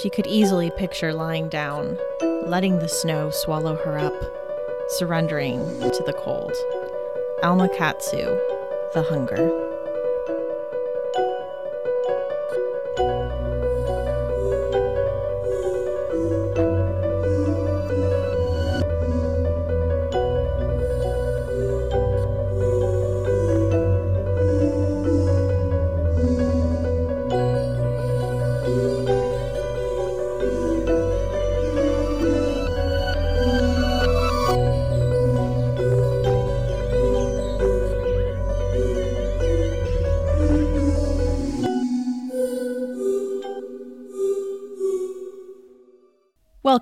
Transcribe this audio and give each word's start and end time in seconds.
She 0.00 0.10
could 0.10 0.26
easily 0.26 0.70
picture 0.70 1.14
lying 1.14 1.48
down, 1.48 1.98
letting 2.20 2.80
the 2.80 2.88
snow 2.88 3.30
swallow 3.30 3.76
her 3.76 3.98
up, 3.98 4.14
surrendering 4.88 5.60
to 5.80 6.02
the 6.04 6.12
cold. 6.12 6.52
Alma 7.42 7.68
Katsu, 7.68 8.38
The 8.92 9.06
Hunger. 9.08 9.65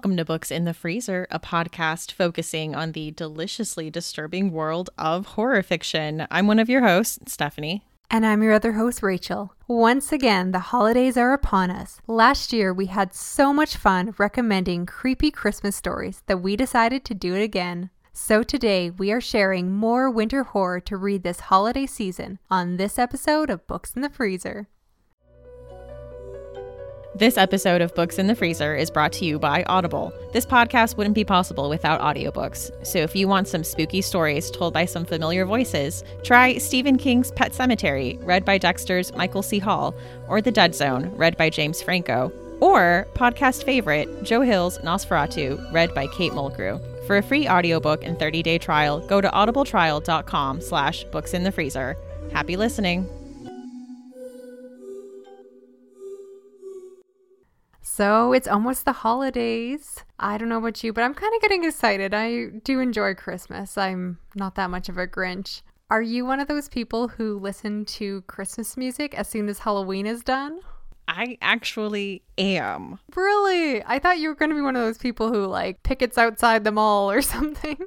Welcome 0.05 0.19
to 0.19 0.25
Books 0.27 0.51
in 0.51 0.67
the 0.67 0.75
Freezer, 0.75 1.27
a 1.31 1.41
podcast 1.41 2.12
focusing 2.12 2.75
on 2.75 2.93
the 2.93 3.11
deliciously 3.12 3.89
disturbing 3.89 4.53
world 4.53 4.91
of 4.99 5.25
horror 5.29 5.62
fiction. 5.62 6.27
I'm 6.31 6.47
one 6.47 6.59
of 6.59 6.69
your 6.69 6.83
hosts, 6.83 7.33
Stephanie. 7.33 7.87
And 8.11 8.27
I'm 8.27 8.43
your 8.43 8.53
other 8.53 8.73
host, 8.73 9.03
Rachel. 9.03 9.55
Once 9.67 10.12
again, 10.12 10.51
the 10.51 10.59
holidays 10.59 11.17
are 11.17 11.33
upon 11.33 11.71
us. 11.71 12.03
Last 12.07 12.53
year, 12.53 12.71
we 12.71 12.85
had 12.85 13.15
so 13.15 13.55
much 13.55 13.79
fun 13.79 14.15
recommending 14.19 14.84
creepy 14.84 15.31
Christmas 15.31 15.75
stories 15.75 16.23
that 16.27 16.43
we 16.43 16.55
decided 16.55 17.06
to 17.06 17.15
do 17.15 17.34
it 17.34 17.43
again. 17.43 17.89
So 18.12 18.43
today, 18.43 18.91
we 18.91 19.11
are 19.11 19.23
sharing 19.23 19.73
more 19.73 20.11
winter 20.11 20.43
horror 20.43 20.81
to 20.81 20.98
read 20.98 21.23
this 21.23 21.41
holiday 21.41 21.87
season 21.87 22.41
on 22.50 22.77
this 22.77 22.98
episode 22.98 23.48
of 23.48 23.67
Books 23.67 23.95
in 23.97 24.03
the 24.03 24.11
Freezer. 24.11 24.69
This 27.17 27.39
episode 27.39 27.81
of 27.81 27.95
Books 27.95 28.19
in 28.19 28.27
the 28.27 28.34
Freezer 28.34 28.75
is 28.75 28.91
brought 28.91 29.12
to 29.12 29.25
you 29.25 29.39
by 29.39 29.62
Audible. 29.69 30.12
This 30.33 30.45
podcast 30.45 30.97
wouldn't 30.97 31.15
be 31.15 31.25
possible 31.25 31.69
without 31.69 32.01
audiobooks. 32.01 32.73
So 32.84 32.98
if 32.98 33.15
you 33.15 33.29
want 33.29 33.47
some 33.47 33.62
spooky 33.62 34.03
stories 34.03 34.51
told 34.51 34.75
by 34.75 34.87
some 34.87 35.05
familiar 35.05 35.47
voices, 35.47 36.03
try 36.25 36.59
Stephen 36.59 36.98
King's 36.98 37.31
Pet 37.31 37.53
Sematary, 37.53 38.19
read 38.27 38.45
by 38.45 38.59
Dexter's 38.59 39.15
Michael 39.15 39.45
C. 39.45 39.61
Hall, 39.61 39.95
or 40.27 40.43
The 40.43 40.51
Dead 40.51 40.75
Zone, 40.75 41.12
read 41.15 41.37
by 41.37 41.51
James 41.51 41.81
Franco, 41.81 42.33
or 42.59 43.06
podcast 43.15 43.62
favorite 43.62 44.25
Joe 44.25 44.41
Hill's 44.41 44.78
NOS4A2, 44.78 45.73
read 45.73 45.95
by 45.95 46.09
Kate 46.09 46.33
Mulgrew. 46.33 46.81
For 47.06 47.19
a 47.19 47.23
free 47.23 47.47
audiobook 47.47 48.03
and 48.03 48.19
30-day 48.19 48.59
trial, 48.59 48.99
go 49.06 49.21
to 49.21 49.28
audibletrial.com 49.28 50.61
slash 50.61 51.05
books 51.05 51.33
in 51.33 51.45
the 51.45 51.53
freezer. 51.53 51.97
Happy 52.33 52.56
listening. 52.56 53.09
So 57.97 58.33
it's 58.33 58.48
almost 58.48 58.87
the 58.87 58.92
holidays. 58.92 60.03
I 60.19 60.37
don't 60.37 60.48
know 60.48 60.59
about 60.59 60.83
you, 60.83 60.92
but 60.92 61.05
I'm 61.05 61.14
kind 61.14 61.33
of 61.33 61.41
getting 61.41 61.62
excited. 61.62 62.12
I 62.12 62.47
do 62.64 62.81
enjoy 62.81 63.14
Christmas. 63.14 63.78
I'm 63.78 64.19
not 64.34 64.56
that 64.56 64.69
much 64.69 64.89
of 64.89 64.98
a 64.98 65.06
Grinch. 65.06 65.62
Are 65.91 66.03
you 66.03 66.27
one 66.27 66.41
of 66.41 66.48
those 66.48 66.69
people 66.69 67.06
who 67.06 67.39
listen 67.39 67.84
to 67.84 68.22
Christmas 68.22 68.77
music 68.77 69.15
as 69.15 69.28
soon 69.28 69.48
as 69.48 69.61
Halloween 69.61 70.06
is 70.06 70.25
done? 70.25 70.59
I 71.06 71.39
actually 71.41 72.22
am. 72.37 72.98
Really? 73.15 73.84
I 73.84 74.00
thought 74.00 74.19
you 74.19 74.28
were 74.28 74.34
going 74.34 74.50
to 74.50 74.56
be 74.56 74.61
one 74.61 74.75
of 74.75 74.83
those 74.83 74.98
people 74.98 75.33
who 75.33 75.47
like 75.47 75.84
pickets 75.84 76.19
outside 76.19 76.65
the 76.65 76.72
mall 76.72 77.09
or 77.09 77.22
something. 77.22 77.78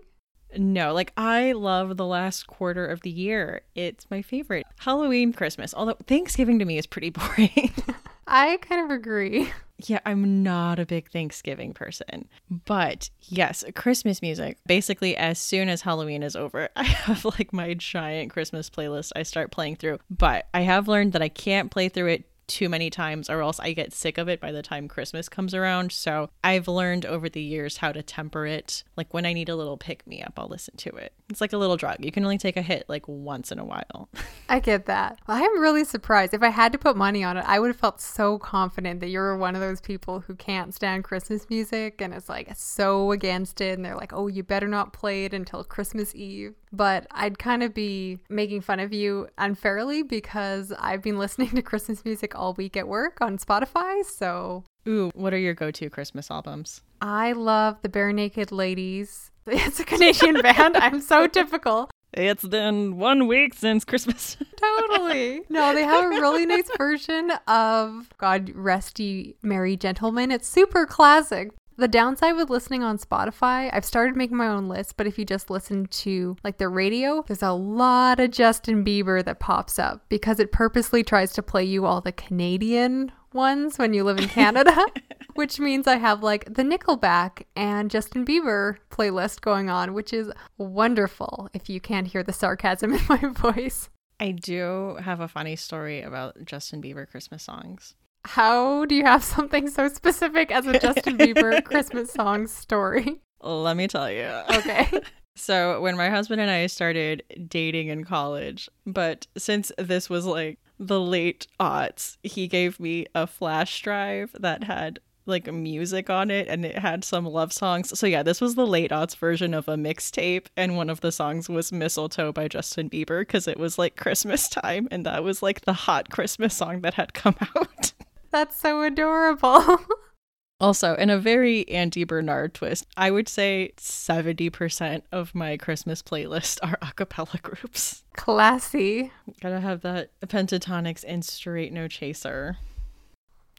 No, 0.57 0.94
like 0.94 1.12
I 1.18 1.51
love 1.51 1.97
the 1.97 2.06
last 2.06 2.47
quarter 2.47 2.88
of 2.88 3.01
the 3.01 3.12
year. 3.12 3.63
It's 3.75 4.09
my 4.09 4.22
favorite. 4.22 4.68
Halloween, 4.79 5.34
Christmas. 5.34 5.74
Although 5.75 5.97
Thanksgiving 6.07 6.59
to 6.59 6.66
me 6.66 6.78
is 6.78 6.88
pretty 6.88 7.09
boring. 7.09 7.74
I 8.25 8.56
kind 8.62 8.85
of 8.85 8.91
agree. 8.97 9.51
Yeah, 9.85 9.99
I'm 10.05 10.41
not 10.41 10.79
a 10.79 10.85
big 10.85 11.11
Thanksgiving 11.11 11.73
person. 11.73 12.27
But 12.49 13.09
yes, 13.21 13.63
Christmas 13.75 14.21
music. 14.21 14.57
Basically, 14.65 15.15
as 15.15 15.38
soon 15.38 15.69
as 15.69 15.81
Halloween 15.81 16.23
is 16.23 16.35
over, 16.35 16.69
I 16.75 16.83
have 16.83 17.25
like 17.25 17.53
my 17.53 17.73
giant 17.75 18.31
Christmas 18.31 18.69
playlist 18.69 19.11
I 19.15 19.23
start 19.23 19.51
playing 19.51 19.75
through. 19.75 19.99
But 20.09 20.47
I 20.53 20.61
have 20.61 20.88
learned 20.88 21.13
that 21.13 21.21
I 21.21 21.29
can't 21.29 21.69
play 21.69 21.89
through 21.89 22.07
it 22.07 22.25
too 22.47 22.69
many 22.69 22.90
times 22.90 23.30
or 23.30 23.41
else 23.41 23.59
I 23.59 23.74
get 23.74 23.94
sick 23.94 24.18
of 24.18 24.28
it 24.28 24.40
by 24.40 24.52
the 24.52 24.62
time 24.62 24.88
Christmas 24.88 25.30
comes 25.30 25.53
around. 25.53 25.91
So 25.91 26.30
I've 26.44 26.68
learned 26.68 27.06
over 27.06 27.30
the 27.30 27.41
years 27.41 27.78
how 27.78 27.91
to 27.91 28.02
temper 28.02 28.46
it. 28.46 28.84
Like 28.96 29.13
when 29.13 29.25
I 29.25 29.34
need 29.34 29.50
a 29.50 29.56
little 29.56 29.78
pick 29.78 30.06
me 30.08 30.22
up, 30.22 30.34
I'll 30.38 30.47
listen 30.47 30.75
to 30.78 30.90
it. 30.96 31.13
It's 31.30 31.41
like 31.41 31.53
a 31.53 31.57
little 31.57 31.78
drug. 31.78 32.03
You 32.03 32.12
can 32.12 32.24
only 32.24 32.38
take 32.38 32.57
a 32.57 32.62
hit 32.62 32.86
like 32.88 33.07
once 33.07 33.52
in 33.52 33.59
a 33.59 33.66
while. 33.66 34.09
I 34.50 34.59
get 34.59 34.86
that. 34.86 35.19
Well, 35.28 35.38
I'm 35.38 35.59
really 35.59 35.84
surprised. 35.84 36.34
If 36.34 36.41
I 36.41 36.50
had 36.50 36.72
to 36.72 36.78
put 36.78 36.96
money 36.96 37.24
on 37.24 37.38
it, 37.38 37.46
I 37.46 37.59
would 37.59 37.68
have 37.68 37.80
felt 37.80 38.00
so 38.00 38.40
confident 38.40 39.02
that 39.02 39.09
you're 39.09 39.36
one 39.38 39.56
of 39.56 39.62
those 39.62 39.81
people 39.81 40.22
who 40.22 40.36
can't 40.36 40.74
stand 40.74 41.03
Christmas 41.03 41.50
music 41.50 42.02
and 42.02 42.13
is 42.13 42.30
like 42.30 42.50
so 42.56 43.12
against 43.12 43.59
it. 43.59 43.78
And 43.78 43.84
they're 43.84 43.97
like, 43.97 44.13
oh, 44.13 44.28
you 44.28 44.44
better 44.44 44.68
not 44.68 44.94
play 44.94 45.25
it 45.25 45.34
until 45.34 45.63
Christmas 45.63 46.16
Eve. 46.16 46.56
But 46.72 47.07
I'd 47.11 47.39
kind 47.39 47.63
of 47.63 47.73
be 47.73 48.19
making 48.29 48.61
fun 48.61 48.79
of 48.79 48.94
you 48.94 49.28
unfairly 49.38 50.03
because 50.03 50.73
I've 50.79 51.01
been 51.01 51.17
listening 51.25 51.50
to 51.51 51.61
Christmas 51.61 52.03
music 52.03 52.35
all 52.35 52.53
week 52.53 52.75
at 52.78 52.88
work 52.88 53.19
on 53.22 53.38
Spotify. 53.38 54.03
So, 54.05 54.63
ooh, 54.88 55.11
what 55.16 55.33
are 55.33 55.38
your 55.38 55.53
go 55.53 55.72
to 55.72 55.89
Christmas 55.89 56.29
albums? 56.29 56.81
I 57.01 57.31
love 57.33 57.77
the 57.81 57.89
Barenaked 57.89 58.51
Ladies. 58.51 59.31
It's 59.50 59.79
a 59.79 59.85
Canadian 59.85 60.41
band. 60.41 60.75
I'm 60.75 61.00
so 61.00 61.25
typical. 61.25 61.89
It's 62.13 62.45
been 62.45 62.97
one 62.97 63.27
week 63.27 63.53
since 63.53 63.85
Christmas. 63.85 64.35
totally. 64.57 65.41
No, 65.50 65.73
they 65.73 65.83
have 65.83 66.03
a 66.03 66.09
really 66.09 66.45
nice 66.45 66.69
version 66.77 67.31
of 67.47 68.09
God 68.17 68.51
Rest 68.53 69.00
Ye 69.00 69.35
Merry 69.41 69.77
Gentlemen. 69.77 70.31
It's 70.31 70.50
super 70.50 70.85
classic. 70.85 71.51
The 71.79 71.88
downside 71.88 72.35
with 72.35 72.49
listening 72.49 72.81
on 72.81 72.97
Spotify, 72.97 73.69
I've 73.71 73.85
started 73.85 74.15
making 74.15 74.35
my 74.35 74.47
own 74.47 74.67
list, 74.67 74.97
but 74.97 75.05
if 75.05 75.19
you 75.19 75.25
just 75.25 75.51
listen 75.51 75.85
to 75.85 76.35
like 76.43 76.57
the 76.57 76.69
radio, 76.69 77.23
there's 77.27 77.43
a 77.43 77.51
lot 77.51 78.19
of 78.19 78.31
Justin 78.31 78.83
Bieber 78.83 79.23
that 79.23 79.39
pops 79.39 79.77
up 79.77 80.03
because 80.09 80.39
it 80.39 80.51
purposely 80.51 81.03
tries 81.03 81.33
to 81.33 81.43
play 81.43 81.63
you 81.63 81.85
all 81.85 82.01
the 82.01 82.11
Canadian 82.11 83.11
ones 83.31 83.77
when 83.77 83.93
you 83.93 84.03
live 84.03 84.17
in 84.17 84.27
Canada, 84.27 84.75
which 85.35 85.59
means 85.59 85.85
I 85.85 85.97
have 85.97 86.23
like 86.23 86.45
the 86.45 86.63
Nickelback 86.63 87.43
and 87.55 87.91
Justin 87.91 88.25
Bieber 88.25 88.77
playlist 88.89 89.41
going 89.41 89.69
on, 89.69 89.94
which 89.94 90.13
is 90.13 90.31
wonderful 90.57 91.47
if 91.53 91.69
you 91.69 91.79
can't 91.79 92.07
hear 92.07 92.23
the 92.23 92.33
sarcasm 92.33 92.94
in 92.95 93.01
my 93.07 93.17
voice. 93.17 93.91
I 94.19 94.31
do 94.31 94.97
have 94.99 95.19
a 95.19 95.27
funny 95.27 95.55
story 95.55 96.01
about 96.01 96.44
Justin 96.44 96.81
Bieber 96.81 97.07
Christmas 97.07 97.44
songs. 97.44 97.94
How 98.27 98.83
do 98.83 98.93
you 98.93 99.05
have 99.05 99.23
something 99.23 99.69
so 99.69 99.88
specific 99.88 100.51
as 100.51 100.67
a 100.67 100.77
Justin 100.77 101.17
Bieber 101.17 101.63
Christmas 101.63 102.11
song 102.11 102.45
story? 102.45 103.21
Let 103.41 103.77
me 103.77 103.88
tell 103.88 104.11
you. 104.11 104.29
Okay. 104.49 104.89
So, 105.39 105.79
when 105.81 105.95
my 105.95 106.09
husband 106.09 106.41
and 106.41 106.49
I 106.49 106.65
started 106.65 107.21
dating 107.47 107.89
in 107.89 108.05
college, 108.05 108.67
but 108.88 109.27
since 109.38 109.71
this 109.77 110.09
was 110.09 110.25
like 110.25 110.57
the 110.79 110.99
late 110.99 111.45
aughts, 111.59 112.17
he 112.23 112.47
gave 112.47 112.79
me 112.79 113.05
a 113.13 113.27
flash 113.27 113.83
drive 113.83 114.35
that 114.39 114.63
had 114.63 114.97
like 115.27 115.45
music 115.53 116.09
on 116.09 116.31
it 116.31 116.47
and 116.47 116.65
it 116.65 116.79
had 116.79 117.03
some 117.03 117.23
love 117.23 117.53
songs. 117.53 117.97
So 117.99 118.07
yeah, 118.07 118.23
this 118.23 118.41
was 118.41 118.55
the 118.55 118.65
late 118.65 118.89
aughts 118.89 119.15
version 119.15 119.53
of 119.53 119.67
a 119.67 119.75
mixtape 119.75 120.47
and 120.57 120.75
one 120.75 120.89
of 120.89 121.01
the 121.01 121.11
songs 121.11 121.49
was 121.49 121.71
Mistletoe 121.71 122.31
by 122.31 122.47
Justin 122.47 122.89
Bieber 122.89 123.21
because 123.21 123.47
it 123.47 123.59
was 123.59 123.77
like 123.77 123.95
Christmas 123.95 124.49
time 124.49 124.88
and 124.89 125.05
that 125.05 125.23
was 125.23 125.44
like 125.44 125.61
the 125.61 125.73
hot 125.73 126.09
Christmas 126.09 126.55
song 126.55 126.81
that 126.81 126.95
had 126.95 127.13
come 127.13 127.35
out. 127.55 127.94
That's 128.31 128.55
so 128.55 128.81
adorable. 128.81 129.79
also, 130.59 130.95
in 130.95 131.09
a 131.09 131.18
very 131.18 131.68
Andy 131.69 132.03
Bernard 132.03 132.53
twist, 132.53 132.85
I 132.95 133.12
would 133.12 133.27
say 133.27 133.74
70% 133.77 135.03
of 135.12 135.33
my 135.33 135.57
Christmas 135.57 136.01
playlist 136.01 136.59
are 136.63 136.77
a 136.81 136.91
cappella 136.94 137.39
groups. 137.41 138.03
Classy. 138.15 139.12
Gotta 139.41 139.59
have 139.59 139.81
that 139.81 140.12
Pentatonix 140.21 141.03
and 141.07 141.24
Straight 141.24 141.74
No 141.74 141.88
Chaser. 141.88 142.57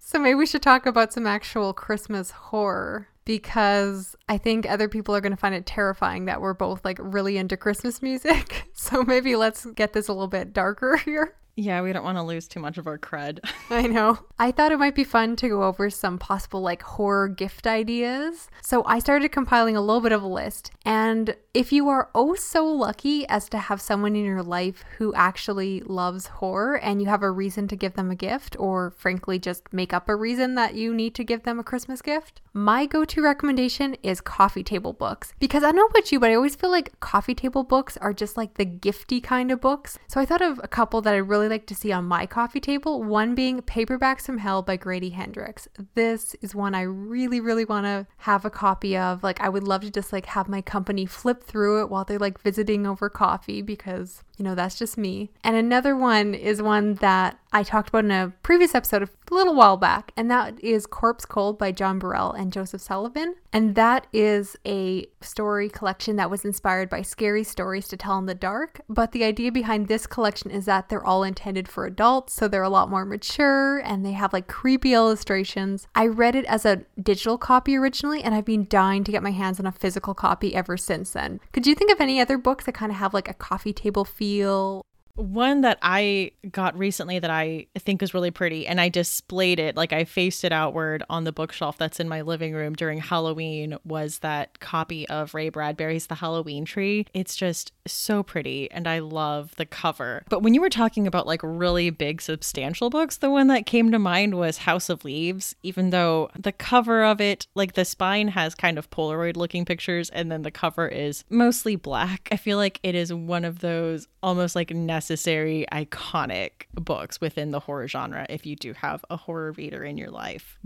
So 0.01 0.19
maybe 0.19 0.37
we 0.37 0.47
should 0.47 0.63
talk 0.63 0.87
about 0.87 1.13
some 1.13 1.27
actual 1.27 1.75
Christmas 1.75 2.31
horror 2.31 3.09
because 3.29 4.17
I 4.27 4.39
think 4.39 4.65
other 4.65 4.89
people 4.89 5.15
are 5.15 5.21
going 5.21 5.35
to 5.35 5.37
find 5.37 5.55
it 5.55 5.67
terrifying 5.67 6.25
that 6.25 6.41
we're 6.41 6.55
both 6.55 6.83
like 6.83 6.99
really 6.99 7.37
into 7.37 7.59
Christmas 7.59 8.01
music. 8.01 8.65
So 8.81 9.03
maybe 9.03 9.37
let's 9.37 9.67
get 9.67 9.93
this 9.93 10.09
a 10.09 10.13
little 10.15 10.29
bit 10.29 10.55
darker 10.55 10.97
here. 11.05 11.35
Yeah, 11.59 11.83
we 11.83 11.93
don't 11.93 12.05
want 12.05 12.19
to 12.19 12.23
lose 12.23 12.47
too 12.47 12.61
much 12.61 12.79
of 12.79 12.87
our 12.87 12.99
cred. 12.99 13.41
I 13.71 13.89
know. 13.89 14.21
I 14.39 14.53
thought 14.53 14.71
it 14.71 14.79
might 14.79 14.95
be 14.95 15.03
fun 15.03 15.35
to 15.37 15.49
go 15.49 15.65
over 15.65 15.91
some 15.91 16.17
possible 16.17 16.61
like 16.61 16.83
horror 16.83 17.27
gift 17.27 17.67
ideas. 17.67 18.49
So 18.63 18.85
I 18.85 19.01
started 19.01 19.33
compiling 19.33 19.77
a 19.77 19.81
little 19.81 20.01
bit 20.01 20.13
of 20.13 20.23
a 20.23 20.29
list. 20.29 20.71
And 20.85 21.35
if 21.55 21.73
you 21.73 21.89
are 21.89 22.11
oh 22.15 22.37
so 22.37 22.65
lucky 22.65 23.27
as 23.27 23.49
to 23.49 23.59
have 23.59 23.81
someone 23.81 24.15
in 24.15 24.25
your 24.25 24.45
life 24.45 24.85
who 24.99 25.13
actually 25.15 25.81
loves 25.81 26.29
horror 26.29 26.79
and 26.79 27.03
you 27.03 27.09
have 27.09 27.25
a 27.25 27.31
reason 27.33 27.67
to 27.67 27.75
give 27.75 27.95
them 27.95 28.13
a 28.13 28.15
gift, 28.15 28.55
or 28.61 28.93
frankly, 28.93 29.41
just 29.41 29.73
make 29.73 29.93
up 29.93 30.09
a 30.09 30.15
reason 30.15 30.55
that 30.55 30.77
you 30.77 30.95
need 30.95 31.17
to 31.17 31.25
give 31.25 31.43
them 31.43 31.59
a 31.59 31.65
Christmas 31.65 32.01
gift, 32.01 32.41
my 32.53 32.87
go 32.87 33.05
to 33.05 33.21
recommendation 33.21 33.97
is 34.05 34.21
coffee 34.21 34.63
table 34.63 34.93
books. 34.93 35.33
Because 35.41 35.65
I 35.65 35.73
don't 35.73 35.77
know 35.77 35.87
about 35.87 36.13
you, 36.13 36.21
but 36.21 36.31
I 36.31 36.35
always 36.35 36.55
feel 36.55 36.71
like 36.71 36.99
coffee 37.01 37.35
table 37.35 37.65
books 37.65 37.97
are 37.97 38.13
just 38.13 38.37
like 38.37 38.55
the 38.55 38.67
gifty 38.67 39.21
kind 39.21 39.51
of 39.51 39.61
books. 39.61 39.99
So 40.07 40.21
I 40.21 40.25
thought 40.25 40.43
of 40.43 40.61
a 40.63 40.69
couple 40.69 41.01
that 41.03 41.15
I 41.15 41.19
really 41.19 41.48
like 41.51 41.67
to 41.67 41.75
see 41.75 41.93
on 41.93 42.05
my 42.05 42.27
coffee 42.27 42.61
table, 42.61 43.03
one 43.03 43.35
being 43.35 43.61
Paperbacks 43.63 44.23
from 44.23 44.39
Hell 44.39 44.63
by 44.63 44.77
Grady 44.77 45.11
Hendrix. 45.11 45.69
This 45.95 46.35
is 46.43 46.55
one 46.55 46.75
I 46.75 46.83
really, 46.83 47.41
really 47.41 47.65
want 47.65 47.87
to 47.87 48.07
have 48.19 48.45
a 48.45 48.51
copy 48.51 48.97
of. 48.97 49.23
Like, 49.23 49.41
I 49.41 49.49
would 49.49 49.65
love 49.65 49.83
to 49.83 49.91
just 49.91 50.13
like 50.13 50.27
have 50.27 50.49
my 50.49 50.63
company 50.63 51.07
flip 51.07 51.43
through 51.43 51.83
it 51.83 51.91
while 51.91 52.05
they're 52.05 52.19
like 52.19 52.41
visiting 52.41 52.87
over 52.87 53.09
coffee 53.09 53.63
because 53.63 54.23
you 54.39 54.45
know, 54.45 54.55
that's 54.55 54.79
just 54.79 54.97
me. 54.97 55.31
And 55.43 55.57
another 55.57 55.97
one 55.97 56.33
is 56.33 56.63
one 56.63 56.95
that 56.97 57.39
I 57.53 57.63
talked 57.63 57.89
about 57.89 58.05
in 58.05 58.11
a 58.11 58.33
previous 58.43 58.75
episode 58.75 59.03
a 59.03 59.35
little 59.35 59.55
while 59.55 59.77
back, 59.77 60.13
and 60.17 60.31
that 60.31 60.63
is 60.63 60.87
Corpse 60.87 61.25
Cold 61.25 61.59
by 61.59 61.73
John 61.73 61.99
Brhel 61.99 62.39
and 62.39 62.53
Joseph 62.53 62.81
Sullivan. 62.81 63.35
And 63.53 63.75
that 63.75 64.07
is 64.13 64.57
a 64.67 65.07
story 65.23 65.69
collection 65.69 66.17
that 66.17 66.31
was 66.31 66.45
inspired 66.45 66.89
by 66.89 67.03
scary 67.03 67.43
stories 67.43 67.89
to 67.89 67.97
tell 67.97 68.19
in 68.19 68.27
the 68.27 68.35
dark. 68.35 68.83
But 68.89 69.13
the 69.13 69.25
idea 69.25 69.51
behind 69.51 69.89
this 69.89 70.07
collection 70.07 70.51
is 70.51 70.67
that 70.67 70.89
they're 70.89 71.05
all 71.05 71.25
intended 71.25 71.69
for 71.69 71.87
adults, 71.87 72.35
so 72.35 72.47
they're 72.47 72.63
a 72.63 72.69
lot 72.69 72.91
more 72.91 73.05
mature 73.05 73.79
and 73.79 74.05
they 74.05 74.13
have 74.13 74.33
like 74.33 74.47
creepy 74.47 74.93
illustrations. 74.93 75.89
I 75.95 76.07
read 76.07 76.37
it 76.37 76.45
as 76.45 76.65
a 76.65 76.83
digital 77.03 77.39
copy 77.39 77.77
originally, 77.77 78.23
and 78.23 78.35
I've 78.35 78.45
been 78.45 78.67
dying 78.69 79.05
to 79.05 79.13
get 79.13 79.23
my 79.23 79.33
hands 79.33 79.59
on 79.59 79.67
a 79.67 79.73
physical 79.73 80.15
copy 80.15 80.55
ever 80.55 80.77
since 80.77 81.11
then. 81.11 81.41
Could 81.53 81.67
you 81.67 81.75
think 81.75 81.91
of 81.91 82.01
any 82.01 82.21
other 82.21 82.39
books 82.39 82.67
that 82.67 82.73
kind 82.73 82.93
of 82.93 82.99
have 82.99 83.15
like 83.15 83.29
a 83.29 83.35
coffee 83.35 83.73
table 83.73 84.05
feel? 84.05 84.28
Feel 84.29 84.85
one 85.19 85.63
that 85.63 85.79
I 85.83 86.31
got 86.51 86.79
recently 86.79 87.19
that 87.19 87.31
I 87.31 87.67
think 87.77 88.03
is 88.03 88.15
really 88.15 88.31
pretty, 88.31 88.67
and 88.67 88.81
I 88.81 88.89
displayed 88.89 89.59
it, 89.59 89.77
like 89.77 89.93
I 89.93 90.05
faced 90.05 90.45
it 90.45 90.53
outward 90.53 91.03
on 91.11 91.25
the 91.25 91.33
bookshelf 91.33 91.77
that's 91.77 91.99
in 91.99 92.09
my 92.09 92.23
living 92.23 92.55
room 92.55 92.75
during 92.75 92.99
Halloween, 92.99 93.77
was 93.85 94.21
that 94.21 94.61
copy 94.61 95.09
of 95.09 95.35
Ray 95.35 95.49
Bradbury's 95.49 96.07
The 96.07 96.15
Halloween 96.15 96.65
Tree. 96.65 97.05
It's 97.13 97.35
just 97.35 97.73
so 97.85 98.23
pretty, 98.23 98.71
and 98.71 98.87
I 98.87 99.01
love 99.01 99.57
the 99.57 99.67
cover. 99.67 100.23
But 100.29 100.43
when 100.43 100.55
you 100.55 100.61
were 100.61 100.71
talking 100.71 101.07
about 101.09 101.27
like 101.27 101.41
really 101.43 101.91
big, 101.91 102.23
substantial 102.23 102.89
books, 102.89 103.17
the 103.17 103.31
one 103.31 103.49
that 103.49 103.67
came 103.67 103.91
to 103.91 103.99
mind 103.99 104.35
was 104.35 104.59
House 104.59 104.89
of 104.89 105.05
Leaves, 105.05 105.57
even 105.65 105.91
though 105.91 106.31
the 106.39 106.53
cover 106.53 107.03
of 107.03 107.21
it, 107.21 107.49
like 107.57 107.73
the 107.73 107.85
spine 107.85 108.29
has 108.29 108.55
kind 108.55 108.79
of 108.79 108.91
Polaroid 108.91 109.37
looking 109.37 109.65
pictures, 109.65 110.11
and 110.11 110.31
then 110.31 110.43
the 110.43 110.53
cover 110.53 110.87
is 110.87 111.25
mostly 111.29 111.75
black. 111.75 112.29
I 112.31 112.37
feel 112.37 112.57
like 112.57 112.79
it 112.85 112.95
is 112.95 113.13
one 113.13 113.45
of 113.45 113.59
those 113.59 114.07
almost 114.23 114.55
like 114.55 114.71
necessary 114.71 115.08
necessary, 115.09 115.65
iconic 115.73 116.67
books 116.75 117.21
within 117.21 117.51
the 117.51 117.61
horror 117.61 117.89
genre 117.89 118.27
if 118.29 118.45
you 118.45 118.57
do 118.57 118.75
have 118.75 119.05
a 119.09 119.17
horror 119.17 119.53
reader 119.53 119.83
in 119.83 119.97
your 119.97 120.11
life. 120.11 120.59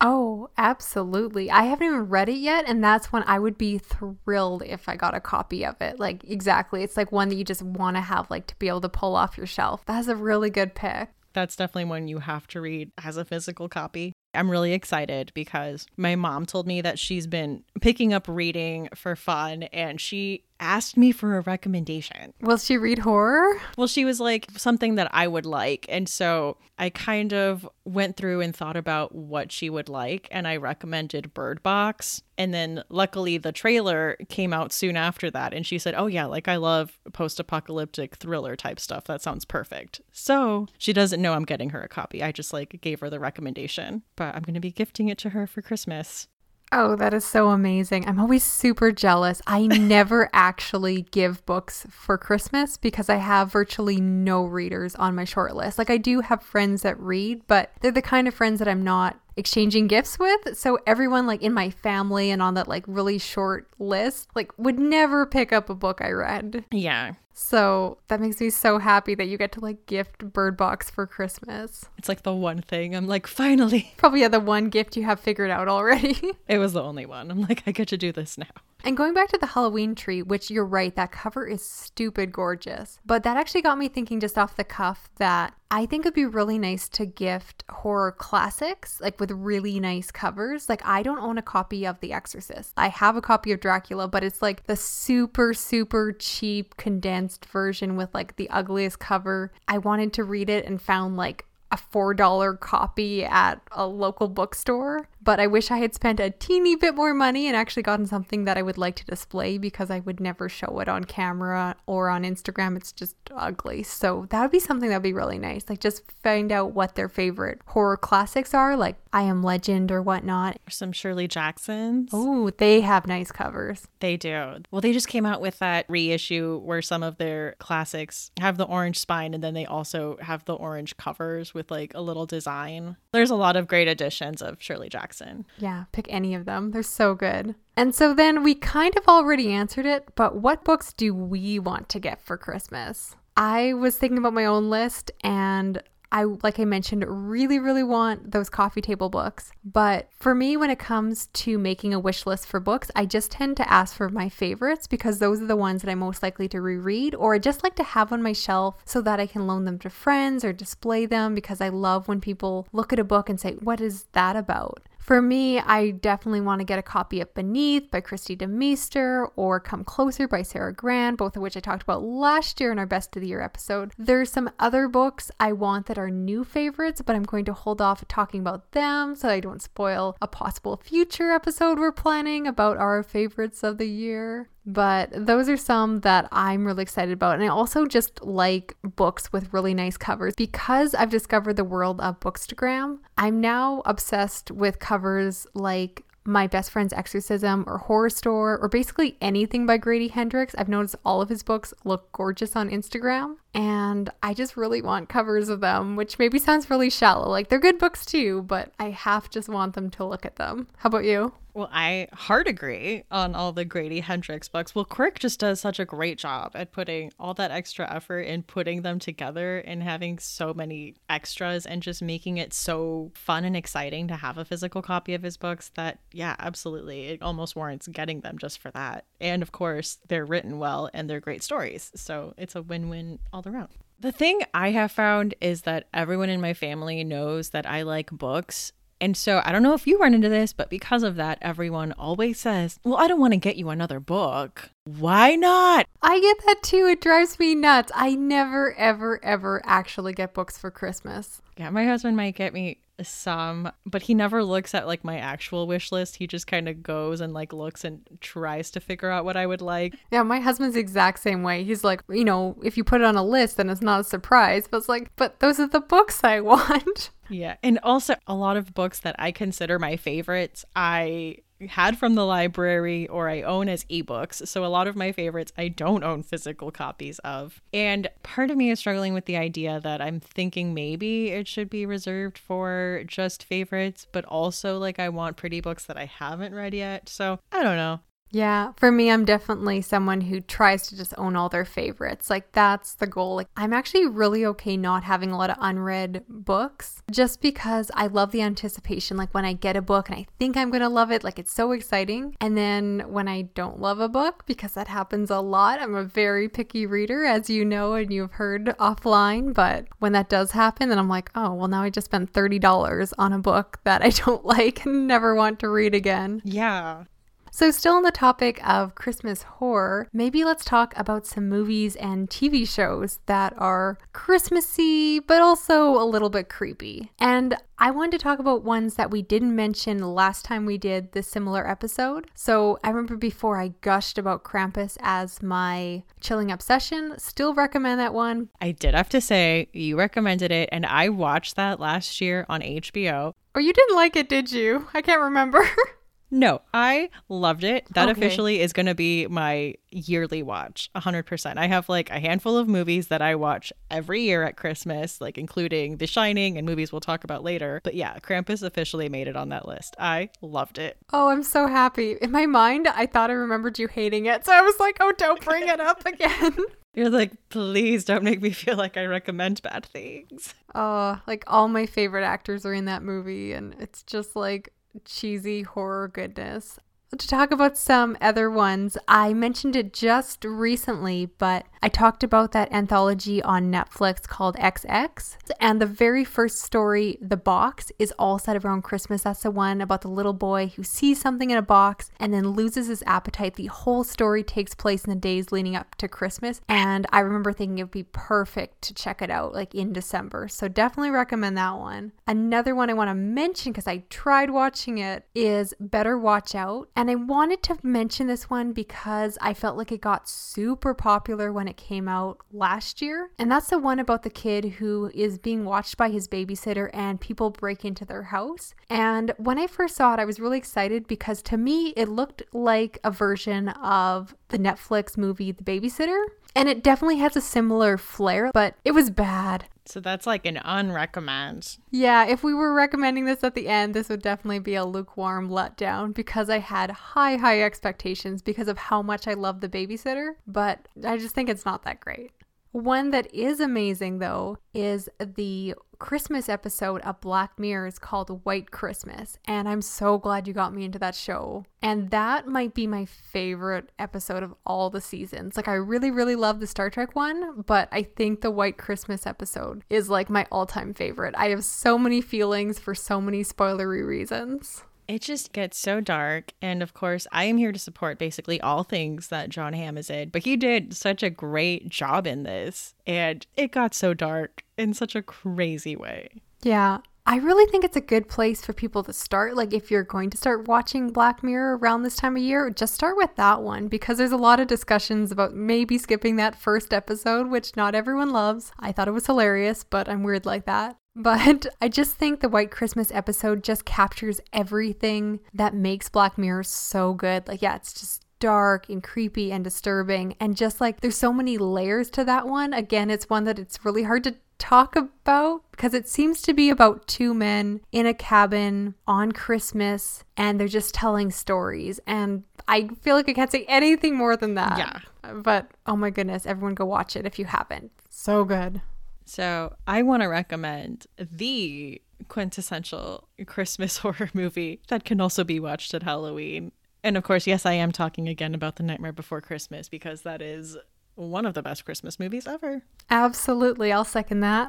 Oh, 0.00 0.48
absolutely. 0.56 1.50
I 1.50 1.64
haven't 1.64 1.86
even 1.86 2.08
read 2.08 2.30
it 2.30 2.38
yet, 2.38 2.64
and 2.66 2.82
that's 2.82 3.12
when 3.12 3.22
I 3.26 3.38
would 3.38 3.58
be 3.58 3.76
thrilled 3.76 4.62
if 4.64 4.88
I 4.88 4.96
got 4.96 5.14
a 5.14 5.20
copy 5.20 5.66
of 5.66 5.76
it. 5.82 6.00
Like, 6.00 6.24
exactly. 6.24 6.82
It's 6.82 6.96
like 6.96 7.12
one 7.12 7.28
that 7.28 7.34
you 7.34 7.44
just 7.44 7.60
want 7.60 7.96
to 7.96 8.00
have, 8.00 8.30
like, 8.30 8.46
to 8.46 8.56
be 8.58 8.68
able 8.68 8.80
to 8.80 8.88
pull 8.88 9.14
off 9.14 9.36
your 9.36 9.46
shelf. 9.46 9.84
That's 9.84 10.08
a 10.08 10.16
really 10.16 10.48
good 10.48 10.74
pick. 10.74 11.10
That's 11.34 11.54
definitely 11.54 11.84
one 11.84 12.08
you 12.08 12.20
have 12.20 12.46
to 12.48 12.62
read 12.62 12.92
as 13.04 13.18
a 13.18 13.26
physical 13.26 13.68
copy. 13.68 14.14
I'm 14.32 14.50
really 14.50 14.72
excited 14.72 15.32
because 15.34 15.86
my 15.98 16.16
mom 16.16 16.46
told 16.46 16.66
me 16.66 16.80
that 16.80 16.98
she's 16.98 17.26
been 17.26 17.62
picking 17.82 18.14
up 18.14 18.26
reading 18.26 18.88
for 18.94 19.14
fun 19.16 19.64
and 19.64 20.00
she 20.00 20.44
asked 20.60 20.96
me 20.96 21.10
for 21.10 21.36
a 21.36 21.40
recommendation. 21.40 22.32
Will 22.40 22.58
she 22.58 22.76
read 22.76 23.00
horror? 23.00 23.60
Well, 23.76 23.86
she 23.86 24.04
was 24.04 24.20
like 24.20 24.46
something 24.56 24.94
that 24.96 25.10
I 25.12 25.26
would 25.26 25.46
like. 25.46 25.86
And 25.88 26.08
so 26.08 26.58
I 26.78 26.90
kind 26.90 27.32
of 27.32 27.68
went 27.84 28.16
through 28.16 28.40
and 28.40 28.54
thought 28.54 28.76
about 28.76 29.14
what 29.14 29.50
she 29.50 29.68
would 29.68 29.88
like. 29.88 30.28
And 30.30 30.46
I 30.46 30.56
recommended 30.56 31.34
Bird 31.34 31.62
Box. 31.62 32.22
And 32.38 32.54
then 32.54 32.84
luckily 32.88 33.38
the 33.38 33.52
trailer 33.52 34.16
came 34.28 34.52
out 34.52 34.72
soon 34.72 34.96
after 34.96 35.30
that. 35.30 35.52
And 35.52 35.66
she 35.66 35.78
said, 35.78 35.94
Oh, 35.96 36.06
yeah, 36.06 36.26
like 36.26 36.48
I 36.48 36.56
love 36.56 36.98
post 37.12 37.40
apocalyptic 37.40 38.16
thriller 38.16 38.56
type 38.56 38.78
stuff. 38.78 39.04
That 39.04 39.22
sounds 39.22 39.44
perfect. 39.44 40.00
So 40.12 40.68
she 40.78 40.92
doesn't 40.92 41.20
know 41.20 41.32
I'm 41.32 41.44
getting 41.44 41.70
her 41.70 41.82
a 41.82 41.88
copy. 41.88 42.22
I 42.22 42.32
just 42.32 42.52
like 42.52 42.80
gave 42.80 43.00
her 43.00 43.10
the 43.10 43.20
recommendation, 43.20 44.02
but 44.16 44.34
I'm 44.34 44.42
going 44.42 44.54
to 44.54 44.60
be 44.60 44.72
gifting 44.72 45.08
it 45.08 45.18
to 45.18 45.30
her 45.30 45.46
for 45.46 45.62
Christmas. 45.62 46.28
Oh, 46.72 46.94
that 46.96 47.12
is 47.12 47.24
so 47.24 47.50
amazing. 47.50 48.06
I'm 48.06 48.20
always 48.20 48.44
super 48.44 48.92
jealous. 48.92 49.42
I 49.46 49.66
never 49.66 50.30
actually 50.32 51.02
give 51.10 51.44
books 51.44 51.86
for 51.90 52.16
Christmas 52.16 52.76
because 52.76 53.08
I 53.08 53.16
have 53.16 53.50
virtually 53.50 54.00
no 54.00 54.44
readers 54.44 54.94
on 54.94 55.16
my 55.16 55.24
short 55.24 55.56
list. 55.56 55.78
Like, 55.78 55.90
I 55.90 55.96
do 55.96 56.20
have 56.20 56.42
friends 56.42 56.82
that 56.82 56.98
read, 57.00 57.42
but 57.48 57.72
they're 57.80 57.90
the 57.90 58.02
kind 58.02 58.28
of 58.28 58.34
friends 58.34 58.60
that 58.60 58.68
I'm 58.68 58.84
not 58.84 59.18
exchanging 59.36 59.88
gifts 59.88 60.18
with. 60.18 60.56
So 60.56 60.78
everyone 60.86 61.26
like 61.26 61.42
in 61.42 61.52
my 61.52 61.70
family 61.70 62.30
and 62.30 62.42
on 62.42 62.54
that 62.54 62.68
like 62.68 62.84
really 62.86 63.18
short 63.18 63.68
list 63.78 64.28
like 64.34 64.52
would 64.58 64.78
never 64.78 65.24
pick 65.24 65.52
up 65.52 65.70
a 65.70 65.74
book 65.74 66.00
I 66.02 66.10
read. 66.10 66.64
Yeah. 66.70 67.14
So 67.42 67.96
that 68.08 68.20
makes 68.20 68.38
me 68.38 68.50
so 68.50 68.78
happy 68.78 69.14
that 69.14 69.26
you 69.26 69.38
get 69.38 69.50
to 69.52 69.60
like 69.60 69.86
gift 69.86 70.18
Bird 70.18 70.58
Box 70.58 70.90
for 70.90 71.06
Christmas. 71.06 71.86
It's 71.96 72.08
like 72.08 72.22
the 72.22 72.34
one 72.34 72.60
thing 72.60 72.94
I'm 72.94 73.08
like, 73.08 73.26
finally. 73.26 73.94
Probably 73.96 74.20
yeah, 74.20 74.28
the 74.28 74.38
one 74.38 74.68
gift 74.68 74.94
you 74.94 75.04
have 75.04 75.18
figured 75.18 75.50
out 75.50 75.66
already. 75.66 76.20
it 76.48 76.58
was 76.58 76.74
the 76.74 76.82
only 76.82 77.06
one. 77.06 77.30
I'm 77.30 77.40
like, 77.40 77.62
I 77.66 77.72
get 77.72 77.88
to 77.88 77.96
do 77.96 78.12
this 78.12 78.36
now. 78.36 78.44
And 78.84 78.96
going 78.96 79.14
back 79.14 79.28
to 79.28 79.38
the 79.38 79.46
Halloween 79.46 79.94
tree, 79.94 80.22
which 80.22 80.50
you're 80.50 80.64
right, 80.64 80.94
that 80.96 81.12
cover 81.12 81.46
is 81.46 81.64
stupid 81.64 82.32
gorgeous. 82.32 82.98
But 83.04 83.22
that 83.24 83.36
actually 83.36 83.62
got 83.62 83.78
me 83.78 83.88
thinking 83.88 84.20
just 84.20 84.38
off 84.38 84.56
the 84.56 84.64
cuff 84.64 85.10
that 85.16 85.54
I 85.70 85.86
think 85.86 86.04
it'd 86.04 86.14
be 86.14 86.26
really 86.26 86.58
nice 86.58 86.88
to 86.90 87.06
gift 87.06 87.62
horror 87.68 88.12
classics, 88.12 89.00
like 89.00 89.20
with 89.20 89.30
really 89.30 89.78
nice 89.78 90.10
covers. 90.10 90.68
Like, 90.68 90.84
I 90.84 91.02
don't 91.02 91.20
own 91.20 91.38
a 91.38 91.42
copy 91.42 91.86
of 91.86 92.00
The 92.00 92.12
Exorcist. 92.12 92.72
I 92.76 92.88
have 92.88 93.16
a 93.16 93.22
copy 93.22 93.52
of 93.52 93.60
Dracula, 93.60 94.08
but 94.08 94.24
it's 94.24 94.42
like 94.42 94.66
the 94.66 94.76
super, 94.76 95.54
super 95.54 96.12
cheap 96.12 96.76
condensed 96.76 97.46
version 97.46 97.96
with 97.96 98.12
like 98.14 98.36
the 98.36 98.50
ugliest 98.50 98.98
cover. 98.98 99.52
I 99.68 99.78
wanted 99.78 100.12
to 100.14 100.24
read 100.24 100.50
it 100.50 100.64
and 100.64 100.80
found 100.80 101.16
like 101.16 101.44
a 101.70 101.76
$4 101.76 102.58
copy 102.58 103.24
at 103.24 103.60
a 103.70 103.86
local 103.86 104.28
bookstore 104.28 105.08
but 105.22 105.38
I 105.38 105.46
wish 105.46 105.70
I 105.70 105.78
had 105.78 105.94
spent 105.94 106.18
a 106.18 106.30
teeny 106.30 106.76
bit 106.76 106.94
more 106.94 107.12
money 107.12 107.46
and 107.46 107.54
actually 107.54 107.82
gotten 107.82 108.06
something 108.06 108.44
that 108.44 108.56
I 108.56 108.62
would 108.62 108.78
like 108.78 108.96
to 108.96 109.04
display 109.04 109.58
because 109.58 109.90
I 109.90 110.00
would 110.00 110.20
never 110.20 110.48
show 110.48 110.78
it 110.80 110.88
on 110.88 111.04
camera 111.04 111.76
or 111.86 112.08
on 112.08 112.24
Instagram. 112.24 112.76
It's 112.76 112.92
just 112.92 113.16
ugly. 113.34 113.82
So 113.82 114.26
that 114.30 114.40
would 114.40 114.50
be 114.50 114.58
something 114.58 114.88
that 114.88 114.96
would 114.96 115.02
be 115.02 115.12
really 115.12 115.38
nice. 115.38 115.68
Like 115.68 115.80
just 115.80 116.10
find 116.22 116.50
out 116.50 116.72
what 116.72 116.94
their 116.94 117.08
favorite 117.08 117.60
horror 117.66 117.96
classics 117.96 118.54
are, 118.54 118.76
like 118.76 118.96
I 119.12 119.22
Am 119.22 119.42
Legend 119.42 119.92
or 119.92 120.00
whatnot. 120.00 120.58
Or 120.66 120.70
some 120.70 120.92
Shirley 120.92 121.28
Jacksons. 121.28 122.10
Oh, 122.12 122.50
they 122.56 122.80
have 122.80 123.06
nice 123.06 123.30
covers. 123.30 123.88
They 124.00 124.16
do. 124.16 124.56
Well, 124.70 124.80
they 124.80 124.92
just 124.92 125.08
came 125.08 125.26
out 125.26 125.40
with 125.40 125.58
that 125.58 125.84
reissue 125.88 126.60
where 126.60 126.82
some 126.82 127.02
of 127.02 127.18
their 127.18 127.56
classics 127.58 128.30
have 128.40 128.56
the 128.56 128.64
orange 128.64 128.98
spine 128.98 129.34
and 129.34 129.44
then 129.44 129.54
they 129.54 129.66
also 129.66 130.16
have 130.22 130.44
the 130.46 130.54
orange 130.54 130.96
covers 130.96 131.52
with 131.52 131.70
like 131.70 131.92
a 131.94 132.00
little 132.00 132.26
design. 132.26 132.96
There's 133.12 133.30
a 133.30 133.36
lot 133.36 133.56
of 133.56 133.66
great 133.66 133.88
editions 133.88 134.40
of 134.40 134.62
Shirley 134.62 134.88
Jackson 134.88 135.09
Jackson. 135.10 135.44
Yeah, 135.58 135.84
pick 135.90 136.06
any 136.08 136.34
of 136.34 136.44
them. 136.44 136.70
They're 136.70 136.82
so 136.84 137.14
good. 137.14 137.56
And 137.76 137.94
so 137.94 138.14
then 138.14 138.44
we 138.44 138.54
kind 138.54 138.96
of 138.96 139.08
already 139.08 139.52
answered 139.52 139.86
it, 139.86 140.14
but 140.14 140.36
what 140.36 140.64
books 140.64 140.92
do 140.92 141.12
we 141.12 141.58
want 141.58 141.88
to 141.88 141.98
get 141.98 142.22
for 142.22 142.36
Christmas? 142.36 143.16
I 143.36 143.72
was 143.72 143.98
thinking 143.98 144.18
about 144.18 144.34
my 144.34 144.44
own 144.44 144.70
list 144.70 145.10
and 145.24 145.82
I, 146.12 146.24
like 146.24 146.58
I 146.58 146.64
mentioned, 146.64 147.04
really, 147.06 147.58
really 147.58 147.84
want 147.84 148.32
those 148.32 148.50
coffee 148.50 148.80
table 148.80 149.08
books. 149.08 149.52
But 149.64 150.08
for 150.18 150.34
me, 150.34 150.56
when 150.56 150.70
it 150.70 150.78
comes 150.78 151.26
to 151.26 151.56
making 151.56 151.94
a 151.94 152.00
wish 152.00 152.26
list 152.26 152.46
for 152.46 152.58
books, 152.58 152.90
I 152.96 153.06
just 153.06 153.30
tend 153.30 153.56
to 153.58 153.72
ask 153.72 153.94
for 153.94 154.08
my 154.08 154.28
favorites 154.28 154.86
because 154.86 155.18
those 155.18 155.40
are 155.40 155.46
the 155.46 155.56
ones 155.56 155.82
that 155.82 155.90
I'm 155.90 156.00
most 156.00 156.22
likely 156.22 156.48
to 156.48 156.60
reread, 156.60 157.14
or 157.14 157.34
I 157.34 157.38
just 157.38 157.62
like 157.62 157.76
to 157.76 157.84
have 157.84 158.12
on 158.12 158.22
my 158.22 158.32
shelf 158.32 158.76
so 158.84 159.00
that 159.02 159.20
I 159.20 159.26
can 159.26 159.46
loan 159.46 159.64
them 159.64 159.78
to 159.80 159.90
friends 159.90 160.44
or 160.44 160.52
display 160.52 161.06
them 161.06 161.34
because 161.34 161.60
I 161.60 161.68
love 161.68 162.08
when 162.08 162.20
people 162.20 162.66
look 162.72 162.92
at 162.92 162.98
a 162.98 163.04
book 163.04 163.28
and 163.28 163.38
say, 163.38 163.52
What 163.54 163.80
is 163.80 164.06
that 164.12 164.34
about? 164.34 164.82
For 165.10 165.20
me, 165.20 165.58
I 165.58 165.90
definitely 165.90 166.40
want 166.40 166.60
to 166.60 166.64
get 166.64 166.78
a 166.78 166.82
copy 166.82 167.20
of 167.20 167.34
Beneath 167.34 167.90
by 167.90 168.00
Kristi 168.00 168.38
DeMeester 168.38 169.28
or 169.34 169.58
Come 169.58 169.82
Closer 169.82 170.28
by 170.28 170.42
Sara 170.42 170.72
Gran, 170.72 171.16
both 171.16 171.34
of 171.34 171.42
which 171.42 171.56
I 171.56 171.60
talked 171.60 171.82
about 171.82 172.04
last 172.04 172.60
year 172.60 172.70
in 172.70 172.78
our 172.78 172.86
Best 172.86 173.16
of 173.16 173.22
the 173.22 173.26
Year 173.26 173.40
episode. 173.40 173.90
There's 173.98 174.30
some 174.30 174.50
other 174.60 174.86
books 174.86 175.32
I 175.40 175.50
want 175.50 175.86
that 175.86 175.98
are 175.98 176.10
new 176.10 176.44
favorites, 176.44 177.02
but 177.04 177.16
I'm 177.16 177.24
going 177.24 177.44
to 177.46 177.52
hold 177.52 177.82
off 177.82 178.06
talking 178.06 178.40
about 178.40 178.70
them 178.70 179.16
so 179.16 179.28
I 179.28 179.40
don't 179.40 179.60
spoil 179.60 180.16
a 180.22 180.28
possible 180.28 180.76
future 180.76 181.32
episode 181.32 181.80
we're 181.80 181.90
planning 181.90 182.46
about 182.46 182.76
our 182.76 183.02
favorites 183.02 183.64
of 183.64 183.78
the 183.78 183.88
year. 183.88 184.48
But 184.66 185.08
those 185.14 185.48
are 185.48 185.56
some 185.56 186.00
that 186.00 186.28
I'm 186.30 186.66
really 186.66 186.82
excited 186.82 187.12
about. 187.12 187.34
And 187.34 187.44
I 187.44 187.48
also 187.48 187.86
just 187.86 188.22
like 188.22 188.76
books 188.82 189.32
with 189.32 189.52
really 189.52 189.74
nice 189.74 189.96
covers. 189.96 190.34
Because 190.34 190.94
I've 190.94 191.10
discovered 191.10 191.56
the 191.56 191.64
world 191.64 192.00
of 192.00 192.20
Bookstagram, 192.20 192.98
I'm 193.16 193.40
now 193.40 193.82
obsessed 193.86 194.50
with 194.50 194.78
covers 194.78 195.46
like 195.54 196.04
my 196.24 196.46
best 196.46 196.70
friend's 196.70 196.92
exorcism 196.92 197.64
or 197.66 197.80
Horrorstör 197.80 198.58
or 198.60 198.68
basically 198.68 199.16
anything 199.20 199.64
by 199.64 199.78
grady 199.78 200.08
hendrix 200.08 200.54
i've 200.58 200.68
noticed 200.68 200.96
all 201.04 201.22
of 201.22 201.28
his 201.28 201.42
books 201.42 201.72
look 201.84 202.12
gorgeous 202.12 202.54
on 202.54 202.68
instagram 202.68 203.36
and 203.54 204.10
i 204.22 204.34
just 204.34 204.56
really 204.56 204.82
want 204.82 205.08
covers 205.08 205.48
of 205.48 205.60
them 205.60 205.96
which 205.96 206.18
maybe 206.18 206.38
sounds 206.38 206.68
really 206.68 206.90
shallow 206.90 207.28
like 207.28 207.48
they're 207.48 207.58
good 207.58 207.78
books 207.78 208.04
too 208.04 208.42
but 208.42 208.70
i 208.78 208.90
half 208.90 209.30
just 209.30 209.48
want 209.48 209.74
them 209.74 209.88
to 209.88 210.04
look 210.04 210.26
at 210.26 210.36
them 210.36 210.66
how 210.76 210.88
about 210.88 211.04
you 211.04 211.32
well, 211.54 211.68
I 211.72 212.08
hard 212.12 212.46
agree 212.46 213.04
on 213.10 213.34
all 213.34 213.52
the 213.52 213.64
Grady 213.64 214.00
Hendrix 214.00 214.48
books. 214.48 214.74
Well, 214.74 214.84
Quirk 214.84 215.18
just 215.18 215.40
does 215.40 215.60
such 215.60 215.78
a 215.78 215.84
great 215.84 216.18
job 216.18 216.52
at 216.54 216.72
putting 216.72 217.12
all 217.18 217.34
that 217.34 217.50
extra 217.50 217.92
effort 217.92 218.22
in 218.22 218.42
putting 218.42 218.82
them 218.82 218.98
together 218.98 219.58
and 219.58 219.82
having 219.82 220.18
so 220.18 220.54
many 220.54 220.94
extras 221.08 221.66
and 221.66 221.82
just 221.82 222.02
making 222.02 222.38
it 222.38 222.52
so 222.52 223.10
fun 223.14 223.44
and 223.44 223.56
exciting 223.56 224.08
to 224.08 224.16
have 224.16 224.38
a 224.38 224.44
physical 224.44 224.82
copy 224.82 225.14
of 225.14 225.22
his 225.22 225.36
books 225.36 225.70
that, 225.74 225.98
yeah, 226.12 226.36
absolutely. 226.38 227.08
It 227.08 227.22
almost 227.22 227.56
warrants 227.56 227.88
getting 227.88 228.20
them 228.20 228.38
just 228.38 228.60
for 228.60 228.70
that. 228.72 229.04
And 229.20 229.42
of 229.42 229.52
course, 229.52 229.98
they're 230.08 230.24
written 230.24 230.58
well 230.58 230.90
and 230.94 231.08
they're 231.08 231.20
great 231.20 231.42
stories. 231.42 231.90
So 231.94 232.34
it's 232.36 232.54
a 232.54 232.62
win 232.62 232.88
win 232.88 233.18
all 233.32 233.42
around. 233.46 233.70
The 234.00 234.12
thing 234.12 234.40
I 234.54 234.70
have 234.70 234.90
found 234.90 235.34
is 235.42 235.62
that 235.62 235.88
everyone 235.92 236.30
in 236.30 236.40
my 236.40 236.54
family 236.54 237.04
knows 237.04 237.50
that 237.50 237.68
I 237.68 237.82
like 237.82 238.10
books 238.10 238.72
and 239.00 239.16
so 239.16 239.40
I 239.44 239.52
don't 239.52 239.62
know 239.62 239.74
if 239.74 239.86
you 239.86 239.98
run 239.98 240.14
into 240.14 240.28
this, 240.28 240.52
but 240.52 240.70
because 240.70 241.02
of 241.02 241.16
that, 241.16 241.38
everyone 241.40 241.92
always 241.92 242.38
says, 242.38 242.78
Well, 242.84 242.96
I 242.96 243.08
don't 243.08 243.20
want 243.20 243.32
to 243.32 243.38
get 243.38 243.56
you 243.56 243.70
another 243.70 244.00
book. 244.00 244.70
Why 244.84 245.36
not? 245.36 245.86
I 246.02 246.20
get 246.20 246.36
that 246.46 246.62
too. 246.62 246.86
It 246.86 247.00
drives 247.00 247.38
me 247.38 247.54
nuts. 247.54 247.92
I 247.94 248.14
never, 248.14 248.74
ever, 248.74 249.22
ever 249.22 249.62
actually 249.64 250.12
get 250.14 250.34
books 250.34 250.58
for 250.58 250.70
Christmas. 250.70 251.42
Yeah, 251.56 251.70
my 251.70 251.84
husband 251.84 252.16
might 252.16 252.34
get 252.34 252.54
me 252.54 252.80
some, 253.02 253.70
but 253.86 254.02
he 254.02 254.14
never 254.14 254.42
looks 254.44 254.74
at 254.74 254.86
like 254.86 255.04
my 255.04 255.18
actual 255.18 255.66
wish 255.66 255.92
list. 255.92 256.16
He 256.16 256.26
just 256.26 256.46
kind 256.46 256.68
of 256.68 256.82
goes 256.82 257.20
and 257.20 257.32
like 257.32 257.52
looks 257.52 257.84
and 257.84 258.00
tries 258.20 258.70
to 258.72 258.80
figure 258.80 259.10
out 259.10 259.24
what 259.24 259.36
I 259.36 259.46
would 259.46 259.62
like. 259.62 259.94
Yeah, 260.10 260.22
my 260.22 260.40
husband's 260.40 260.74
the 260.74 260.80
exact 260.80 261.20
same 261.20 261.42
way. 261.42 261.64
He's 261.64 261.84
like, 261.84 262.02
you 262.08 262.24
know, 262.24 262.56
if 262.62 262.76
you 262.76 262.84
put 262.84 263.00
it 263.00 263.04
on 263.04 263.16
a 263.16 263.24
list, 263.24 263.56
then 263.56 263.70
it's 263.70 263.82
not 263.82 264.00
a 264.00 264.04
surprise. 264.04 264.66
But 264.70 264.78
it's 264.78 264.88
like, 264.88 265.14
but 265.16 265.40
those 265.40 265.60
are 265.60 265.68
the 265.68 265.80
books 265.80 266.24
I 266.24 266.40
want. 266.40 267.10
Yeah. 267.28 267.56
And 267.62 267.78
also 267.82 268.16
a 268.26 268.34
lot 268.34 268.56
of 268.56 268.74
books 268.74 269.00
that 269.00 269.16
I 269.18 269.30
consider 269.32 269.78
my 269.78 269.96
favorites, 269.96 270.64
I 270.74 271.36
had 271.68 271.98
from 271.98 272.14
the 272.14 272.24
library 272.24 273.06
or 273.08 273.28
I 273.28 273.42
own 273.42 273.68
as 273.68 273.84
ebooks. 273.84 274.46
So 274.46 274.64
a 274.64 274.66
lot 274.66 274.86
of 274.86 274.96
my 274.96 275.12
favorites 275.12 275.52
I 275.56 275.68
don't 275.68 276.04
own 276.04 276.22
physical 276.22 276.70
copies 276.70 277.18
of. 277.20 277.60
And 277.72 278.08
part 278.22 278.50
of 278.50 278.56
me 278.56 278.70
is 278.70 278.78
struggling 278.78 279.14
with 279.14 279.26
the 279.26 279.36
idea 279.36 279.80
that 279.80 280.00
I'm 280.00 280.20
thinking 280.20 280.74
maybe 280.74 281.28
it 281.28 281.48
should 281.48 281.70
be 281.70 281.86
reserved 281.86 282.38
for 282.38 283.02
just 283.06 283.44
favorites, 283.44 284.06
but 284.12 284.24
also 284.24 284.78
like 284.78 284.98
I 284.98 285.08
want 285.08 285.36
pretty 285.36 285.60
books 285.60 285.86
that 285.86 285.96
I 285.96 286.06
haven't 286.06 286.54
read 286.54 286.74
yet. 286.74 287.08
So 287.08 287.38
I 287.52 287.62
don't 287.62 287.76
know. 287.76 288.00
Yeah, 288.30 288.72
for 288.76 288.92
me, 288.92 289.10
I'm 289.10 289.24
definitely 289.24 289.82
someone 289.82 290.20
who 290.22 290.40
tries 290.40 290.86
to 290.88 290.96
just 290.96 291.14
own 291.18 291.36
all 291.36 291.48
their 291.48 291.64
favorites. 291.64 292.30
Like, 292.30 292.52
that's 292.52 292.94
the 292.94 293.06
goal. 293.06 293.36
Like, 293.36 293.48
I'm 293.56 293.72
actually 293.72 294.06
really 294.06 294.44
okay 294.46 294.76
not 294.76 295.04
having 295.04 295.30
a 295.30 295.38
lot 295.38 295.50
of 295.50 295.56
unread 295.60 296.24
books 296.28 297.02
just 297.10 297.40
because 297.40 297.90
I 297.94 298.06
love 298.06 298.30
the 298.30 298.42
anticipation. 298.42 299.16
Like, 299.16 299.34
when 299.34 299.44
I 299.44 299.52
get 299.52 299.76
a 299.76 299.82
book 299.82 300.08
and 300.08 300.18
I 300.18 300.26
think 300.38 300.56
I'm 300.56 300.70
going 300.70 300.82
to 300.82 300.88
love 300.88 301.10
it, 301.10 301.24
like, 301.24 301.38
it's 301.38 301.52
so 301.52 301.72
exciting. 301.72 302.36
And 302.40 302.56
then 302.56 303.04
when 303.08 303.28
I 303.28 303.42
don't 303.42 303.80
love 303.80 304.00
a 304.00 304.08
book, 304.08 304.44
because 304.46 304.72
that 304.72 304.88
happens 304.88 305.30
a 305.30 305.40
lot, 305.40 305.80
I'm 305.80 305.94
a 305.94 306.04
very 306.04 306.48
picky 306.48 306.86
reader, 306.86 307.24
as 307.24 307.50
you 307.50 307.64
know, 307.64 307.94
and 307.94 308.12
you've 308.12 308.32
heard 308.32 308.66
offline. 308.78 309.52
But 309.52 309.86
when 309.98 310.12
that 310.12 310.28
does 310.28 310.52
happen, 310.52 310.88
then 310.88 310.98
I'm 310.98 311.08
like, 311.08 311.30
oh, 311.34 311.54
well, 311.54 311.68
now 311.68 311.82
I 311.82 311.90
just 311.90 312.06
spent 312.06 312.32
$30 312.32 313.12
on 313.18 313.32
a 313.32 313.38
book 313.38 313.80
that 313.84 314.02
I 314.02 314.10
don't 314.24 314.44
like 314.44 314.84
and 314.86 315.06
never 315.06 315.34
want 315.34 315.58
to 315.60 315.68
read 315.68 315.94
again. 315.94 316.42
Yeah. 316.44 317.04
So, 317.50 317.70
still 317.70 317.94
on 317.94 318.02
the 318.02 318.10
topic 318.10 318.60
of 318.66 318.94
Christmas 318.94 319.42
horror, 319.42 320.08
maybe 320.12 320.44
let's 320.44 320.64
talk 320.64 320.94
about 320.96 321.26
some 321.26 321.48
movies 321.48 321.96
and 321.96 322.30
TV 322.30 322.66
shows 322.66 323.18
that 323.26 323.54
are 323.58 323.98
Christmassy, 324.12 325.18
but 325.18 325.42
also 325.42 326.00
a 326.00 326.04
little 326.04 326.30
bit 326.30 326.48
creepy. 326.48 327.10
And 327.18 327.56
I 327.78 327.90
wanted 327.90 328.12
to 328.12 328.18
talk 328.18 328.38
about 328.38 328.62
ones 328.62 328.94
that 328.94 329.10
we 329.10 329.22
didn't 329.22 329.56
mention 329.56 329.98
last 329.98 330.44
time 330.44 330.64
we 330.66 330.78
did 330.78 331.12
this 331.12 331.26
similar 331.26 331.68
episode. 331.68 332.30
So, 332.34 332.78
I 332.84 332.90
remember 332.90 333.16
before 333.16 333.60
I 333.60 333.68
gushed 333.80 334.16
about 334.16 334.44
Krampus 334.44 334.96
as 335.00 335.42
my 335.42 336.04
chilling 336.20 336.50
obsession. 336.50 337.14
Still 337.18 337.54
recommend 337.54 337.98
that 338.00 338.14
one. 338.14 338.48
I 338.60 338.72
did 338.72 338.94
have 338.94 339.08
to 339.10 339.20
say, 339.20 339.68
you 339.72 339.98
recommended 339.98 340.52
it, 340.52 340.68
and 340.70 340.86
I 340.86 341.08
watched 341.08 341.56
that 341.56 341.80
last 341.80 342.20
year 342.20 342.46
on 342.48 342.60
HBO. 342.60 343.34
Oh, 343.54 343.60
you 343.60 343.72
didn't 343.72 343.96
like 343.96 344.14
it, 344.14 344.28
did 344.28 344.52
you? 344.52 344.86
I 344.94 345.02
can't 345.02 345.20
remember. 345.20 345.68
No, 346.30 346.62
I 346.72 347.10
loved 347.28 347.64
it. 347.64 347.86
That 347.94 348.08
okay. 348.08 348.18
officially 348.18 348.60
is 348.60 348.72
going 348.72 348.86
to 348.86 348.94
be 348.94 349.26
my 349.26 349.74
yearly 349.90 350.42
watch, 350.42 350.90
100%. 350.94 351.56
I 351.56 351.66
have 351.66 351.88
like 351.88 352.10
a 352.10 352.20
handful 352.20 352.56
of 352.56 352.68
movies 352.68 353.08
that 353.08 353.20
I 353.20 353.34
watch 353.34 353.72
every 353.90 354.22
year 354.22 354.44
at 354.44 354.56
Christmas, 354.56 355.20
like 355.20 355.36
including 355.36 355.96
The 355.96 356.06
Shining 356.06 356.56
and 356.56 356.66
movies 356.66 356.92
we'll 356.92 357.00
talk 357.00 357.24
about 357.24 357.42
later. 357.42 357.80
But 357.82 357.94
yeah, 357.94 358.16
Krampus 358.20 358.62
officially 358.62 359.08
made 359.08 359.26
it 359.26 359.36
on 359.36 359.48
that 359.48 359.66
list. 359.66 359.96
I 359.98 360.30
loved 360.40 360.78
it. 360.78 360.98
Oh, 361.12 361.28
I'm 361.28 361.42
so 361.42 361.66
happy. 361.66 362.16
In 362.20 362.30
my 362.30 362.46
mind, 362.46 362.86
I 362.86 363.06
thought 363.06 363.30
I 363.30 363.34
remembered 363.34 363.78
you 363.78 363.88
hating 363.88 364.26
it. 364.26 364.46
So 364.46 364.52
I 364.52 364.60
was 364.60 364.78
like, 364.78 364.98
oh, 365.00 365.12
don't 365.18 365.44
bring 365.44 365.66
it 365.66 365.80
up 365.80 366.06
again. 366.06 366.56
You're 366.94 367.10
like, 367.10 367.32
please 367.50 368.04
don't 368.04 368.24
make 368.24 368.42
me 368.42 368.50
feel 368.50 368.76
like 368.76 368.96
I 368.96 369.04
recommend 369.04 369.62
bad 369.62 369.86
things. 369.86 370.54
Oh, 370.74 371.20
like 371.26 371.44
all 371.46 371.68
my 371.68 371.86
favorite 371.86 372.24
actors 372.24 372.66
are 372.66 372.74
in 372.74 372.86
that 372.86 373.02
movie, 373.02 373.52
and 373.52 373.74
it's 373.78 374.02
just 374.02 374.34
like 374.34 374.72
cheesy 375.04 375.62
horror 375.62 376.08
goodness 376.08 376.78
to 377.18 377.26
talk 377.26 377.50
about 377.50 377.76
some 377.76 378.16
other 378.20 378.50
ones, 378.50 378.96
I 379.08 379.34
mentioned 379.34 379.74
it 379.74 379.92
just 379.92 380.44
recently, 380.44 381.26
but 381.38 381.66
I 381.82 381.88
talked 381.88 382.22
about 382.22 382.52
that 382.52 382.72
anthology 382.72 383.42
on 383.42 383.72
Netflix 383.72 384.22
called 384.22 384.56
XX. 384.56 385.36
And 385.58 385.80
the 385.80 385.86
very 385.86 386.24
first 386.24 386.60
story, 386.60 387.18
The 387.20 387.36
Box, 387.36 387.90
is 387.98 388.12
all 388.18 388.38
set 388.38 388.64
around 388.64 388.82
Christmas. 388.82 389.22
That's 389.22 389.42
the 389.42 389.50
one 389.50 389.80
about 389.80 390.02
the 390.02 390.08
little 390.08 390.32
boy 390.32 390.72
who 390.76 390.84
sees 390.84 391.20
something 391.20 391.50
in 391.50 391.56
a 391.56 391.62
box 391.62 392.10
and 392.20 392.32
then 392.32 392.50
loses 392.50 392.86
his 392.86 393.02
appetite. 393.06 393.54
The 393.54 393.66
whole 393.66 394.04
story 394.04 394.44
takes 394.44 394.74
place 394.74 395.04
in 395.04 395.10
the 395.10 395.16
days 395.16 395.50
leading 395.50 395.74
up 395.74 395.96
to 395.96 396.06
Christmas. 396.06 396.60
And 396.68 397.06
I 397.10 397.20
remember 397.20 397.52
thinking 397.52 397.78
it 397.78 397.84
would 397.84 397.90
be 397.90 398.04
perfect 398.04 398.82
to 398.82 398.94
check 398.94 399.20
it 399.20 399.30
out 399.30 399.52
like 399.52 399.74
in 399.74 399.92
December. 399.92 400.48
So 400.48 400.68
definitely 400.68 401.10
recommend 401.10 401.56
that 401.56 401.76
one. 401.78 402.12
Another 402.26 402.74
one 402.74 402.88
I 402.88 402.94
want 402.94 403.08
to 403.08 403.14
mention 403.14 403.72
because 403.72 403.88
I 403.88 404.04
tried 404.10 404.50
watching 404.50 404.98
it 404.98 405.24
is 405.34 405.74
Better 405.80 406.16
Watch 406.16 406.54
Out. 406.54 406.88
And 407.00 407.10
I 407.10 407.14
wanted 407.14 407.62
to 407.62 407.78
mention 407.82 408.26
this 408.26 408.50
one 408.50 408.74
because 408.74 409.38
I 409.40 409.54
felt 409.54 409.78
like 409.78 409.90
it 409.90 410.02
got 410.02 410.28
super 410.28 410.92
popular 410.92 411.50
when 411.50 411.66
it 411.66 411.78
came 411.78 412.08
out 412.08 412.40
last 412.52 413.00
year. 413.00 413.30
And 413.38 413.50
that's 413.50 413.70
the 413.70 413.78
one 413.78 413.98
about 413.98 414.22
the 414.22 414.28
kid 414.28 414.66
who 414.66 415.10
is 415.14 415.38
being 415.38 415.64
watched 415.64 415.96
by 415.96 416.10
his 416.10 416.28
babysitter 416.28 416.90
and 416.92 417.18
people 417.18 417.48
break 417.48 417.86
into 417.86 418.04
their 418.04 418.24
house. 418.24 418.74
And 418.90 419.32
when 419.38 419.58
I 419.58 419.66
first 419.66 419.96
saw 419.96 420.12
it, 420.12 420.20
I 420.20 420.26
was 420.26 420.40
really 420.40 420.58
excited 420.58 421.06
because 421.06 421.40
to 421.44 421.56
me, 421.56 421.94
it 421.96 422.10
looked 422.10 422.42
like 422.52 422.98
a 423.02 423.10
version 423.10 423.70
of 423.70 424.34
the 424.48 424.58
Netflix 424.58 425.16
movie 425.16 425.52
The 425.52 425.64
Babysitter. 425.64 426.22
And 426.54 426.68
it 426.68 426.82
definitely 426.82 427.18
has 427.18 427.36
a 427.36 427.40
similar 427.40 427.96
flair, 427.96 428.50
but 428.52 428.74
it 428.84 428.92
was 428.92 429.10
bad. 429.10 429.66
So 429.84 430.00
that's 430.00 430.26
like 430.26 430.46
an 430.46 430.56
unrecommend. 430.56 431.78
Yeah, 431.90 432.24
if 432.24 432.44
we 432.44 432.54
were 432.54 432.72
recommending 432.74 433.24
this 433.24 433.42
at 433.42 433.54
the 433.54 433.68
end, 433.68 433.94
this 433.94 434.08
would 434.08 434.22
definitely 434.22 434.60
be 434.60 434.74
a 434.74 434.84
lukewarm 434.84 435.48
letdown 435.48 436.14
because 436.14 436.48
I 436.48 436.58
had 436.58 436.90
high, 436.90 437.36
high 437.36 437.62
expectations 437.62 438.42
because 438.42 438.68
of 438.68 438.78
how 438.78 439.02
much 439.02 439.26
I 439.26 439.34
love 439.34 439.60
the 439.60 439.68
babysitter, 439.68 440.34
but 440.46 440.86
I 441.04 441.18
just 441.18 441.34
think 441.34 441.48
it's 441.48 441.64
not 441.64 441.82
that 441.84 442.00
great. 442.00 442.30
One 442.72 443.10
that 443.10 443.32
is 443.34 443.58
amazing, 443.58 444.20
though, 444.20 444.58
is 444.72 445.08
the 445.18 445.74
Christmas 445.98 446.48
episode 446.48 447.00
of 447.02 447.20
Black 447.20 447.58
Mirror 447.58 447.90
called 448.00 448.44
White 448.44 448.70
Christmas. 448.70 449.38
And 449.44 449.68
I'm 449.68 449.82
so 449.82 450.18
glad 450.18 450.46
you 450.46 450.54
got 450.54 450.72
me 450.72 450.84
into 450.84 450.98
that 451.00 451.16
show. 451.16 451.64
And 451.82 452.10
that 452.10 452.46
might 452.46 452.72
be 452.72 452.86
my 452.86 453.06
favorite 453.06 453.90
episode 453.98 454.44
of 454.44 454.54
all 454.64 454.88
the 454.88 455.00
seasons. 455.00 455.56
Like, 455.56 455.66
I 455.66 455.74
really, 455.74 456.12
really 456.12 456.36
love 456.36 456.60
the 456.60 456.66
Star 456.66 456.90
Trek 456.90 457.16
one, 457.16 457.62
but 457.62 457.88
I 457.90 458.04
think 458.04 458.40
the 458.40 458.52
White 458.52 458.78
Christmas 458.78 459.26
episode 459.26 459.82
is 459.90 460.08
like 460.08 460.30
my 460.30 460.46
all 460.52 460.66
time 460.66 460.94
favorite. 460.94 461.34
I 461.36 461.48
have 461.48 461.64
so 461.64 461.98
many 461.98 462.20
feelings 462.20 462.78
for 462.78 462.94
so 462.94 463.20
many 463.20 463.42
spoilery 463.42 464.06
reasons 464.06 464.84
it 465.10 465.22
just 465.22 465.52
gets 465.52 465.78
so 465.78 466.00
dark. 466.00 466.52
And 466.62 466.82
of 466.82 466.94
course, 466.94 467.26
I 467.32 467.44
am 467.44 467.58
here 467.58 467.72
to 467.72 467.78
support 467.78 468.18
basically 468.18 468.60
all 468.60 468.84
things 468.84 469.28
that 469.28 469.48
Jon 469.48 469.72
Hamm 469.72 469.98
is 469.98 470.10
in, 470.10 470.30
but 470.30 470.44
he 470.44 470.56
did 470.56 470.94
such 470.94 471.22
a 471.22 471.30
great 471.30 471.88
job 471.88 472.26
in 472.26 472.44
this. 472.44 472.94
And 473.06 473.46
it 473.56 473.72
got 473.72 473.94
so 473.94 474.14
dark 474.14 474.62
in 474.78 474.94
such 474.94 475.14
a 475.14 475.22
crazy 475.22 475.96
way. 475.96 476.28
Yeah. 476.62 476.98
I 477.26 477.36
really 477.36 477.70
think 477.70 477.84
it's 477.84 477.96
a 477.96 478.00
good 478.00 478.28
place 478.28 478.64
for 478.64 478.72
people 478.72 479.04
to 479.04 479.12
start. 479.12 479.54
Like, 479.54 479.72
if 479.72 479.90
you're 479.90 480.02
going 480.02 480.30
to 480.30 480.36
start 480.36 480.66
watching 480.66 481.12
Black 481.12 481.42
Mirror 481.42 481.76
around 481.76 482.02
this 482.02 482.16
time 482.16 482.36
of 482.36 482.42
year, 482.42 482.70
just 482.70 482.94
start 482.94 483.16
with 483.16 483.36
that 483.36 483.62
one 483.62 483.88
because 483.88 484.18
there's 484.18 484.32
a 484.32 484.38
lot 484.38 484.58
of 484.58 484.66
discussions 484.66 485.30
about 485.30 485.54
maybe 485.54 485.98
skipping 485.98 486.36
that 486.36 486.56
first 486.58 486.94
episode, 486.94 487.48
which 487.48 487.76
not 487.76 487.94
everyone 487.94 488.30
loves. 488.30 488.72
I 488.80 488.90
thought 488.90 489.06
it 489.06 489.12
was 489.12 489.26
hilarious, 489.26 489.84
but 489.84 490.08
I'm 490.08 490.22
weird 490.22 490.46
like 490.46 490.64
that. 490.64 490.96
But 491.14 491.66
I 491.80 491.88
just 491.88 492.16
think 492.16 492.40
the 492.40 492.48
White 492.48 492.70
Christmas 492.70 493.10
episode 493.12 493.62
just 493.64 493.84
captures 493.84 494.40
everything 494.52 495.40
that 495.54 495.74
makes 495.74 496.08
Black 496.08 496.38
Mirror 496.38 496.64
so 496.64 497.14
good. 497.14 497.48
Like, 497.48 497.62
yeah, 497.62 497.76
it's 497.76 497.92
just 497.92 498.24
dark 498.38 498.88
and 498.88 499.02
creepy 499.02 499.52
and 499.52 499.62
disturbing. 499.62 500.34
And 500.40 500.56
just 500.56 500.80
like 500.80 501.00
there's 501.00 501.16
so 501.16 501.32
many 501.32 501.58
layers 501.58 502.10
to 502.10 502.24
that 502.24 502.48
one. 502.48 502.72
Again, 502.72 503.10
it's 503.10 503.30
one 503.30 503.44
that 503.44 503.58
it's 503.58 503.84
really 503.84 504.02
hard 504.02 504.24
to 504.24 504.34
talk 504.58 504.94
about 504.94 505.62
because 505.70 505.94
it 505.94 506.08
seems 506.08 506.42
to 506.42 506.52
be 506.52 506.68
about 506.68 507.06
two 507.06 507.32
men 507.32 507.80
in 507.92 508.06
a 508.06 508.12
cabin 508.12 508.94
on 509.06 509.32
Christmas 509.32 510.22
and 510.36 510.60
they're 510.60 510.68
just 510.68 510.94
telling 510.94 511.30
stories. 511.30 511.98
And 512.06 512.44
I 512.68 512.88
feel 513.00 513.16
like 513.16 513.28
I 513.28 513.32
can't 513.32 513.52
say 513.52 513.64
anything 513.68 514.16
more 514.16 514.36
than 514.36 514.54
that. 514.54 514.78
Yeah. 514.78 515.32
But 515.42 515.70
oh 515.86 515.96
my 515.96 516.10
goodness, 516.10 516.46
everyone 516.46 516.74
go 516.74 516.84
watch 516.84 517.16
it 517.16 517.26
if 517.26 517.38
you 517.38 517.46
haven't. 517.46 517.90
So 518.10 518.44
good. 518.44 518.82
So 519.30 519.76
I 519.86 520.02
want 520.02 520.24
to 520.24 520.26
recommend 520.26 521.06
the 521.16 522.02
quintessential 522.26 523.28
Christmas 523.46 523.98
horror 523.98 524.28
movie 524.34 524.80
that 524.88 525.04
can 525.04 525.20
also 525.20 525.44
be 525.44 525.60
watched 525.60 525.94
at 525.94 526.02
Halloween. 526.02 526.72
And 527.04 527.16
of 527.16 527.22
course, 527.22 527.46
yes, 527.46 527.64
I 527.64 527.74
am 527.74 527.92
talking 527.92 528.26
again 528.26 528.56
about 528.56 528.74
The 528.74 528.82
Nightmare 528.82 529.12
Before 529.12 529.40
Christmas 529.40 529.88
because 529.88 530.22
that 530.22 530.42
is 530.42 530.76
one 531.14 531.46
of 531.46 531.54
the 531.54 531.62
best 531.62 531.84
Christmas 531.84 532.18
movies 532.18 532.48
ever. 532.48 532.82
Absolutely. 533.08 533.92
I'll 533.92 534.04
second 534.04 534.40
that. 534.40 534.68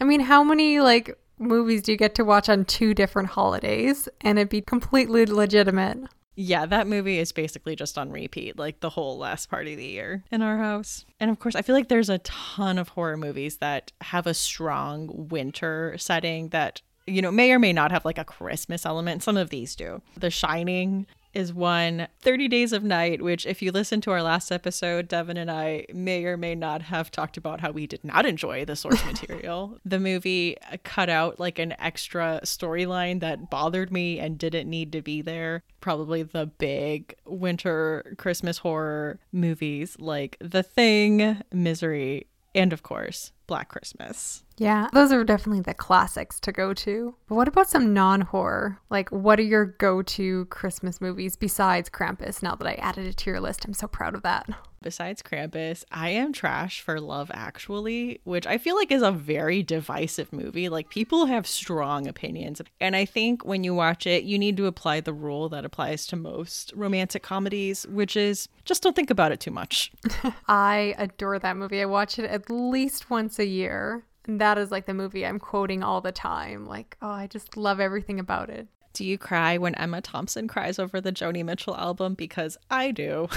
I 0.00 0.04
mean, 0.04 0.20
how 0.20 0.42
many 0.42 0.80
like 0.80 1.18
movies 1.38 1.82
do 1.82 1.92
you 1.92 1.98
get 1.98 2.14
to 2.14 2.24
watch 2.24 2.48
on 2.48 2.64
two 2.64 2.94
different 2.94 3.28
holidays 3.28 4.08
and 4.22 4.38
it'd 4.38 4.48
be 4.48 4.62
completely 4.62 5.26
legitimate? 5.26 5.98
Yeah, 6.42 6.64
that 6.64 6.86
movie 6.86 7.18
is 7.18 7.32
basically 7.32 7.76
just 7.76 7.98
on 7.98 8.10
repeat, 8.10 8.58
like 8.58 8.80
the 8.80 8.88
whole 8.88 9.18
last 9.18 9.50
part 9.50 9.66
of 9.66 9.76
the 9.76 9.84
year 9.84 10.24
in 10.32 10.40
our 10.40 10.56
house. 10.56 11.04
And 11.20 11.30
of 11.30 11.38
course, 11.38 11.54
I 11.54 11.60
feel 11.60 11.74
like 11.74 11.88
there's 11.88 12.08
a 12.08 12.16
ton 12.18 12.78
of 12.78 12.88
horror 12.88 13.18
movies 13.18 13.58
that 13.58 13.92
have 14.00 14.26
a 14.26 14.32
strong 14.32 15.28
winter 15.28 15.96
setting 15.98 16.48
that, 16.48 16.80
you 17.06 17.20
know, 17.20 17.30
may 17.30 17.52
or 17.52 17.58
may 17.58 17.74
not 17.74 17.92
have 17.92 18.06
like 18.06 18.16
a 18.16 18.24
Christmas 18.24 18.86
element. 18.86 19.22
Some 19.22 19.36
of 19.36 19.50
these 19.50 19.76
do. 19.76 20.00
The 20.16 20.30
Shining 20.30 21.06
is 21.32 21.52
one 21.52 22.08
30 22.20 22.48
Days 22.48 22.72
of 22.72 22.82
Night, 22.82 23.22
which, 23.22 23.46
if 23.46 23.62
you 23.62 23.72
listen 23.72 24.00
to 24.02 24.10
our 24.10 24.22
last 24.22 24.50
episode, 24.50 25.08
Devin 25.08 25.36
and 25.36 25.50
I 25.50 25.86
may 25.92 26.24
or 26.24 26.36
may 26.36 26.54
not 26.54 26.82
have 26.82 27.10
talked 27.10 27.36
about 27.36 27.60
how 27.60 27.70
we 27.70 27.86
did 27.86 28.04
not 28.04 28.26
enjoy 28.26 28.64
the 28.64 28.76
source 28.76 29.04
material. 29.06 29.78
the 29.84 30.00
movie 30.00 30.56
cut 30.84 31.08
out 31.08 31.38
like 31.38 31.58
an 31.58 31.74
extra 31.78 32.40
storyline 32.44 33.20
that 33.20 33.50
bothered 33.50 33.92
me 33.92 34.18
and 34.18 34.38
didn't 34.38 34.68
need 34.68 34.92
to 34.92 35.02
be 35.02 35.22
there. 35.22 35.62
Probably 35.80 36.22
the 36.22 36.46
big 36.46 37.14
winter 37.24 38.14
Christmas 38.18 38.58
horror 38.58 39.18
movies 39.32 39.96
like 39.98 40.36
The 40.40 40.62
Thing, 40.62 41.42
Misery, 41.52 42.26
and 42.54 42.72
of 42.72 42.82
course, 42.82 43.32
Black 43.50 43.68
Christmas. 43.68 44.44
Yeah, 44.60 44.88
those 44.92 45.10
are 45.10 45.24
definitely 45.24 45.62
the 45.62 45.72
classics 45.72 46.38
to 46.40 46.52
go 46.52 46.74
to. 46.74 47.14
But 47.28 47.34
what 47.34 47.48
about 47.48 47.70
some 47.70 47.94
non 47.94 48.20
horror? 48.20 48.78
Like, 48.90 49.08
what 49.08 49.40
are 49.40 49.42
your 49.42 49.64
go 49.64 50.02
to 50.02 50.44
Christmas 50.44 51.00
movies 51.00 51.34
besides 51.34 51.88
Krampus? 51.88 52.42
Now 52.42 52.56
that 52.56 52.66
I 52.66 52.74
added 52.74 53.06
it 53.06 53.16
to 53.16 53.30
your 53.30 53.40
list, 53.40 53.64
I'm 53.64 53.72
so 53.72 53.88
proud 53.88 54.14
of 54.14 54.22
that. 54.22 54.50
Besides 54.82 55.22
Krampus, 55.22 55.84
I 55.90 56.10
am 56.10 56.32
trash 56.32 56.80
for 56.80 57.00
Love 57.00 57.30
Actually, 57.34 58.20
which 58.24 58.46
I 58.46 58.56
feel 58.56 58.76
like 58.76 58.90
is 58.90 59.02
a 59.02 59.12
very 59.12 59.62
divisive 59.62 60.32
movie. 60.32 60.70
Like, 60.70 60.88
people 60.88 61.26
have 61.26 61.46
strong 61.46 62.06
opinions. 62.06 62.62
And 62.80 62.96
I 62.96 63.04
think 63.04 63.44
when 63.44 63.62
you 63.62 63.74
watch 63.74 64.06
it, 64.06 64.24
you 64.24 64.38
need 64.38 64.56
to 64.58 64.66
apply 64.66 65.00
the 65.00 65.12
rule 65.12 65.50
that 65.50 65.66
applies 65.66 66.06
to 66.08 66.16
most 66.16 66.72
romantic 66.74 67.22
comedies, 67.22 67.86
which 67.88 68.16
is 68.16 68.48
just 68.64 68.82
don't 68.82 68.96
think 68.96 69.10
about 69.10 69.32
it 69.32 69.40
too 69.40 69.50
much. 69.50 69.92
I 70.48 70.94
adore 70.96 71.38
that 71.38 71.58
movie. 71.58 71.82
I 71.82 71.86
watch 71.86 72.18
it 72.18 72.24
at 72.24 72.48
least 72.48 73.10
once 73.10 73.38
a 73.40 73.44
year. 73.44 74.04
And 74.26 74.40
that 74.40 74.58
is 74.58 74.70
like 74.70 74.86
the 74.86 74.94
movie 74.94 75.26
I'm 75.26 75.38
quoting 75.38 75.82
all 75.82 76.00
the 76.00 76.12
time. 76.12 76.66
Like, 76.66 76.96
oh, 77.02 77.10
I 77.10 77.26
just 77.26 77.56
love 77.56 77.80
everything 77.80 78.20
about 78.20 78.50
it. 78.50 78.68
Do 78.92 79.04
you 79.04 79.18
cry 79.18 79.56
when 79.56 79.74
Emma 79.76 80.00
Thompson 80.00 80.48
cries 80.48 80.78
over 80.78 81.00
the 81.00 81.12
Joni 81.12 81.44
Mitchell 81.44 81.76
album? 81.76 82.14
Because 82.14 82.58
I 82.70 82.90
do. 82.90 83.28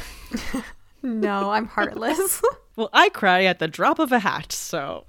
no, 1.04 1.52
I'm 1.52 1.68
heartless. 1.68 2.42
well, 2.76 2.90
I 2.92 3.10
cry 3.10 3.44
at 3.44 3.60
the 3.60 3.68
drop 3.68 4.00
of 4.00 4.12
a 4.12 4.20
hat, 4.20 4.52
so. 4.52 5.06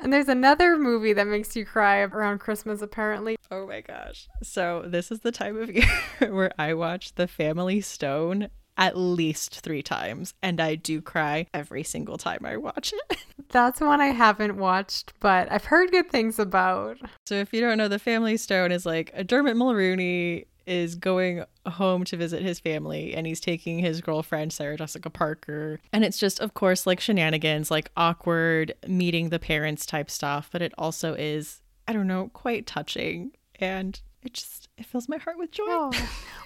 and 0.00 0.12
there's 0.12 0.28
another 0.28 0.78
movie 0.78 1.12
that 1.12 1.26
makes 1.26 1.56
you 1.56 1.64
cry 1.64 1.98
around 1.98 2.38
Christmas, 2.38 2.82
apparently. 2.82 3.36
Oh 3.50 3.66
my 3.66 3.80
gosh. 3.80 4.28
So, 4.44 4.84
this 4.86 5.10
is 5.10 5.20
the 5.20 5.32
time 5.32 5.60
of 5.60 5.70
year 5.74 5.88
where 6.20 6.52
I 6.56 6.74
watch 6.74 7.16
The 7.16 7.26
Family 7.26 7.80
Stone 7.80 8.50
at 8.78 8.96
least 8.96 9.60
three 9.60 9.82
times, 9.82 10.32
and 10.42 10.60
I 10.60 10.76
do 10.76 11.02
cry 11.02 11.46
every 11.52 11.82
single 11.82 12.16
time 12.16 12.46
I 12.46 12.56
watch 12.56 12.94
it. 12.94 13.18
That's 13.50 13.80
one 13.80 14.00
I 14.00 14.06
haven't 14.06 14.56
watched, 14.56 15.12
but 15.20 15.50
I've 15.50 15.64
heard 15.64 15.90
good 15.90 16.10
things 16.10 16.38
about. 16.38 16.98
So, 17.26 17.34
if 17.34 17.52
you 17.52 17.60
don't 17.60 17.78
know, 17.78 17.88
The 17.88 17.98
Family 17.98 18.36
Stone 18.36 18.72
is 18.72 18.86
like 18.86 19.10
a 19.14 19.24
Dermot 19.24 19.56
Mulroney 19.56 20.44
is 20.66 20.94
going 20.94 21.42
home 21.66 22.04
to 22.04 22.16
visit 22.16 22.42
his 22.42 22.60
family 22.60 23.14
and 23.14 23.26
he's 23.26 23.40
taking 23.40 23.78
his 23.78 24.02
girlfriend 24.02 24.52
Sarah 24.52 24.76
Jessica 24.76 25.08
Parker 25.08 25.80
and 25.94 26.04
it's 26.04 26.18
just 26.18 26.40
of 26.40 26.52
course 26.52 26.86
like 26.86 27.00
shenanigans 27.00 27.70
like 27.70 27.90
awkward 27.96 28.74
meeting 28.86 29.30
the 29.30 29.38
parents 29.38 29.86
type 29.86 30.10
stuff 30.10 30.50
but 30.52 30.60
it 30.60 30.74
also 30.76 31.14
is 31.14 31.62
I 31.86 31.94
don't 31.94 32.06
know 32.06 32.30
quite 32.34 32.66
touching 32.66 33.32
and 33.58 33.98
it 34.22 34.34
just 34.34 34.67
it 34.78 34.86
fills 34.86 35.08
my 35.08 35.18
heart 35.18 35.38
with 35.38 35.50
joy. 35.50 35.64
Oh. 35.66 35.92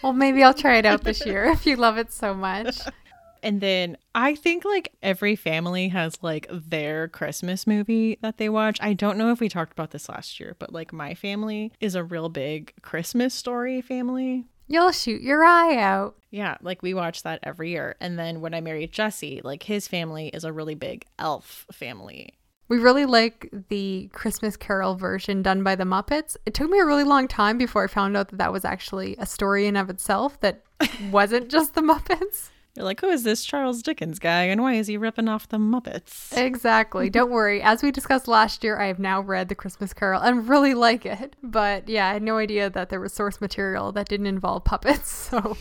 Well, 0.02 0.12
maybe 0.12 0.42
I'll 0.42 0.54
try 0.54 0.76
it 0.78 0.86
out 0.86 1.04
this 1.04 1.24
year 1.26 1.44
if 1.44 1.66
you 1.66 1.76
love 1.76 1.98
it 1.98 2.12
so 2.12 2.34
much. 2.34 2.80
And 3.42 3.60
then 3.60 3.96
I 4.14 4.34
think 4.34 4.64
like 4.64 4.92
every 5.02 5.36
family 5.36 5.88
has 5.88 6.16
like 6.22 6.46
their 6.50 7.08
Christmas 7.08 7.66
movie 7.66 8.18
that 8.22 8.38
they 8.38 8.48
watch. 8.48 8.78
I 8.80 8.92
don't 8.94 9.18
know 9.18 9.32
if 9.32 9.40
we 9.40 9.48
talked 9.48 9.72
about 9.72 9.90
this 9.90 10.08
last 10.08 10.38
year, 10.38 10.56
but 10.58 10.72
like 10.72 10.92
my 10.92 11.14
family 11.14 11.72
is 11.80 11.94
a 11.94 12.04
real 12.04 12.28
big 12.28 12.72
Christmas 12.82 13.34
story 13.34 13.80
family. 13.80 14.44
You'll 14.68 14.92
shoot 14.92 15.20
your 15.20 15.44
eye 15.44 15.76
out. 15.76 16.16
Yeah, 16.30 16.56
like 16.62 16.82
we 16.82 16.94
watch 16.94 17.24
that 17.24 17.40
every 17.42 17.70
year. 17.70 17.96
And 18.00 18.18
then 18.18 18.40
when 18.40 18.54
I 18.54 18.60
married 18.60 18.92
Jesse, 18.92 19.40
like 19.42 19.64
his 19.64 19.88
family 19.88 20.28
is 20.28 20.44
a 20.44 20.52
really 20.52 20.76
big 20.76 21.04
elf 21.18 21.66
family. 21.72 22.34
We 22.72 22.78
really 22.78 23.04
like 23.04 23.50
the 23.68 24.08
Christmas 24.14 24.56
Carol 24.56 24.94
version 24.94 25.42
done 25.42 25.62
by 25.62 25.74
the 25.74 25.84
Muppets. 25.84 26.38
It 26.46 26.54
took 26.54 26.70
me 26.70 26.78
a 26.78 26.86
really 26.86 27.04
long 27.04 27.28
time 27.28 27.58
before 27.58 27.84
I 27.84 27.86
found 27.86 28.16
out 28.16 28.28
that 28.30 28.38
that 28.38 28.50
was 28.50 28.64
actually 28.64 29.14
a 29.18 29.26
story 29.26 29.66
in 29.66 29.76
of 29.76 29.90
itself 29.90 30.40
that 30.40 30.62
wasn't 31.10 31.50
just 31.50 31.74
the 31.74 31.82
Muppets. 31.82 32.48
You're 32.74 32.86
like, 32.86 33.02
who 33.02 33.10
is 33.10 33.24
this 33.24 33.44
Charles 33.44 33.82
Dickens 33.82 34.18
guy 34.18 34.44
and 34.44 34.62
why 34.62 34.72
is 34.72 34.86
he 34.86 34.96
ripping 34.96 35.28
off 35.28 35.50
the 35.50 35.58
Muppets? 35.58 36.34
Exactly. 36.34 37.10
Don't 37.10 37.30
worry. 37.30 37.60
As 37.60 37.82
we 37.82 37.90
discussed 37.90 38.26
last 38.26 38.64
year, 38.64 38.80
I 38.80 38.86
have 38.86 38.98
now 38.98 39.20
read 39.20 39.50
The 39.50 39.54
Christmas 39.54 39.92
Carol 39.92 40.22
and 40.22 40.48
really 40.48 40.72
like 40.72 41.04
it. 41.04 41.36
But 41.42 41.90
yeah, 41.90 42.08
I 42.08 42.14
had 42.14 42.22
no 42.22 42.38
idea 42.38 42.70
that 42.70 42.88
there 42.88 43.00
was 43.00 43.12
source 43.12 43.38
material 43.38 43.92
that 43.92 44.08
didn't 44.08 44.28
involve 44.28 44.64
puppets. 44.64 45.28
So 45.32 45.58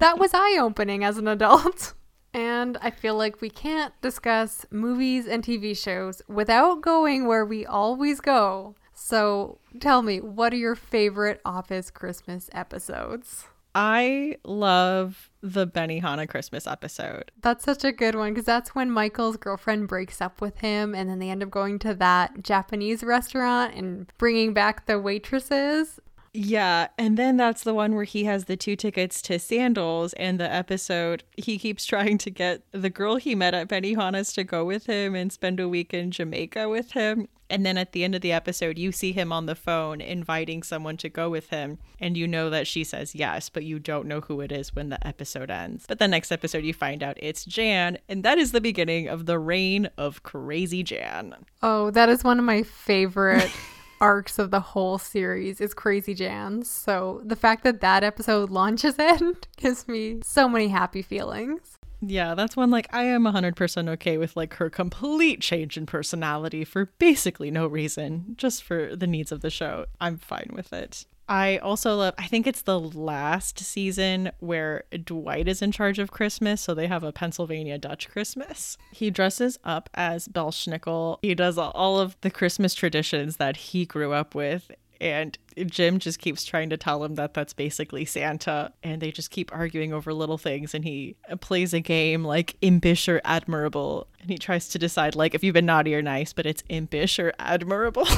that 0.00 0.18
was 0.18 0.32
eye 0.34 0.58
opening 0.60 1.04
as 1.04 1.18
an 1.18 1.28
adult. 1.28 1.94
And 2.34 2.76
I 2.82 2.90
feel 2.90 3.14
like 3.14 3.40
we 3.40 3.50
can't 3.50 3.94
discuss 4.00 4.66
movies 4.70 5.26
and 5.26 5.42
TV 5.42 5.76
shows 5.76 6.22
without 6.28 6.82
going 6.82 7.26
where 7.26 7.44
we 7.44 7.64
always 7.64 8.20
go. 8.20 8.74
So 8.94 9.58
tell 9.80 10.02
me, 10.02 10.20
what 10.20 10.52
are 10.52 10.56
your 10.56 10.74
favorite 10.74 11.40
Office 11.44 11.90
Christmas 11.90 12.50
episodes? 12.52 13.46
I 13.74 14.36
love 14.44 15.30
the 15.40 15.66
Benihana 15.66 16.28
Christmas 16.28 16.66
episode. 16.66 17.30
That's 17.40 17.64
such 17.64 17.84
a 17.84 17.92
good 17.92 18.16
one 18.16 18.34
because 18.34 18.46
that's 18.46 18.74
when 18.74 18.90
Michael's 18.90 19.36
girlfriend 19.36 19.86
breaks 19.86 20.20
up 20.20 20.40
with 20.40 20.58
him, 20.58 20.96
and 20.96 21.08
then 21.08 21.20
they 21.20 21.30
end 21.30 21.44
up 21.44 21.50
going 21.50 21.78
to 21.80 21.94
that 21.94 22.42
Japanese 22.42 23.04
restaurant 23.04 23.74
and 23.74 24.12
bringing 24.18 24.52
back 24.52 24.86
the 24.86 24.98
waitresses. 24.98 26.00
Yeah, 26.32 26.88
and 26.98 27.16
then 27.16 27.36
that's 27.36 27.64
the 27.64 27.74
one 27.74 27.94
where 27.94 28.04
he 28.04 28.24
has 28.24 28.44
the 28.44 28.56
two 28.56 28.76
tickets 28.76 29.22
to 29.22 29.38
Sandals, 29.38 30.12
and 30.14 30.38
the 30.38 30.52
episode 30.52 31.24
he 31.36 31.58
keeps 31.58 31.86
trying 31.86 32.18
to 32.18 32.30
get 32.30 32.62
the 32.72 32.90
girl 32.90 33.16
he 33.16 33.34
met 33.34 33.54
at 33.54 33.68
Benihana's 33.68 34.32
to 34.34 34.44
go 34.44 34.64
with 34.64 34.86
him 34.86 35.14
and 35.14 35.32
spend 35.32 35.60
a 35.60 35.68
week 35.68 35.94
in 35.94 36.10
Jamaica 36.10 36.68
with 36.68 36.92
him. 36.92 37.28
And 37.50 37.64
then 37.64 37.78
at 37.78 37.92
the 37.92 38.04
end 38.04 38.14
of 38.14 38.20
the 38.20 38.32
episode, 38.32 38.76
you 38.78 38.92
see 38.92 39.12
him 39.12 39.32
on 39.32 39.46
the 39.46 39.54
phone 39.54 40.02
inviting 40.02 40.62
someone 40.62 40.98
to 40.98 41.08
go 41.08 41.30
with 41.30 41.48
him, 41.48 41.78
and 41.98 42.16
you 42.16 42.28
know 42.28 42.50
that 42.50 42.66
she 42.66 42.84
says 42.84 43.14
yes, 43.14 43.48
but 43.48 43.64
you 43.64 43.78
don't 43.78 44.06
know 44.06 44.20
who 44.20 44.40
it 44.42 44.52
is 44.52 44.74
when 44.76 44.90
the 44.90 45.06
episode 45.06 45.50
ends. 45.50 45.86
But 45.88 45.98
the 45.98 46.08
next 46.08 46.30
episode, 46.30 46.64
you 46.64 46.74
find 46.74 47.02
out 47.02 47.16
it's 47.20 47.46
Jan, 47.46 47.98
and 48.08 48.22
that 48.22 48.36
is 48.36 48.52
the 48.52 48.60
beginning 48.60 49.08
of 49.08 49.24
the 49.24 49.38
reign 49.38 49.88
of 49.96 50.22
Crazy 50.22 50.82
Jan. 50.82 51.34
Oh, 51.62 51.90
that 51.92 52.10
is 52.10 52.22
one 52.22 52.38
of 52.38 52.44
my 52.44 52.62
favorite 52.62 53.50
arcs 54.00 54.38
of 54.38 54.50
the 54.50 54.60
whole 54.60 54.98
series 54.98 55.60
is 55.60 55.74
Crazy 55.74 56.14
Jan's. 56.14 56.70
So 56.70 57.22
the 57.24 57.36
fact 57.36 57.64
that 57.64 57.80
that 57.80 58.04
episode 58.04 58.50
launches 58.50 58.96
it 58.98 59.46
gives 59.56 59.88
me 59.88 60.20
so 60.22 60.48
many 60.48 60.68
happy 60.68 61.02
feelings. 61.02 61.78
Yeah, 62.00 62.34
that's 62.34 62.56
one 62.56 62.70
like 62.70 62.86
I 62.92 63.04
am 63.04 63.24
100% 63.24 63.88
okay 63.90 64.18
with 64.18 64.36
like 64.36 64.54
her 64.54 64.70
complete 64.70 65.40
change 65.40 65.76
in 65.76 65.86
personality 65.86 66.64
for 66.64 66.86
basically 66.98 67.50
no 67.50 67.66
reason, 67.66 68.34
just 68.36 68.62
for 68.62 68.94
the 68.94 69.06
needs 69.06 69.32
of 69.32 69.40
the 69.40 69.50
show. 69.50 69.86
I'm 70.00 70.16
fine 70.18 70.50
with 70.52 70.72
it. 70.72 71.06
I 71.28 71.58
also 71.58 71.96
love, 71.96 72.14
I 72.16 72.26
think 72.26 72.46
it's 72.46 72.62
the 72.62 72.80
last 72.80 73.58
season 73.58 74.32
where 74.38 74.84
Dwight 75.04 75.46
is 75.46 75.60
in 75.60 75.72
charge 75.72 75.98
of 75.98 76.10
Christmas. 76.10 76.60
So 76.60 76.74
they 76.74 76.86
have 76.86 77.04
a 77.04 77.12
Pennsylvania 77.12 77.76
Dutch 77.76 78.08
Christmas. 78.08 78.78
He 78.92 79.10
dresses 79.10 79.58
up 79.62 79.90
as 79.94 80.26
Belsnickel. 80.26 81.18
He 81.20 81.34
does 81.34 81.58
all 81.58 82.00
of 82.00 82.16
the 82.22 82.30
Christmas 82.30 82.74
traditions 82.74 83.36
that 83.36 83.56
he 83.56 83.84
grew 83.84 84.12
up 84.12 84.34
with. 84.34 84.70
And 85.00 85.38
Jim 85.66 86.00
just 86.00 86.18
keeps 86.18 86.44
trying 86.44 86.70
to 86.70 86.76
tell 86.76 87.04
him 87.04 87.14
that 87.16 87.32
that's 87.34 87.52
basically 87.52 88.04
Santa. 88.04 88.72
And 88.82 89.00
they 89.00 89.12
just 89.12 89.30
keep 89.30 89.54
arguing 89.54 89.92
over 89.92 90.12
little 90.14 90.38
things. 90.38 90.74
And 90.74 90.84
he 90.84 91.14
plays 91.40 91.72
a 91.74 91.80
game 91.80 92.24
like 92.24 92.56
impish 92.62 93.08
or 93.08 93.20
admirable. 93.24 94.08
And 94.20 94.30
he 94.30 94.38
tries 94.38 94.68
to 94.70 94.78
decide, 94.78 95.14
like, 95.14 95.34
if 95.34 95.44
you've 95.44 95.54
been 95.54 95.66
naughty 95.66 95.94
or 95.94 96.02
nice, 96.02 96.32
but 96.32 96.46
it's 96.46 96.64
impish 96.68 97.18
or 97.18 97.32
admirable. 97.38 98.06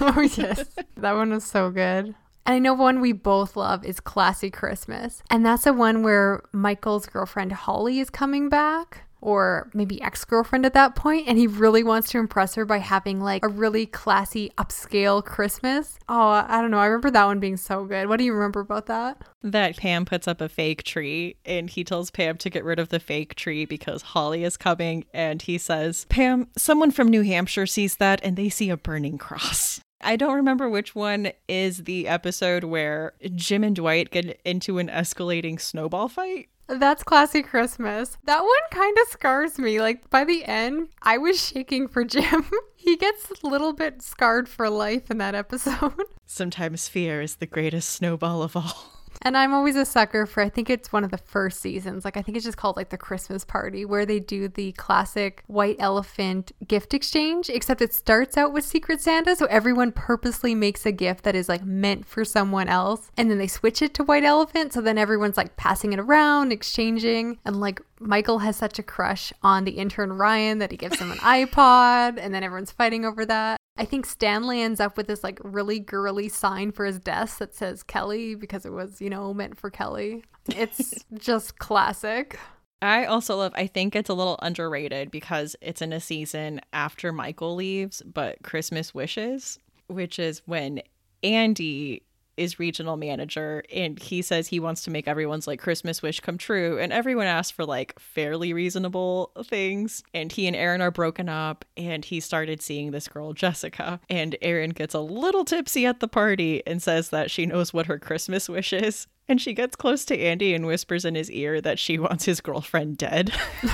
oh, 0.00 0.20
yes. 0.36 0.64
That 0.96 1.16
one 1.16 1.30
was 1.30 1.44
so 1.44 1.70
good. 1.70 2.14
And 2.50 2.56
I 2.56 2.58
know 2.58 2.74
one 2.74 3.00
we 3.00 3.12
both 3.12 3.54
love 3.54 3.84
is 3.84 4.00
Classy 4.00 4.50
Christmas. 4.50 5.22
And 5.30 5.46
that's 5.46 5.62
the 5.62 5.72
one 5.72 6.02
where 6.02 6.42
Michael's 6.50 7.06
girlfriend 7.06 7.52
Holly 7.52 8.00
is 8.00 8.10
coming 8.10 8.48
back. 8.48 9.04
Or 9.20 9.70
maybe 9.72 10.02
ex 10.02 10.24
girlfriend 10.24 10.66
at 10.66 10.74
that 10.74 10.96
point, 10.96 11.28
and 11.28 11.38
he 11.38 11.46
really 11.46 11.84
wants 11.84 12.10
to 12.10 12.18
impress 12.18 12.56
her 12.56 12.64
by 12.64 12.78
having 12.78 13.20
like 13.20 13.44
a 13.44 13.48
really 13.48 13.86
classy 13.86 14.50
upscale 14.58 15.24
Christmas. 15.24 15.96
Oh, 16.08 16.44
I 16.44 16.60
don't 16.60 16.72
know. 16.72 16.78
I 16.78 16.86
remember 16.86 17.12
that 17.12 17.24
one 17.26 17.38
being 17.38 17.56
so 17.56 17.84
good. 17.84 18.08
What 18.08 18.16
do 18.16 18.24
you 18.24 18.32
remember 18.32 18.58
about 18.58 18.86
that? 18.86 19.22
That 19.42 19.76
Pam 19.76 20.04
puts 20.04 20.26
up 20.26 20.40
a 20.40 20.48
fake 20.48 20.82
tree, 20.82 21.36
and 21.44 21.70
he 21.70 21.84
tells 21.84 22.10
Pam 22.10 22.36
to 22.38 22.50
get 22.50 22.64
rid 22.64 22.80
of 22.80 22.88
the 22.88 22.98
fake 22.98 23.36
tree 23.36 23.64
because 23.64 24.02
Holly 24.02 24.42
is 24.42 24.56
coming. 24.56 25.04
And 25.14 25.40
he 25.40 25.56
says, 25.56 26.04
Pam, 26.08 26.48
someone 26.56 26.90
from 26.90 27.06
New 27.06 27.22
Hampshire 27.22 27.66
sees 27.66 27.96
that 27.98 28.20
and 28.24 28.36
they 28.36 28.48
see 28.48 28.70
a 28.70 28.76
burning 28.76 29.18
cross. 29.18 29.82
I 30.00 30.16
don't 30.16 30.34
remember 30.36 30.68
which 30.68 30.94
one 30.94 31.32
is 31.48 31.84
the 31.84 32.08
episode 32.08 32.64
where 32.64 33.12
Jim 33.34 33.64
and 33.64 33.76
Dwight 33.76 34.10
get 34.10 34.40
into 34.44 34.78
an 34.78 34.88
escalating 34.88 35.60
snowball 35.60 36.08
fight. 36.08 36.48
That's 36.68 37.02
classy 37.02 37.42
Christmas. 37.42 38.16
That 38.24 38.42
one 38.42 38.50
kind 38.70 38.96
of 39.02 39.08
scars 39.08 39.58
me. 39.58 39.80
Like 39.80 40.08
by 40.08 40.24
the 40.24 40.44
end, 40.44 40.88
I 41.02 41.18
was 41.18 41.44
shaking 41.44 41.88
for 41.88 42.04
Jim. 42.04 42.48
he 42.76 42.96
gets 42.96 43.30
a 43.42 43.46
little 43.46 43.72
bit 43.72 44.02
scarred 44.02 44.48
for 44.48 44.70
life 44.70 45.10
in 45.10 45.18
that 45.18 45.34
episode. 45.34 45.94
Sometimes 46.26 46.86
fear 46.88 47.20
is 47.20 47.36
the 47.36 47.46
greatest 47.46 47.90
snowball 47.90 48.42
of 48.42 48.56
all. 48.56 48.99
And 49.22 49.36
I'm 49.36 49.52
always 49.52 49.76
a 49.76 49.84
sucker 49.84 50.24
for, 50.24 50.42
I 50.42 50.48
think 50.48 50.70
it's 50.70 50.92
one 50.92 51.04
of 51.04 51.10
the 51.10 51.18
first 51.18 51.60
seasons. 51.60 52.04
Like, 52.04 52.16
I 52.16 52.22
think 52.22 52.36
it's 52.36 52.44
just 52.44 52.56
called 52.56 52.76
like 52.76 52.88
the 52.88 52.96
Christmas 52.96 53.44
party 53.44 53.84
where 53.84 54.06
they 54.06 54.18
do 54.18 54.48
the 54.48 54.72
classic 54.72 55.44
white 55.46 55.76
elephant 55.78 56.52
gift 56.66 56.94
exchange, 56.94 57.50
except 57.50 57.82
it 57.82 57.92
starts 57.92 58.38
out 58.38 58.52
with 58.52 58.64
Secret 58.64 59.00
Santa. 59.00 59.36
So 59.36 59.46
everyone 59.46 59.92
purposely 59.92 60.54
makes 60.54 60.86
a 60.86 60.92
gift 60.92 61.24
that 61.24 61.34
is 61.34 61.48
like 61.48 61.64
meant 61.64 62.06
for 62.06 62.24
someone 62.24 62.68
else. 62.68 63.10
And 63.16 63.30
then 63.30 63.38
they 63.38 63.46
switch 63.46 63.82
it 63.82 63.92
to 63.94 64.04
white 64.04 64.24
elephant. 64.24 64.72
So 64.72 64.80
then 64.80 64.96
everyone's 64.96 65.36
like 65.36 65.56
passing 65.56 65.92
it 65.92 65.98
around, 66.00 66.52
exchanging. 66.52 67.38
And 67.44 67.60
like 67.60 67.82
Michael 68.00 68.38
has 68.38 68.56
such 68.56 68.78
a 68.78 68.82
crush 68.82 69.32
on 69.42 69.64
the 69.64 69.72
intern 69.72 70.14
Ryan 70.14 70.58
that 70.58 70.70
he 70.70 70.76
gives 70.76 70.98
him 70.98 71.12
an 71.12 71.18
iPod. 71.18 72.18
And 72.18 72.34
then 72.34 72.42
everyone's 72.42 72.72
fighting 72.72 73.04
over 73.04 73.26
that. 73.26 73.58
I 73.76 73.84
think 73.84 74.06
Stanley 74.06 74.62
ends 74.62 74.80
up 74.80 74.96
with 74.96 75.06
this 75.06 75.22
like 75.22 75.38
really 75.42 75.78
girly 75.78 76.28
sign 76.28 76.72
for 76.72 76.84
his 76.86 76.98
desk 76.98 77.38
that 77.38 77.54
says 77.54 77.82
Kelly 77.82 78.34
because 78.34 78.66
it 78.66 78.72
was, 78.72 79.00
you 79.00 79.10
know, 79.10 79.32
meant 79.32 79.58
for 79.58 79.70
Kelly. 79.70 80.24
It's 80.48 81.04
just 81.14 81.58
classic. 81.58 82.38
I 82.82 83.04
also 83.04 83.36
love, 83.36 83.52
I 83.54 83.66
think 83.66 83.94
it's 83.94 84.08
a 84.08 84.14
little 84.14 84.38
underrated 84.40 85.10
because 85.10 85.54
it's 85.60 85.82
in 85.82 85.92
a 85.92 86.00
season 86.00 86.62
after 86.72 87.12
Michael 87.12 87.54
leaves, 87.54 88.02
but 88.02 88.42
Christmas 88.42 88.94
Wishes, 88.94 89.58
which 89.88 90.18
is 90.18 90.40
when 90.46 90.80
Andy 91.22 92.02
is 92.40 92.58
regional 92.58 92.96
manager 92.96 93.62
and 93.70 93.98
he 93.98 94.22
says 94.22 94.48
he 94.48 94.58
wants 94.58 94.82
to 94.82 94.90
make 94.90 95.06
everyone's 95.06 95.46
like 95.46 95.60
Christmas 95.60 96.00
wish 96.00 96.20
come 96.20 96.38
true 96.38 96.78
and 96.78 96.90
everyone 96.90 97.26
asks 97.26 97.50
for 97.50 97.66
like 97.66 97.98
fairly 98.00 98.54
reasonable 98.54 99.30
things 99.44 100.02
and 100.14 100.32
he 100.32 100.46
and 100.46 100.56
Erin 100.56 100.80
are 100.80 100.90
broken 100.90 101.28
up 101.28 101.66
and 101.76 102.02
he 102.02 102.18
started 102.18 102.62
seeing 102.62 102.92
this 102.92 103.08
girl 103.08 103.34
Jessica 103.34 104.00
and 104.08 104.36
Erin 104.40 104.70
gets 104.70 104.94
a 104.94 105.00
little 105.00 105.44
tipsy 105.44 105.84
at 105.84 106.00
the 106.00 106.08
party 106.08 106.66
and 106.66 106.82
says 106.82 107.10
that 107.10 107.30
she 107.30 107.44
knows 107.44 107.74
what 107.74 107.84
her 107.84 107.98
Christmas 107.98 108.48
wish 108.48 108.72
is 108.72 109.06
and 109.30 109.40
she 109.40 109.54
gets 109.54 109.76
close 109.76 110.04
to 110.06 110.18
Andy 110.18 110.52
and 110.54 110.66
whispers 110.66 111.04
in 111.04 111.14
his 111.14 111.30
ear 111.30 111.60
that 111.60 111.78
she 111.78 111.98
wants 111.98 112.24
his 112.24 112.40
girlfriend 112.40 112.98
dead. 112.98 113.32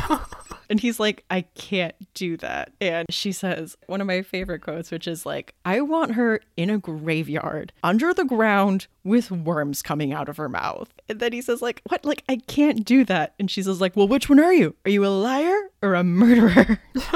And 0.68 0.80
he's 0.80 0.98
like, 0.98 1.24
I 1.30 1.42
can't 1.42 1.94
do 2.14 2.36
that. 2.38 2.72
And 2.80 3.06
she 3.08 3.32
says 3.32 3.76
one 3.86 4.00
of 4.00 4.06
my 4.06 4.22
favorite 4.22 4.60
quotes, 4.62 4.90
which 4.90 5.06
is 5.06 5.24
like, 5.24 5.54
I 5.64 5.80
want 5.80 6.14
her 6.14 6.40
in 6.56 6.70
a 6.70 6.78
graveyard 6.78 7.72
under 7.82 8.12
the 8.12 8.24
ground 8.24 8.88
with 9.04 9.30
worms 9.30 9.82
coming 9.82 10.12
out 10.12 10.28
of 10.28 10.36
her 10.38 10.48
mouth. 10.48 10.92
And 11.08 11.20
then 11.20 11.32
he 11.32 11.40
says, 11.40 11.62
like, 11.62 11.82
what? 11.88 12.04
Like, 12.04 12.24
I 12.28 12.36
can't 12.36 12.84
do 12.84 13.04
that. 13.04 13.34
And 13.38 13.50
she 13.50 13.62
says, 13.62 13.80
like, 13.80 13.94
well, 13.94 14.08
which 14.08 14.28
one 14.28 14.40
are 14.40 14.52
you? 14.52 14.74
Are 14.84 14.90
you 14.90 15.06
a 15.06 15.08
liar 15.08 15.70
or 15.82 15.94
a 15.94 16.02
murderer? 16.02 16.80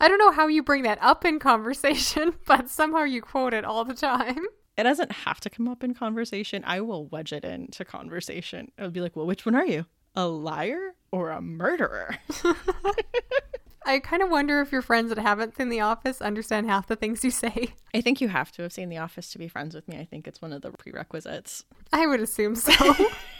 I 0.00 0.08
don't 0.08 0.18
know 0.18 0.30
how 0.30 0.46
you 0.46 0.62
bring 0.62 0.84
that 0.84 0.98
up 1.02 1.24
in 1.24 1.38
conversation, 1.38 2.34
but 2.46 2.70
somehow 2.70 3.02
you 3.02 3.20
quote 3.20 3.52
it 3.52 3.64
all 3.64 3.84
the 3.84 3.94
time. 3.94 4.46
It 4.80 4.84
doesn't 4.84 5.12
have 5.12 5.40
to 5.40 5.50
come 5.50 5.68
up 5.68 5.84
in 5.84 5.92
conversation. 5.92 6.64
I 6.66 6.80
will 6.80 7.04
wedge 7.04 7.34
it 7.34 7.44
into 7.44 7.84
conversation. 7.84 8.72
It'll 8.78 8.90
be 8.90 9.02
like, 9.02 9.14
well, 9.14 9.26
which 9.26 9.44
one 9.44 9.54
are 9.54 9.66
you? 9.66 9.84
A 10.16 10.26
liar 10.26 10.94
or 11.12 11.32
a 11.32 11.42
murderer? 11.42 12.16
I 13.84 13.98
kind 13.98 14.22
of 14.22 14.30
wonder 14.30 14.62
if 14.62 14.72
your 14.72 14.80
friends 14.80 15.10
that 15.10 15.18
haven't 15.18 15.54
seen 15.54 15.68
The 15.68 15.80
Office 15.80 16.22
understand 16.22 16.66
half 16.66 16.86
the 16.86 16.96
things 16.96 17.22
you 17.22 17.30
say. 17.30 17.74
I 17.92 18.00
think 18.00 18.22
you 18.22 18.28
have 18.28 18.52
to 18.52 18.62
have 18.62 18.72
seen 18.72 18.88
The 18.88 18.96
Office 18.96 19.30
to 19.32 19.38
be 19.38 19.48
friends 19.48 19.74
with 19.74 19.86
me. 19.86 19.98
I 19.98 20.06
think 20.06 20.26
it's 20.26 20.40
one 20.40 20.54
of 20.54 20.62
the 20.62 20.70
prerequisites. 20.70 21.64
I 21.92 22.06
would 22.06 22.20
assume 22.20 22.54
so. 22.54 22.72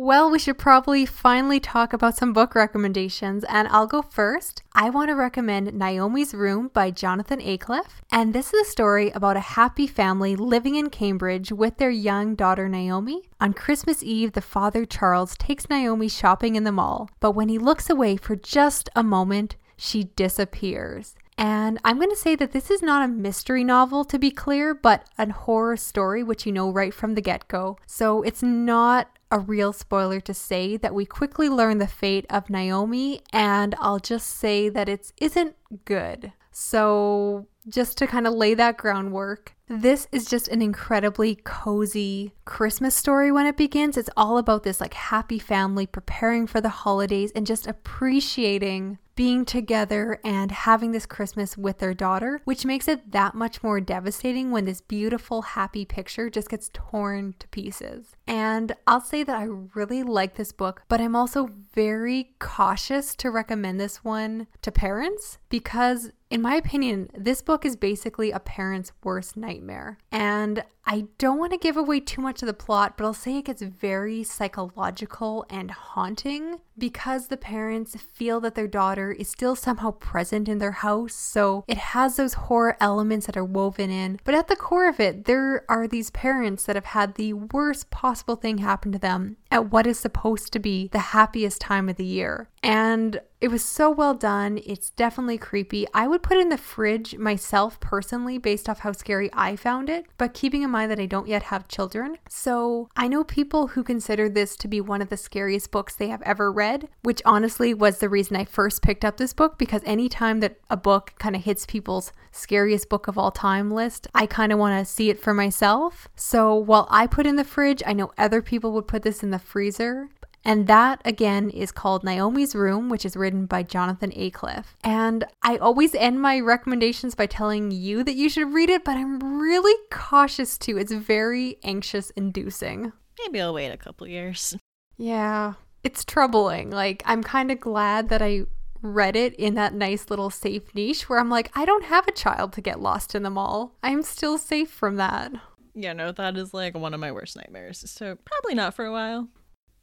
Well, 0.00 0.30
we 0.30 0.38
should 0.38 0.58
probably 0.58 1.04
finally 1.04 1.58
talk 1.58 1.92
about 1.92 2.16
some 2.16 2.32
book 2.32 2.54
recommendations, 2.54 3.42
and 3.48 3.66
I'll 3.66 3.88
go 3.88 4.00
first. 4.00 4.62
I 4.72 4.90
want 4.90 5.08
to 5.08 5.16
recommend 5.16 5.74
Naomi's 5.74 6.32
Room 6.32 6.70
by 6.72 6.92
Jonathan 6.92 7.40
Aycliffe, 7.40 8.00
and 8.12 8.32
this 8.32 8.54
is 8.54 8.68
a 8.68 8.70
story 8.70 9.10
about 9.10 9.36
a 9.36 9.40
happy 9.40 9.88
family 9.88 10.36
living 10.36 10.76
in 10.76 10.88
Cambridge 10.88 11.50
with 11.50 11.78
their 11.78 11.90
young 11.90 12.36
daughter 12.36 12.68
Naomi. 12.68 13.22
On 13.40 13.52
Christmas 13.52 14.04
Eve, 14.04 14.34
the 14.34 14.40
father 14.40 14.84
Charles 14.84 15.36
takes 15.36 15.68
Naomi 15.68 16.08
shopping 16.08 16.54
in 16.54 16.62
the 16.62 16.70
mall, 16.70 17.10
but 17.18 17.32
when 17.32 17.48
he 17.48 17.58
looks 17.58 17.90
away 17.90 18.16
for 18.16 18.36
just 18.36 18.88
a 18.94 19.02
moment, 19.02 19.56
she 19.76 20.04
disappears. 20.14 21.16
And 21.36 21.80
I'm 21.84 21.98
going 21.98 22.10
to 22.10 22.16
say 22.16 22.36
that 22.36 22.52
this 22.52 22.70
is 22.70 22.82
not 22.82 23.04
a 23.04 23.12
mystery 23.12 23.64
novel, 23.64 24.04
to 24.04 24.18
be 24.18 24.30
clear, 24.30 24.74
but 24.74 25.08
a 25.18 25.32
horror 25.32 25.76
story, 25.76 26.22
which 26.22 26.46
you 26.46 26.52
know 26.52 26.70
right 26.70 26.94
from 26.94 27.14
the 27.14 27.20
get 27.20 27.48
go. 27.48 27.78
So 27.86 28.22
it's 28.22 28.44
not 28.44 29.17
a 29.30 29.38
real 29.38 29.72
spoiler 29.72 30.20
to 30.20 30.34
say 30.34 30.76
that 30.76 30.94
we 30.94 31.04
quickly 31.04 31.48
learn 31.48 31.78
the 31.78 31.86
fate 31.86 32.26
of 32.30 32.50
Naomi, 32.50 33.20
and 33.32 33.74
I'll 33.78 33.98
just 33.98 34.28
say 34.28 34.68
that 34.68 34.88
it 34.88 35.12
isn't 35.18 35.56
good. 35.84 36.32
So, 36.50 37.46
just 37.68 37.98
to 37.98 38.06
kind 38.06 38.26
of 38.26 38.34
lay 38.34 38.54
that 38.54 38.78
groundwork, 38.78 39.54
this 39.68 40.08
is 40.12 40.28
just 40.28 40.48
an 40.48 40.62
incredibly 40.62 41.36
cozy 41.44 42.32
Christmas 42.44 42.94
story 42.94 43.30
when 43.30 43.46
it 43.46 43.56
begins. 43.56 43.96
It's 43.96 44.10
all 44.16 44.38
about 44.38 44.62
this 44.62 44.80
like 44.80 44.94
happy 44.94 45.38
family 45.38 45.86
preparing 45.86 46.46
for 46.46 46.60
the 46.60 46.68
holidays 46.68 47.32
and 47.34 47.46
just 47.46 47.66
appreciating 47.66 48.98
being 49.18 49.44
together 49.44 50.20
and 50.24 50.52
having 50.52 50.92
this 50.92 51.04
Christmas 51.04 51.58
with 51.58 51.78
their 51.78 51.92
daughter, 51.92 52.40
which 52.44 52.64
makes 52.64 52.86
it 52.86 53.10
that 53.10 53.34
much 53.34 53.64
more 53.64 53.80
devastating 53.80 54.52
when 54.52 54.64
this 54.64 54.80
beautiful, 54.80 55.42
happy 55.42 55.84
picture 55.84 56.30
just 56.30 56.48
gets 56.48 56.70
torn 56.72 57.34
to 57.40 57.48
pieces. 57.48 58.14
And 58.28 58.76
I'll 58.86 59.00
say 59.00 59.24
that 59.24 59.36
I 59.36 59.48
really 59.74 60.04
like 60.04 60.36
this 60.36 60.52
book, 60.52 60.84
but 60.88 61.00
I'm 61.00 61.16
also 61.16 61.50
very 61.74 62.30
cautious 62.38 63.16
to 63.16 63.28
recommend 63.28 63.80
this 63.80 64.04
one 64.04 64.46
to 64.62 64.70
parents 64.70 65.38
because, 65.48 66.12
in 66.30 66.42
my 66.42 66.56
opinion, 66.56 67.08
this 67.16 67.40
book 67.40 67.64
is 67.64 67.76
basically 67.76 68.30
a 68.30 68.38
parent's 68.38 68.92
worst 69.02 69.36
nightmare. 69.36 69.98
And 70.12 70.62
I 70.90 71.04
don't 71.18 71.38
want 71.38 71.52
to 71.52 71.58
give 71.58 71.76
away 71.76 72.00
too 72.00 72.22
much 72.22 72.40
of 72.40 72.46
the 72.46 72.54
plot, 72.54 72.96
but 72.96 73.04
I'll 73.04 73.12
say 73.12 73.36
it 73.36 73.44
gets 73.44 73.60
very 73.60 74.24
psychological 74.24 75.44
and 75.50 75.70
haunting 75.70 76.60
because 76.78 77.28
the 77.28 77.36
parents 77.36 77.94
feel 77.96 78.40
that 78.40 78.54
their 78.54 78.66
daughter 78.66 79.12
is 79.12 79.28
still 79.28 79.54
somehow 79.54 79.90
present 79.90 80.48
in 80.48 80.58
their 80.58 80.72
house. 80.72 81.14
So 81.14 81.64
it 81.68 81.76
has 81.76 82.16
those 82.16 82.34
horror 82.34 82.76
elements 82.80 83.26
that 83.26 83.36
are 83.36 83.44
woven 83.44 83.90
in. 83.90 84.18
But 84.24 84.34
at 84.34 84.48
the 84.48 84.56
core 84.56 84.88
of 84.88 84.98
it, 84.98 85.26
there 85.26 85.64
are 85.68 85.86
these 85.86 86.10
parents 86.10 86.64
that 86.64 86.76
have 86.76 86.86
had 86.86 87.16
the 87.16 87.34
worst 87.34 87.90
possible 87.90 88.36
thing 88.36 88.58
happen 88.58 88.90
to 88.92 88.98
them 88.98 89.36
at 89.50 89.70
what 89.70 89.86
is 89.86 89.98
supposed 89.98 90.54
to 90.54 90.58
be 90.58 90.88
the 90.88 90.98
happiest 90.98 91.60
time 91.60 91.90
of 91.90 91.96
the 91.96 92.04
year. 92.04 92.48
And 92.62 93.20
it 93.40 93.48
was 93.48 93.64
so 93.64 93.90
well 93.90 94.14
done. 94.14 94.60
It's 94.66 94.90
definitely 94.90 95.38
creepy. 95.38 95.86
I 95.94 96.08
would 96.08 96.22
put 96.22 96.38
it 96.38 96.40
in 96.40 96.48
the 96.48 96.58
fridge 96.58 97.16
myself 97.16 97.78
personally 97.78 98.36
based 98.36 98.68
off 98.68 98.80
how 98.80 98.92
scary 98.92 99.30
I 99.32 99.54
found 99.54 99.88
it. 99.88 100.06
But 100.16 100.34
keeping 100.34 100.62
in 100.62 100.70
mind, 100.70 100.77
mind 100.78 100.90
that 100.92 101.00
I 101.00 101.06
don't 101.06 101.26
yet 101.26 101.42
have 101.44 101.66
children. 101.66 102.18
So 102.28 102.88
I 102.96 103.08
know 103.08 103.24
people 103.24 103.68
who 103.68 103.82
consider 103.82 104.28
this 104.28 104.56
to 104.58 104.68
be 104.68 104.80
one 104.80 105.02
of 105.02 105.08
the 105.08 105.16
scariest 105.16 105.72
books 105.72 105.96
they 105.96 106.06
have 106.08 106.22
ever 106.22 106.52
read, 106.52 106.88
which 107.02 107.20
honestly 107.24 107.74
was 107.74 107.98
the 107.98 108.08
reason 108.08 108.36
I 108.36 108.44
first 108.44 108.80
picked 108.80 109.04
up 109.04 109.16
this 109.16 109.32
book 109.32 109.58
because 109.58 109.82
anytime 109.84 110.38
that 110.38 110.60
a 110.70 110.76
book 110.76 111.14
kind 111.18 111.34
of 111.34 111.42
hits 111.42 111.66
people's 111.66 112.12
scariest 112.30 112.88
book 112.88 113.08
of 113.08 113.18
all 113.18 113.32
time 113.32 113.72
list, 113.72 114.06
I 114.14 114.26
kind 114.26 114.52
of 114.52 114.60
want 114.60 114.78
to 114.78 114.92
see 114.92 115.10
it 115.10 115.18
for 115.18 115.34
myself. 115.34 116.08
So 116.14 116.54
while 116.54 116.86
I 116.90 117.08
put 117.08 117.26
in 117.26 117.34
the 117.34 117.44
fridge, 117.44 117.82
I 117.84 117.92
know 117.92 118.12
other 118.16 118.40
people 118.40 118.70
would 118.72 118.86
put 118.86 119.02
this 119.02 119.24
in 119.24 119.30
the 119.30 119.40
freezer. 119.40 120.08
And 120.44 120.66
that 120.66 121.02
again 121.04 121.50
is 121.50 121.72
called 121.72 122.04
Naomi's 122.04 122.54
Room, 122.54 122.88
which 122.88 123.04
is 123.04 123.16
written 123.16 123.46
by 123.46 123.62
Jonathan 123.62 124.12
Aycliffe. 124.14 124.76
And 124.82 125.24
I 125.42 125.56
always 125.56 125.94
end 125.94 126.22
my 126.22 126.40
recommendations 126.40 127.14
by 127.14 127.26
telling 127.26 127.70
you 127.70 128.02
that 128.04 128.14
you 128.14 128.28
should 128.28 128.52
read 128.52 128.70
it, 128.70 128.84
but 128.84 128.96
I'm 128.96 129.40
really 129.40 129.74
cautious 129.90 130.56
too. 130.56 130.78
It's 130.78 130.92
very 130.92 131.58
anxious 131.62 132.10
inducing. 132.10 132.92
Maybe 133.18 133.40
I'll 133.40 133.54
wait 133.54 133.70
a 133.70 133.76
couple 133.76 134.06
years. 134.06 134.56
Yeah, 134.96 135.54
it's 135.82 136.04
troubling. 136.04 136.70
Like, 136.70 137.02
I'm 137.04 137.22
kind 137.22 137.50
of 137.50 137.60
glad 137.60 138.08
that 138.08 138.22
I 138.22 138.44
read 138.80 139.16
it 139.16 139.34
in 139.34 139.54
that 139.54 139.74
nice 139.74 140.08
little 140.08 140.30
safe 140.30 140.74
niche 140.74 141.08
where 141.08 141.18
I'm 141.18 141.28
like, 141.28 141.50
I 141.54 141.64
don't 141.64 141.84
have 141.84 142.06
a 142.06 142.12
child 142.12 142.52
to 142.54 142.60
get 142.60 142.80
lost 142.80 143.14
in 143.14 143.22
the 143.22 143.30
mall. 143.30 143.74
I'm 143.82 144.02
still 144.02 144.38
safe 144.38 144.70
from 144.70 144.96
that. 144.96 145.32
Yeah, 145.74 145.92
no, 145.92 146.12
that 146.12 146.36
is 146.36 146.54
like 146.54 146.76
one 146.76 146.94
of 146.94 147.00
my 147.00 147.12
worst 147.12 147.36
nightmares. 147.36 147.88
So 147.90 148.16
probably 148.24 148.54
not 148.54 148.74
for 148.74 148.84
a 148.84 148.92
while. 148.92 149.28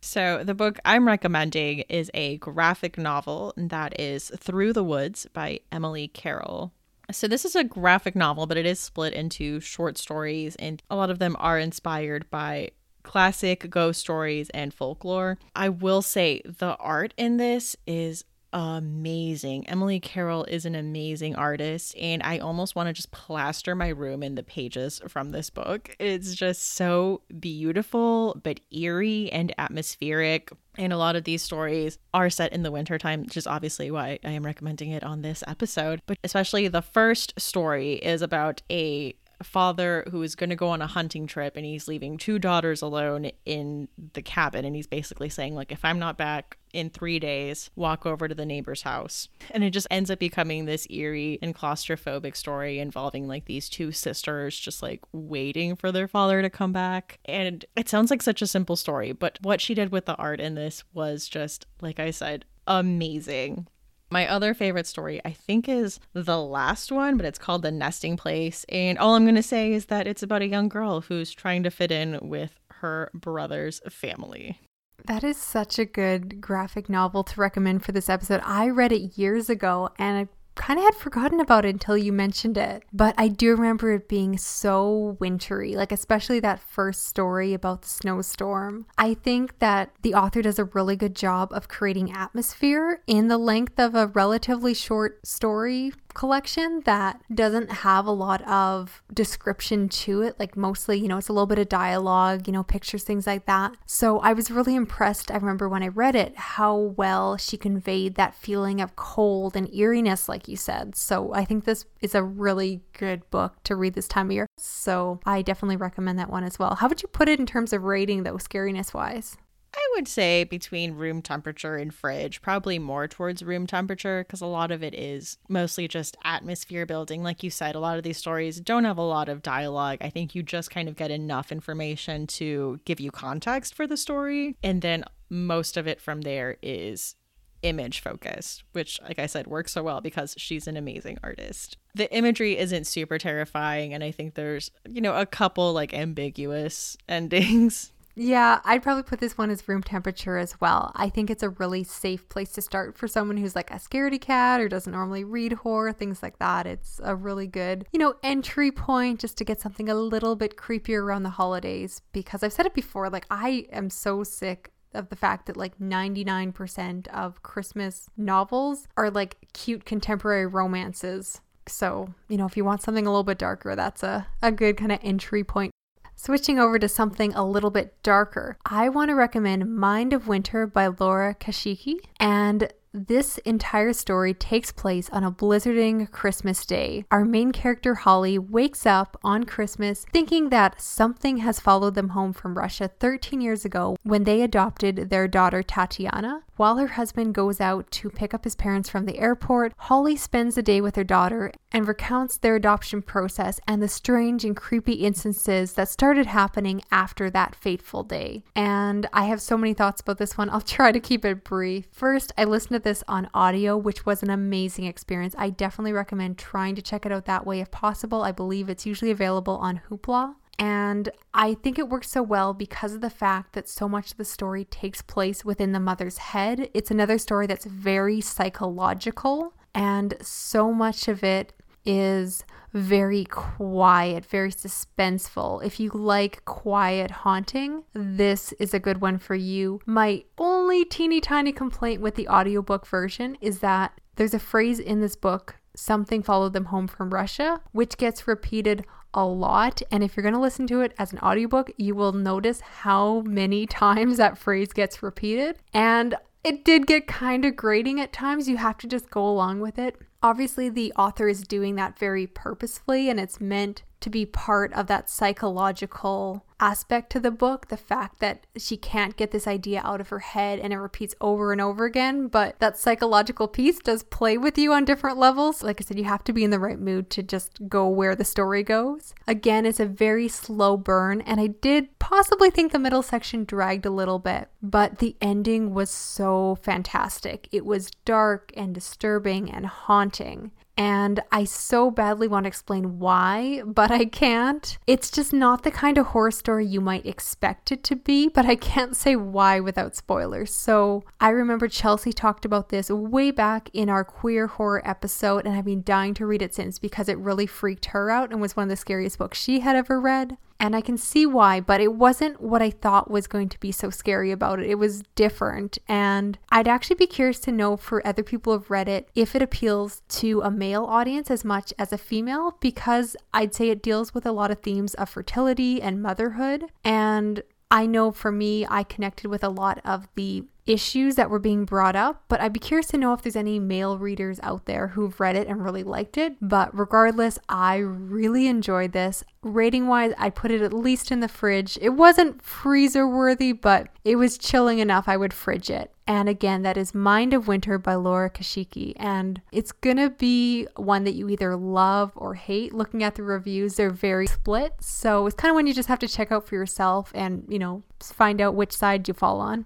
So, 0.06 0.44
the 0.44 0.54
book 0.54 0.80
I'm 0.86 1.08
recommending 1.08 1.80
is 1.90 2.12
a 2.14 2.38
graphic 2.38 2.96
novel 2.96 3.56
that 3.58 4.00
is 4.00 4.32
Through 4.38 4.74
the 4.74 4.84
Woods 4.84 5.26
by 5.34 5.62
Emily 5.72 6.10
Carroll. 6.10 6.74
So, 7.12 7.28
this 7.28 7.44
is 7.44 7.56
a 7.56 7.64
graphic 7.64 8.16
novel, 8.16 8.46
but 8.46 8.56
it 8.56 8.68
is 8.68 8.80
split 8.80 9.14
into 9.14 9.60
short 9.60 9.98
stories, 9.98 10.56
and 10.58 10.84
a 10.92 10.96
lot 10.96 11.10
of 11.10 11.18
them 11.18 11.36
are 11.40 11.58
inspired 11.58 12.30
by 12.30 12.70
classic 13.02 13.68
ghost 13.72 14.00
stories 14.00 14.52
and 14.52 14.72
folklore. 14.72 15.40
I 15.56 15.70
will 15.70 16.04
say 16.04 16.44
the 16.46 16.76
art 16.76 17.16
in 17.18 17.38
this 17.38 17.76
is 17.88 18.26
amazing. 18.56 19.68
Emily 19.68 20.00
Carroll 20.00 20.46
is 20.46 20.66
an 20.66 20.76
amazing 20.76 21.36
artist, 21.36 21.94
and 21.98 22.24
I 22.24 22.38
almost 22.38 22.74
want 22.74 22.88
to 22.88 22.94
just 22.94 23.12
plaster 23.12 23.76
my 23.76 23.90
room 23.90 24.24
in 24.24 24.36
the 24.36 24.44
pages 24.44 25.02
from 25.10 25.32
this 25.32 25.50
book. 25.50 25.94
It's 26.00 26.34
just 26.34 26.74
so 26.74 27.22
beautiful, 27.38 28.40
but 28.42 28.62
eerie 28.72 29.30
and 29.34 29.54
atmospheric. 29.58 30.52
And 30.78 30.94
a 30.94 30.98
lot 30.98 31.18
of 31.18 31.26
these 31.26 31.42
stories 31.42 32.00
are 32.14 32.30
set 32.30 32.54
in 32.54 32.64
the 32.64 32.72
wintertime, 32.72 33.24
which 33.24 33.36
is 33.36 33.46
obviously 33.46 33.92
why 33.92 34.20
I 34.24 34.32
am 34.32 34.46
recommending 34.46 34.92
it 34.92 35.04
on 35.04 35.22
this 35.22 35.44
episode. 35.46 36.02
But 36.06 36.18
especially 36.24 36.70
the 36.70 36.82
first 36.82 37.34
story 37.38 37.96
is 37.96 38.22
about 38.22 38.62
a 38.72 39.16
father 39.44 40.06
who 40.12 40.22
is 40.22 40.36
going 40.36 40.50
to 40.50 40.56
go 40.56 40.70
on 40.70 40.82
a 40.82 40.88
hunting 40.88 41.28
trip 41.28 41.56
and 41.56 41.66
he's 41.66 41.88
leaving 41.88 42.18
two 42.18 42.40
daughters 42.40 42.82
alone 42.82 43.32
in 43.46 43.88
the 44.14 44.22
cabin 44.22 44.66
and 44.66 44.76
he's 44.76 44.88
basically 44.88 45.30
saying 45.30 45.56
like 45.56 45.72
if 45.72 45.84
i'm 45.84 46.00
not 46.00 46.18
back 46.18 46.58
in 46.74 46.90
3 46.90 47.20
days 47.20 47.70
walk 47.78 48.06
over 48.06 48.28
to 48.28 48.36
the 48.36 48.46
neighbor's 48.46 48.82
house. 48.82 49.30
And 49.52 49.64
it 49.64 49.70
just 49.70 49.88
ends 49.90 50.12
up 50.12 50.20
becoming 50.20 50.66
this 50.66 50.86
eerie 50.90 51.40
and 51.42 51.56
claustrophobic 51.56 52.36
story 52.36 52.80
involving 52.80 53.30
like 53.30 53.46
these 53.46 53.70
two 53.70 53.94
sisters 53.94 54.60
just 54.60 54.84
like 54.84 55.00
waiting 55.14 55.78
for 55.78 55.94
their 55.94 56.10
father 56.10 56.42
to 56.42 56.50
come 56.50 56.74
back. 56.74 57.20
And 57.24 57.64
it 57.78 57.88
sounds 57.88 58.12
like 58.12 58.22
such 58.22 58.42
a 58.42 58.48
simple 58.48 58.76
story 58.76 59.14
but 59.14 59.40
what 59.42 59.62
she 59.62 59.74
did 59.74 59.92
with 59.92 60.06
the 60.06 60.16
art 60.16 60.40
in 60.40 60.56
this 60.56 60.84
was 60.94 61.28
just 61.28 61.66
like 61.82 62.00
i 62.00 62.12
said 62.12 62.46
amazing 62.68 63.68
my 64.10 64.28
other 64.28 64.54
favorite 64.54 64.88
story, 64.88 65.22
I 65.26 65.32
think, 65.32 65.68
is 65.68 66.00
the 66.14 66.40
last 66.40 66.92
one, 66.92 67.18
but 67.18 67.26
it's 67.26 67.40
called 67.40 67.62
The 67.62 67.72
Nesting 67.72 68.18
Place. 68.18 68.66
And 68.70 68.98
all 68.98 69.16
I'm 69.16 69.26
going 69.26 69.36
to 69.36 69.44
say 69.44 69.74
is 69.74 69.86
that 69.86 70.08
it's 70.08 70.24
about 70.24 70.42
a 70.42 70.48
young 70.48 70.70
girl 70.70 71.02
who's 71.02 71.32
trying 71.32 71.64
to 71.64 71.72
fit 71.72 71.92
in 71.92 72.20
with 72.22 72.60
her 72.82 73.10
brother's 73.14 73.82
family. 73.90 74.60
That 75.06 75.24
is 75.24 75.38
such 75.38 75.78
a 75.78 75.86
good 75.86 76.42
graphic 76.42 76.90
novel 76.90 77.24
to 77.26 77.40
recommend 77.40 77.84
for 77.84 77.92
this 77.92 78.10
episode. 78.10 78.42
I 78.44 78.70
read 78.70 78.92
it 78.92 79.18
years 79.18 79.50
ago 79.50 79.90
and 80.00 80.18
I 80.18 80.28
kind 80.56 80.80
of 80.80 80.86
had 80.86 80.96
forgotten 80.96 81.40
about 81.40 81.66
it 81.66 81.70
until 81.70 81.98
you 81.98 82.12
mentioned 82.12 82.58
it. 82.58 82.84
But 82.92 83.14
I 83.18 83.28
do 83.28 83.52
remember 83.52 83.94
it 83.94 84.08
being 84.08 84.38
so 84.38 85.18
wintry, 85.20 85.76
like 85.76 85.92
especially 85.92 86.40
that 86.40 86.60
first 86.60 87.06
story 87.06 87.54
about 87.54 87.84
the 87.84 87.90
snowstorm. 87.90 88.86
I 88.98 89.14
think 89.14 89.60
that 89.60 89.92
the 90.02 90.14
author 90.16 90.42
does 90.42 90.58
a 90.60 90.66
really 90.66 90.96
good 90.96 91.16
job 91.16 91.52
of 91.52 91.68
creating 91.68 92.12
atmosphere 92.12 93.02
in 93.08 93.28
the 93.28 93.38
length 93.38 93.80
of 93.80 93.96
a 93.96 94.08
relatively 94.08 94.74
short 94.74 95.26
story 95.26 95.92
collection 96.16 96.82
that 96.86 97.22
doesn't 97.34 97.70
have 97.70 98.08
a 98.08 98.12
lot 98.12 98.42
of 98.48 99.04
description 99.14 99.88
to 99.90 100.22
it. 100.22 100.40
Like 100.40 100.58
mostly, 100.58 100.98
you 100.98 101.08
know, 101.08 101.18
it's 101.18 101.30
a 101.30 101.34
little 101.34 101.46
bit 101.46 101.60
of 101.60 101.70
dialogue, 101.70 102.48
you 102.48 102.54
know, 102.54 102.64
pictures, 102.64 103.04
things 103.04 103.28
like 103.28 103.46
that. 103.46 103.76
So 103.86 104.20
I 104.20 104.34
was 104.34 104.50
really 104.50 104.76
impressed. 104.76 105.30
I 105.30 105.36
remember 105.36 105.70
when 105.70 105.84
I 105.84 105.90
read 105.90 106.16
it, 106.16 106.36
how 106.36 106.76
well 106.76 107.38
she 107.38 107.58
conveyed 107.58 108.16
that 108.16 108.34
feeling 108.34 108.82
of 108.82 108.96
cold 108.96 109.56
and 109.56 109.72
eeriness, 109.74 110.28
like 110.28 110.48
you 110.48 110.58
said. 110.58 110.96
So 110.96 111.34
I 111.34 111.46
think 111.46 111.66
this 111.66 111.86
is 112.02 112.16
a 112.16 112.24
really 112.24 112.82
good 112.94 113.30
book 113.30 113.62
to 113.66 113.76
read 113.76 113.94
this 113.94 114.08
time 114.08 114.28
of 114.28 114.32
year. 114.32 114.48
So 114.58 115.20
I 115.26 115.42
definitely 115.42 115.78
recommend 115.78 116.18
that 116.20 116.30
one 116.30 116.44
as 116.44 116.58
well. 116.58 116.76
How 116.76 116.88
would 116.88 117.02
you 117.02 117.08
put 117.10 117.30
it 117.30 117.40
in 117.40 117.46
terms 117.46 117.74
of 117.74 117.84
rating, 117.84 118.24
though, 118.24 118.38
scariness 118.38 118.94
wise? 118.94 119.38
I 119.76 119.90
would 119.96 120.08
say 120.08 120.44
between 120.46 120.94
room 120.94 121.22
temperature 121.22 121.76
and 121.76 121.94
fridge, 121.94 122.42
probably 122.42 122.80
more 122.80 123.08
towards 123.08 123.44
room 123.44 123.68
temperature 123.68 124.24
because 124.24 124.42
a 124.42 124.46
lot 124.46 124.72
of 124.72 124.84
it 124.84 124.94
is 124.94 125.38
mostly 125.50 125.88
just 125.88 126.16
atmosphere 126.24 126.86
building. 126.86 127.24
Like 127.24 127.44
you 127.44 127.50
said, 127.50 127.76
a 127.76 127.80
lot 127.80 127.98
of 127.98 128.04
these 128.04 128.18
stories 128.18 128.60
don't 128.60 128.86
have 128.86 128.98
a 128.98 129.02
lot 129.02 129.28
of 129.28 129.42
dialogue. 129.42 129.98
I 130.02 130.10
think 130.10 130.34
you 130.34 130.44
just 130.44 130.72
kind 130.72 130.88
of 130.88 130.96
get 130.96 131.12
enough 131.12 131.52
information 131.52 132.26
to 132.28 132.80
give 132.86 133.00
you 133.00 133.12
context 133.12 133.76
for 133.76 133.86
the 133.86 133.98
story. 133.98 134.56
And 134.64 134.82
then 134.82 135.04
most 135.30 135.76
of 135.76 135.88
it 135.88 136.00
from 136.00 136.22
there 136.22 136.58
is 136.62 137.16
image 137.62 138.00
focused, 138.00 138.64
which, 138.74 139.00
like 139.02 139.20
I 139.20 139.26
said, 139.26 139.48
works 139.48 139.72
so 139.72 139.84
well 139.84 140.00
because 140.00 140.36
she's 140.38 140.68
an 140.68 140.78
amazing 140.78 141.18
artist. 141.24 141.78
The 141.96 142.14
imagery 142.14 142.58
isn't 142.58 142.86
super 142.86 143.18
terrifying, 143.18 143.94
and 143.94 144.04
I 144.04 144.12
think 144.12 144.36
there's, 144.36 144.70
you 144.88 145.02
know, 145.02 145.16
a 145.16 145.26
couple 145.26 145.74
like 145.74 145.94
ambiguous 145.94 146.96
endings 147.10 147.92
yeah, 148.18 148.62
I'd 148.64 148.82
probably 148.82 149.04
put 149.04 149.20
this 149.20 149.38
one 149.38 149.50
as 149.50 149.68
room 149.68 149.84
temperature 149.84 150.38
as 150.38 150.60
well. 150.62 150.94
I 150.96 151.10
think 151.10 151.30
it's 151.30 151.44
a 151.44 151.50
really 151.50 151.84
safe 151.84 152.30
place 152.30 152.52
to 152.54 152.62
start 152.62 152.98
for 152.98 153.10
someone 153.10 153.36
who's 153.36 153.56
like 153.56 153.70
a 153.72 153.76
scaredy 153.76 154.22
cat 154.22 154.62
or 154.62 154.70
doesn't 154.70 154.94
normally 154.94 155.26
read 155.26 155.52
horror, 155.52 155.92
things 155.92 156.24
like 156.24 156.40
that. 156.40 156.66
It's 156.66 157.02
a 157.04 157.14
really 157.14 157.48
good, 157.48 157.86
you 157.92 158.00
know, 158.00 158.16
entry 158.24 158.72
point 158.72 159.20
just 159.20 159.38
to 159.40 159.44
get 159.44 159.60
something 159.60 159.90
a 159.90 159.96
little 159.96 160.38
bit 160.38 160.56
creepier 160.56 161.02
around 161.02 161.24
the 161.24 161.30
holidays 161.30 162.02
because 162.14 162.42
I've 162.42 162.54
said 162.54 162.66
it 162.66 162.74
before, 162.74 163.10
like 163.10 163.26
I 163.30 163.68
am 163.72 163.90
so 163.90 164.24
sick 164.24 164.72
of 164.94 165.10
the 165.10 165.18
fact 165.18 165.48
that 165.48 165.58
like 165.58 165.78
99% 165.78 167.08
of 167.10 167.44
Christmas 167.44 168.10
novels 168.16 168.88
are 168.96 169.12
like 169.12 169.36
cute 169.52 169.84
contemporary 169.84 170.48
romances. 170.48 171.42
So, 171.68 172.14
you 172.30 172.38
know, 172.38 172.46
if 172.46 172.56
you 172.56 172.64
want 172.64 172.82
something 172.82 173.06
a 173.06 173.10
little 173.10 173.24
bit 173.24 173.40
darker, 173.40 173.76
that's 173.76 174.04
a, 174.04 174.28
a 174.42 174.54
good 174.54 174.78
kind 174.78 174.94
of 174.94 175.00
entry 175.04 175.44
point 175.44 175.75
Switching 176.18 176.60
over 176.60 176.80
to 176.80 176.88
something 176.88 177.34
a 177.34 177.46
little 177.46 177.70
bit 177.70 178.02
darker, 178.02 178.58
I 178.66 178.90
want 178.90 179.10
to 179.10 179.16
recommend 179.16 179.76
Mind 179.76 180.14
of 180.14 180.28
Winter 180.28 180.66
by 180.66 180.88
Laura 180.88 181.36
Kasischke. 181.36 182.00
And 182.20 182.72
this 182.96 183.38
entire 183.40 183.92
story 183.92 184.34
takes 184.34 184.72
place 184.72 185.10
on 185.10 185.24
a 185.24 185.32
blizzarding 185.32 186.10
Christmas 186.12 186.66
day. 186.66 187.04
Our 187.12 187.26
main 187.26 187.52
character, 187.52 187.96
Holly, 187.96 188.40
wakes 188.40 188.86
up 188.86 189.18
on 189.24 189.44
Christmas 189.44 190.06
thinking 190.14 190.50
that 190.50 190.82
something 190.82 191.38
has 191.38 191.60
followed 191.60 191.96
them 191.96 192.10
home 192.10 192.32
from 192.32 192.58
Russia 192.58 192.90
13 193.00 193.42
years 193.42 193.66
ago 193.66 193.98
when 194.04 194.24
they 194.24 194.42
adopted 194.42 195.10
their 195.10 195.28
daughter, 195.28 195.62
Tatiana. 195.62 196.44
While 196.58 196.78
her 196.78 196.88
husband 196.88 197.36
goes 197.36 197.60
out 197.60 197.92
to 197.92 198.10
pick 198.10 198.34
up 198.34 198.46
his 198.46 198.56
parents 198.56 198.88
from 198.88 199.06
the 199.06 199.20
airport, 199.20 199.74
Holly 199.78 200.16
spends 200.16 200.56
the 200.56 200.64
day 200.64 200.80
with 200.80 200.96
her 200.96 201.04
daughter 201.04 201.52
and 201.74 201.86
recounts 201.86 202.38
their 202.38 202.56
adoption 202.56 203.02
process 203.02 203.60
and 203.68 203.82
the 203.82 203.90
strange 203.90 204.46
and 204.46 204.56
creepy 204.56 204.94
instances 204.94 205.74
that 205.74 205.90
started 205.90 206.28
happening 206.28 206.82
after 206.92 207.30
that 207.30 207.56
fateful 207.56 208.04
day. 208.04 208.46
And 208.56 209.06
I 209.12 209.26
have 209.26 209.42
so 209.42 209.58
many 209.58 209.74
thoughts 209.74 210.00
about 210.00 210.18
this 210.18 210.38
one. 210.38 210.50
I'll 210.50 210.62
try 210.76 210.94
to 210.94 211.00
keep 211.02 211.26
it 211.26 211.44
brief. 211.44 211.88
First, 211.92 212.32
I 212.38 212.46
listened 212.46 212.82
to 212.82 212.85
this 212.86 213.04
on 213.10 213.30
audio, 213.34 213.76
which 213.76 214.06
was 214.06 214.24
an 214.24 214.30
amazing 214.30 214.86
experience. 214.86 215.36
I 215.38 215.50
definitely 215.50 215.92
recommend 215.92 216.38
trying 216.38 216.76
to 216.76 216.82
check 216.82 217.06
it 217.06 217.12
out 217.12 217.26
that 217.26 217.46
way 217.46 217.60
if 217.60 217.70
possible. 217.72 218.22
I 218.22 218.32
believe 218.32 218.70
it's 218.70 218.86
usually 218.86 219.12
available 219.12 219.58
on 219.58 219.82
Hoopla. 219.90 220.36
And 220.58 221.10
I 221.34 221.56
think 221.56 221.78
it 221.78 221.90
works 221.90 222.10
so 222.10 222.24
well 222.24 222.54
because 222.54 222.94
of 222.94 223.02
the 223.02 223.10
fact 223.10 223.52
that 223.54 223.68
so 223.68 223.90
much 223.90 224.12
of 224.12 224.18
the 224.18 224.24
story 224.24 224.64
takes 224.64 225.02
place 225.02 225.44
within 225.44 225.74
the 225.74 225.82
mother's 225.82 226.18
head. 226.18 226.70
It's 226.74 226.92
another 226.92 227.18
story 227.18 227.46
that's 227.46 227.66
very 227.66 228.22
psychological, 228.22 229.54
and 229.74 230.16
so 230.22 230.72
much 230.72 231.10
of 231.10 231.26
it 231.26 231.52
is 231.86 232.46
very 232.74 233.26
quiet, 233.26 234.26
very 234.26 234.52
suspenseful. 234.52 235.64
If 235.64 235.80
you 235.80 235.90
like 235.92 236.44
quiet 236.46 237.12
haunting, 237.12 237.84
this 237.94 238.52
is 238.54 238.74
a 238.74 238.80
good 238.80 239.00
one 239.02 239.18
for 239.18 239.36
you. 239.36 239.80
My 239.86 240.24
only 240.38 240.55
teeny 240.90 241.22
tiny 241.22 241.52
complaint 241.52 242.02
with 242.02 242.16
the 242.16 242.28
audiobook 242.28 242.86
version 242.88 243.38
is 243.42 243.60
that 243.60 244.00
there's 244.16 244.34
a 244.34 244.40
phrase 244.40 244.80
in 244.80 245.02
this 245.02 245.16
book, 245.16 245.56
something 245.76 246.24
followed 246.24 246.54
them 246.54 246.66
home 246.66 246.88
from 246.88 247.14
Russia, 247.14 247.62
which 247.72 247.98
gets 247.98 248.28
repeated 248.28 248.86
a 249.14 249.26
lot. 249.26 249.82
And 249.92 250.04
if 250.04 250.16
you're 250.16 250.24
going 250.24 250.34
to 250.34 250.40
listen 250.40 250.68
to 250.68 250.82
it 250.82 250.94
as 250.98 251.14
an 251.14 251.20
audiobook, 251.20 251.72
you 251.78 251.96
will 251.96 252.12
notice 252.12 252.62
how 252.62 253.22
many 253.22 253.66
times 253.68 254.18
that 254.18 254.38
phrase 254.38 254.74
gets 254.74 255.02
repeated. 255.02 255.58
And 255.74 256.16
it 256.44 256.64
did 256.64 256.86
get 256.86 257.08
kind 257.08 257.44
of 257.44 257.56
grating 257.56 258.00
at 258.00 258.14
times. 258.14 258.48
You 258.48 258.58
have 258.58 258.78
to 258.80 258.88
just 258.88 259.10
go 259.10 259.26
along 259.28 259.62
with 259.62 259.80
it. 259.80 259.98
Obviously, 260.22 260.70
the 260.70 260.94
author 260.94 261.28
is 261.28 261.42
doing 261.42 261.76
that 261.76 261.98
very 261.98 262.28
purposefully, 262.28 263.10
and 263.10 263.20
it's 263.20 263.42
meant 263.42 263.84
to 264.02 264.10
be 264.10 264.26
part 264.26 264.74
of 264.74 264.88
that 264.88 265.10
psychological 265.10 266.46
aspect 266.60 267.12
to 267.12 267.20
the 267.20 267.32
book 267.32 267.68
the 267.68 267.78
fact 267.78 268.20
that 268.20 268.48
she 268.56 268.78
can't 268.78 269.18
get 269.18 269.32
this 269.32 269.46
idea 269.46 269.82
out 269.84 270.00
of 270.00 270.10
her 270.10 270.20
head 270.20 270.58
and 270.60 270.72
it 270.72 270.78
repeats 270.78 271.14
over 271.20 271.52
and 271.52 271.60
over 271.60 271.84
again 271.84 272.28
but 272.28 272.58
that 272.60 272.78
psychological 272.78 273.48
piece 273.48 273.80
does 273.80 274.04
play 274.04 274.38
with 274.38 274.58
you 274.58 274.72
on 274.72 274.86
different 274.86 275.18
levels. 275.18 275.62
Like 275.62 275.82
i 275.82 275.84
said 275.84 275.98
you 275.98 276.06
have 276.06 276.24
to 276.24 276.34
be 276.34 276.44
in 276.44 276.52
the 276.52 276.60
right 276.60 276.80
mood 276.80 277.10
to 277.12 277.24
just 277.24 277.68
go 277.68 277.88
where 277.90 278.16
the 278.16 278.24
story 278.24 278.64
goes. 278.64 279.14
Again 279.28 279.66
it's 279.66 279.80
a 279.80 279.86
very 279.86 280.28
slow 280.28 280.78
burn 280.78 281.22
and 281.22 281.42
i 281.42 281.48
did 281.48 281.98
possibly 282.00 282.50
think 282.50 282.72
the 282.72 282.80
middle 282.80 283.02
section 283.02 283.44
dragged 283.44 283.86
a 283.86 283.90
little 283.90 284.20
bit 284.20 284.50
but 284.62 285.00
the 285.00 285.16
ending 285.22 285.74
was 285.74 285.90
so 285.90 286.58
fantastic. 286.62 287.50
It 287.52 287.66
was 287.66 287.92
dark 288.06 288.52
and 288.56 288.74
disturbing 288.74 289.52
and 289.52 289.66
haunting 289.66 290.52
and 290.78 291.22
I 291.32 291.46
so 291.46 291.90
badly 291.90 292.28
want 292.28 292.44
to 292.44 292.48
explain 292.48 293.00
why, 293.00 293.62
but 293.66 293.92
I 293.92 294.06
can't. 294.06 294.78
It's 294.88 295.10
just 295.10 295.34
not 295.34 295.64
the 295.64 295.72
kind 295.72 295.98
of 295.98 296.08
horror 296.08 296.32
story 296.32 296.66
you 296.66 296.82
might 296.82 297.06
expect 297.06 297.72
it 297.72 297.84
to 297.86 297.96
be, 297.96 298.28
but 298.28 298.46
I 298.46 298.56
can't 298.56 298.96
say 298.96 299.16
why 299.16 299.60
without 299.60 299.96
spoilers. 299.96 300.54
So 300.54 301.04
I 301.20 301.30
remember 301.30 301.68
Chelsea 301.68 302.12
talked 302.12 302.46
about 302.46 302.70
this 302.70 302.90
way 302.90 303.32
back 303.32 303.70
in 303.74 303.90
our 303.90 304.04
queer 304.04 304.48
horror 304.48 304.82
episode, 304.88 305.46
and 305.46 305.56
I've 305.56 305.66
been 305.66 305.84
dying 305.84 306.14
to 306.16 306.26
read 306.26 306.42
it 306.42 306.54
since 306.54 306.80
because 306.80 307.08
it 307.08 307.18
really 307.18 307.48
freaked 307.48 307.86
her 307.86 308.10
out 308.10 308.32
and 308.32 308.42
was 308.42 308.56
one 308.56 308.64
of 308.64 308.70
the 308.70 308.76
scariest 308.76 309.18
books 309.18 309.40
she 309.40 309.62
had 309.62 309.76
ever 309.76 310.00
read. 310.00 310.38
And 310.60 310.76
I 310.76 310.82
can 310.82 310.98
see 310.98 311.26
why, 311.26 311.60
but 311.60 311.82
it 311.82 311.94
wasn't 311.94 312.42
what 312.42 312.62
I 312.62 312.70
thought 312.70 313.12
was 313.12 313.28
going 313.28 313.50
to 313.50 313.60
be 313.60 313.72
so 313.72 313.90
scary 313.90 314.32
about 314.32 314.60
it. 314.60 314.70
It 314.70 314.76
was 314.76 315.04
different. 315.14 315.78
And 315.88 316.40
I'd 316.50 316.68
actually 316.68 316.96
be 316.96 317.08
curious 317.08 317.40
to 317.42 317.52
know 317.52 317.76
for 317.78 318.06
other 318.08 318.24
people 318.24 318.54
who've 318.54 318.72
read 318.72 318.88
it 318.88 319.10
if 319.16 319.36
it 319.36 319.42
appeals 319.42 320.02
to 320.10 320.42
a 320.42 320.50
male 320.50 320.86
audience 320.86 321.30
as 321.30 321.44
much 321.44 321.74
as 321.78 321.92
a 321.92 321.98
female, 321.98 322.58
because 322.62 323.18
I'd 323.34 323.54
say 323.54 323.70
it 323.70 323.84
deals 323.84 324.14
with 324.14 324.26
a 324.26 324.32
lot 324.32 324.50
of 324.50 324.60
themes 324.60 324.94
of 324.96 325.10
fertility 325.10 325.82
and 325.82 326.02
motherhood. 326.02 326.66
And 326.84 327.44
I 327.70 327.86
know 327.86 328.12
for 328.12 328.32
me, 328.32 328.66
I 328.70 328.84
connected 328.84 329.28
with 329.28 329.44
a 329.44 329.50
lot 329.50 329.82
of 329.84 330.08
the 330.16 330.46
issues 330.66 331.16
that 331.16 331.30
were 331.30 331.40
being 331.40 331.66
brought 331.66 331.96
up, 331.96 332.24
but 332.28 332.42
I'd 332.42 332.54
be 332.54 332.60
curious 332.60 332.88
to 332.88 332.98
know 332.98 333.14
if 333.14 333.22
there's 333.22 333.36
any 333.36 333.60
male 333.60 333.98
readers 333.98 334.40
out 334.42 334.66
there 334.66 334.90
who've 334.90 335.20
read 335.20 335.36
it 335.36 335.48
and 335.48 335.64
really 335.64 335.84
liked 335.84 336.18
it. 336.18 336.36
But 336.42 336.78
regardless, 336.78 337.38
I 337.48 337.78
really 337.78 338.48
enjoyed 338.48 338.92
this. 338.92 339.24
Rating 339.44 339.88
wise, 339.88 340.14
I 340.18 340.32
put 340.32 340.52
it 340.52 340.62
at 340.62 340.74
least 340.74 341.12
in 341.12 341.20
the 341.20 341.28
fridge. 341.28 341.78
It 341.82 341.90
wasn't 341.90 342.42
freezer 342.42 343.08
worthy, 343.08 343.52
but 343.52 343.90
it 344.04 344.16
was 344.16 344.38
chilling 344.38 344.80
enough 344.80 345.08
I 345.08 345.18
would 345.18 345.34
fridge 345.34 345.70
it. 345.70 345.92
And 346.08 346.30
again, 346.30 346.62
that 346.62 346.78
is 346.78 346.94
Mind 346.94 347.34
of 347.34 347.48
Winter 347.48 347.78
by 347.80 347.96
Laura 347.96 348.30
Kasischke. 348.30 348.94
And 348.98 349.42
it's 349.52 349.72
to 349.72 350.10
be 350.12 350.68
one 350.76 351.04
that 351.04 351.16
you 351.16 351.30
either 351.30 351.56
love 351.56 352.12
or 352.16 352.36
hate. 352.36 352.74
Looking 352.74 353.04
at 353.04 353.16
the 353.16 353.24
reviews, 353.24 353.76
they're 353.76 353.90
very 353.90 354.28
split. 354.28 354.76
So 354.80 355.26
it's 355.26 355.36
kind 355.36 355.52
of 355.52 355.56
one 355.56 355.68
you 355.68 355.74
just 355.74 355.90
have 355.90 356.00
to 356.00 356.08
check 356.08 356.32
out 356.32 356.48
for 356.48 356.56
yourself 356.56 357.12
and, 357.16 357.44
you 357.48 357.58
know, 357.58 357.84
find 358.00 358.40
out 358.40 358.56
which 358.56 358.72
side 358.72 359.08
you 359.08 359.14
fall 359.14 359.40
on. 359.40 359.66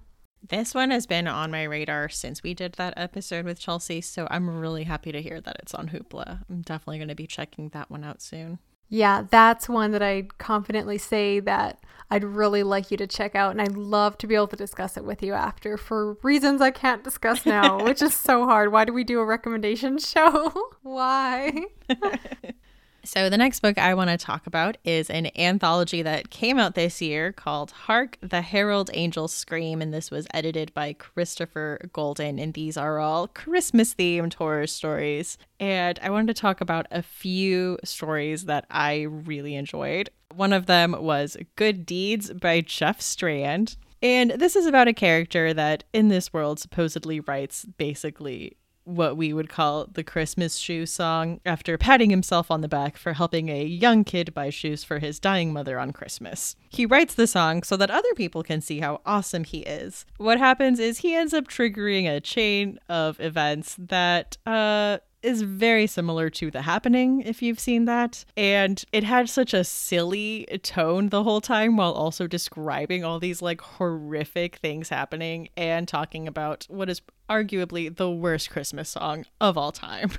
This 0.50 0.74
one 0.74 0.90
has 0.90 1.06
been 1.06 1.28
on 1.28 1.52
my 1.52 1.62
radar 1.62 2.10
since 2.10 2.42
we 2.42 2.56
did 2.56 2.74
that 2.74 2.96
episode 2.98 3.46
with 3.46 3.60
Chelsea, 3.60 4.02
so 4.02 4.28
I'm 4.32 4.50
really 4.50 4.84
happy 4.84 5.12
to 5.12 5.22
hear 5.22 5.40
that 5.40 5.58
it's 5.60 5.76
on 5.76 5.90
Hoopla. 5.90 6.42
I'm 6.50 6.62
definitely 6.62 6.98
going 6.98 7.10
to 7.10 7.16
be 7.16 7.28
checking 7.28 7.70
that 7.70 7.92
one 7.92 8.04
out 8.04 8.20
soon. 8.20 8.58
Yeah, 8.88 9.26
that's 9.30 9.70
one 9.70 9.92
that 9.92 10.02
I 10.02 10.24
confidently 10.40 10.98
say 10.98 11.40
that 11.42 11.84
I'd 12.10 12.24
really 12.24 12.64
like 12.64 12.90
you 12.90 12.98
to 12.98 13.06
check 13.06 13.36
out, 13.36 13.52
and 13.52 13.62
I'd 13.62 13.78
love 13.78 14.18
to 14.18 14.28
be 14.28 14.34
able 14.34 14.48
to 14.48 14.56
discuss 14.56 14.98
it 14.98 15.06
with 15.06 15.22
you 15.22 15.34
after 15.34 15.78
for 15.78 16.16
reasons 16.24 16.62
I 16.62 16.72
can't 16.72 17.04
discuss 17.04 17.46
now, 17.46 17.84
which 17.84 18.02
is 18.02 18.14
so 18.16 18.46
hard. 18.46 18.72
Why 18.72 18.86
do 18.86 18.94
we 18.94 19.04
do 19.04 19.20
a 19.20 19.26
recommendation 19.26 19.98
show? 20.00 20.52
Why? 20.82 21.66
So, 23.04 23.30
the 23.30 23.38
next 23.38 23.62
book 23.62 23.78
I 23.78 23.94
want 23.94 24.10
to 24.10 24.18
talk 24.18 24.46
about 24.46 24.78
is 24.84 25.10
an 25.10 25.30
anthology 25.38 26.02
that 26.02 26.30
came 26.30 26.60
out 26.60 26.76
this 26.76 27.02
year 27.02 27.32
called 27.32 27.72
Hark 27.72 28.18
the 28.22 28.42
Herald 28.42 28.90
Angels 28.94 29.34
Scream. 29.34 29.82
And 29.82 29.94
this 29.94 30.12
was 30.12 30.28
edited 30.34 30.74
by 30.74 30.94
Christopher 30.94 31.90
Golden. 31.94 32.40
And 32.40 32.54
these 32.54 32.78
are 32.78 33.00
all 33.00 33.28
Christmas 33.28 33.94
themed 33.94 34.34
horror 34.34 34.68
stories. 34.68 35.38
And 35.60 36.00
I 36.02 36.10
wanted 36.10 36.36
to 36.36 36.42
talk 36.42 36.62
about 36.62 36.88
a 36.92 37.02
few 37.02 37.78
stories 37.84 38.46
that 38.46 38.66
I 38.70 39.02
really 39.02 39.56
enjoyed. 39.56 40.10
One 40.36 40.54
of 40.54 40.66
them 40.66 40.96
was 41.00 41.38
Good 41.56 41.86
Deeds 41.86 42.32
by 42.34 42.62
Jeff 42.62 43.02
Strand. 43.02 43.78
And 44.02 44.32
this 44.32 44.56
is 44.56 44.66
about 44.66 44.88
a 44.88 44.94
character 44.94 45.54
that 45.54 45.84
in 45.94 46.08
this 46.08 46.32
world 46.32 46.60
supposedly 46.60 47.20
writes 47.20 47.66
basically 47.66 48.56
what 48.89 49.15
we 49.15 49.34
would 49.34 49.49
call 49.49 49.88
the 49.91 50.04
Christmas 50.04 50.58
shoe 50.58 50.86
song 50.86 51.39
after 51.45 51.78
patting 51.78 52.10
himself 52.10 52.49
on 52.49 52.62
the 52.62 52.67
back 52.67 52.97
for 52.97 53.13
helping 53.13 53.49
a 53.49 53.63
young 53.63 54.04
kid 54.04 54.34
buy 54.34 54.49
shoes 54.49 54.84
for 54.84 54.99
his 54.99 55.19
dying 55.19 55.54
mother 55.54 55.80
on 55.80 55.93
Christmas. 55.93 56.56
He 56.69 56.86
writes 56.86 57.13
the 57.13 57.28
song 57.28 57.63
so 57.63 57.78
that 57.78 57.91
other 57.91 58.13
people 58.15 58.43
can 58.43 58.62
see 58.62 58.80
how 58.80 59.02
awesome 59.06 59.43
he 59.43 59.60
is. 59.60 60.06
What 60.17 60.39
happens 60.39 60.80
is 60.80 60.99
he 60.99 61.15
ends 61.15 61.34
up 61.34 61.47
triggering 61.47 62.08
a 62.08 62.19
chain 62.19 62.80
of 62.89 63.19
events 63.19 63.75
that 63.78 64.38
uh 64.45 64.97
is 65.21 65.41
very 65.41 65.88
similar 65.88 66.29
to 66.29 66.51
The 66.51 66.62
Happening, 66.62 67.21
if 67.21 67.41
you've 67.41 67.60
seen 67.60 67.86
that. 67.86 68.25
And 68.38 68.84
it 68.91 69.03
had 69.03 69.29
such 69.29 69.53
a 69.53 69.63
silly 69.63 70.45
tone 70.63 71.10
the 71.10 71.23
whole 71.23 71.41
time 71.41 71.77
while 71.77 71.91
also 71.91 72.27
describing 72.27 73.03
all 73.03 73.19
these 73.19 73.41
like 73.41 73.62
horrific 73.62 74.58
things 74.58 74.89
happening 74.89 75.49
and 75.58 75.88
talking 75.88 76.27
about 76.27 76.65
what 76.69 76.89
is 76.89 77.01
arguably 77.29 77.95
the 77.95 78.10
worst 78.10 78.49
Christmas 78.49 78.89
song 78.89 79.25
of 79.39 79.58
all 79.58 79.71
time. 79.71 80.12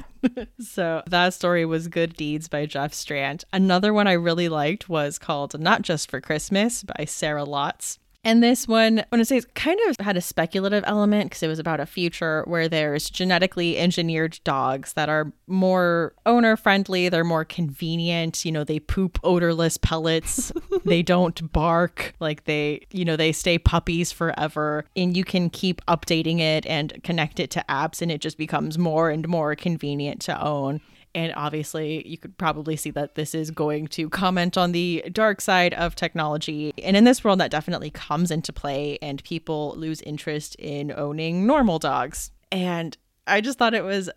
so 0.60 1.02
that 1.06 1.34
story 1.34 1.64
was 1.64 1.88
Good 1.88 2.14
Deeds 2.14 2.48
by 2.48 2.66
Jeff 2.66 2.92
Strand. 2.92 3.44
Another 3.52 3.92
one 3.92 4.06
I 4.06 4.12
really 4.12 4.48
liked 4.48 4.88
was 4.88 5.18
called 5.18 5.58
Not 5.58 5.82
Just 5.82 6.10
for 6.10 6.20
Christmas 6.20 6.82
by 6.82 7.04
Sarah 7.06 7.44
Lotz. 7.44 7.98
And 8.24 8.40
this 8.40 8.68
one, 8.68 9.00
I 9.00 9.04
want 9.10 9.20
to 9.20 9.24
say, 9.24 9.38
it 9.38 9.54
kind 9.54 9.80
of 9.88 9.96
had 9.98 10.16
a 10.16 10.20
speculative 10.20 10.84
element 10.86 11.26
because 11.26 11.42
it 11.42 11.48
was 11.48 11.58
about 11.58 11.80
a 11.80 11.86
future 11.86 12.44
where 12.46 12.68
there's 12.68 13.10
genetically 13.10 13.76
engineered 13.76 14.38
dogs 14.44 14.92
that 14.92 15.08
are 15.08 15.32
more 15.48 16.14
owner 16.24 16.56
friendly. 16.56 17.08
They're 17.08 17.24
more 17.24 17.44
convenient. 17.44 18.44
You 18.44 18.52
know, 18.52 18.62
they 18.62 18.78
poop 18.78 19.18
odorless 19.24 19.76
pellets. 19.76 20.52
they 20.84 21.02
don't 21.02 21.52
bark. 21.52 22.14
Like 22.20 22.44
they, 22.44 22.86
you 22.92 23.04
know, 23.04 23.16
they 23.16 23.32
stay 23.32 23.58
puppies 23.58 24.12
forever. 24.12 24.84
And 24.94 25.16
you 25.16 25.24
can 25.24 25.50
keep 25.50 25.84
updating 25.86 26.38
it 26.38 26.64
and 26.66 27.02
connect 27.02 27.40
it 27.40 27.50
to 27.52 27.64
apps, 27.68 28.00
and 28.00 28.12
it 28.12 28.20
just 28.20 28.38
becomes 28.38 28.78
more 28.78 29.10
and 29.10 29.26
more 29.26 29.56
convenient 29.56 30.20
to 30.22 30.40
own. 30.40 30.80
And 31.14 31.32
obviously, 31.36 32.06
you 32.08 32.16
could 32.16 32.38
probably 32.38 32.76
see 32.76 32.90
that 32.92 33.14
this 33.16 33.34
is 33.34 33.50
going 33.50 33.88
to 33.88 34.08
comment 34.08 34.56
on 34.56 34.72
the 34.72 35.04
dark 35.12 35.40
side 35.40 35.74
of 35.74 35.94
technology. 35.94 36.72
And 36.82 36.96
in 36.96 37.04
this 37.04 37.22
world, 37.22 37.40
that 37.40 37.50
definitely 37.50 37.90
comes 37.90 38.30
into 38.30 38.52
play, 38.52 38.98
and 39.02 39.22
people 39.24 39.74
lose 39.76 40.00
interest 40.02 40.54
in 40.56 40.90
owning 40.90 41.46
normal 41.46 41.78
dogs. 41.78 42.30
And 42.50 42.96
I 43.26 43.40
just 43.40 43.58
thought 43.58 43.74
it 43.74 43.84
was 43.84 44.10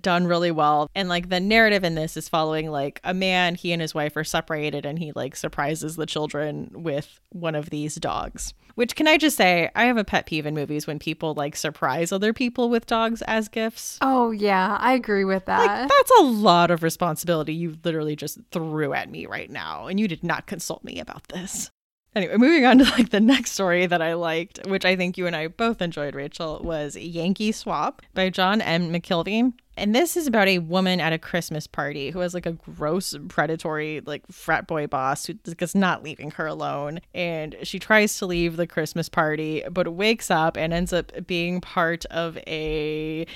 done 0.00 0.26
really 0.26 0.50
well. 0.50 0.90
And 0.94 1.08
like 1.08 1.28
the 1.28 1.40
narrative 1.40 1.84
in 1.84 1.94
this 1.94 2.16
is 2.16 2.28
following 2.28 2.70
like 2.70 3.00
a 3.04 3.14
man, 3.14 3.54
he 3.54 3.72
and 3.72 3.82
his 3.82 3.94
wife 3.94 4.16
are 4.16 4.24
separated 4.24 4.84
and 4.86 4.98
he 4.98 5.12
like 5.12 5.36
surprises 5.36 5.96
the 5.96 6.06
children 6.06 6.70
with 6.72 7.20
one 7.30 7.54
of 7.54 7.70
these 7.70 7.96
dogs. 7.96 8.54
Which 8.74 8.94
can 8.94 9.08
I 9.08 9.16
just 9.16 9.36
say, 9.36 9.70
I 9.74 9.84
have 9.84 9.96
a 9.96 10.04
pet 10.04 10.26
peeve 10.26 10.46
in 10.46 10.54
movies 10.54 10.86
when 10.86 11.00
people 11.00 11.34
like 11.34 11.56
surprise 11.56 12.12
other 12.12 12.32
people 12.32 12.70
with 12.70 12.86
dogs 12.86 13.22
as 13.22 13.48
gifts. 13.48 13.98
Oh 14.00 14.30
yeah, 14.30 14.76
I 14.80 14.92
agree 14.92 15.24
with 15.24 15.46
that. 15.46 15.66
Like 15.66 15.88
that's 15.88 16.12
a 16.20 16.22
lot 16.22 16.70
of 16.70 16.84
responsibility 16.84 17.54
you 17.54 17.76
literally 17.82 18.14
just 18.14 18.38
threw 18.52 18.92
at 18.92 19.10
me 19.10 19.26
right 19.26 19.50
now 19.50 19.88
and 19.88 19.98
you 19.98 20.06
did 20.06 20.22
not 20.22 20.46
consult 20.46 20.84
me 20.84 21.00
about 21.00 21.26
this. 21.28 21.72
Anyway, 22.14 22.36
moving 22.36 22.64
on 22.64 22.78
to 22.78 22.84
like 22.84 23.10
the 23.10 23.20
next 23.20 23.52
story 23.52 23.86
that 23.86 24.00
I 24.00 24.14
liked, 24.14 24.66
which 24.66 24.84
I 24.84 24.96
think 24.96 25.18
you 25.18 25.26
and 25.26 25.36
I 25.36 25.48
both 25.48 25.82
enjoyed, 25.82 26.14
Rachel, 26.14 26.60
was 26.64 26.96
Yankee 26.96 27.52
Swap 27.52 28.02
by 28.14 28.30
John 28.30 28.60
M. 28.60 28.90
McIlveen. 28.90 29.52
And 29.76 29.94
this 29.94 30.16
is 30.16 30.26
about 30.26 30.48
a 30.48 30.58
woman 30.58 31.00
at 31.00 31.12
a 31.12 31.18
Christmas 31.18 31.68
party 31.68 32.10
who 32.10 32.18
has 32.18 32.34
like 32.34 32.46
a 32.46 32.52
gross, 32.52 33.14
predatory, 33.28 34.00
like 34.00 34.26
frat 34.30 34.66
boy 34.66 34.88
boss 34.88 35.26
who 35.26 35.34
is 35.60 35.74
not 35.74 36.02
leaving 36.02 36.32
her 36.32 36.46
alone. 36.46 37.00
And 37.14 37.54
she 37.62 37.78
tries 37.78 38.18
to 38.18 38.26
leave 38.26 38.56
the 38.56 38.66
Christmas 38.66 39.08
party, 39.08 39.62
but 39.70 39.94
wakes 39.94 40.30
up 40.30 40.56
and 40.56 40.72
ends 40.72 40.92
up 40.92 41.12
being 41.26 41.60
part 41.60 42.04
of 42.06 42.36
a 42.38 43.26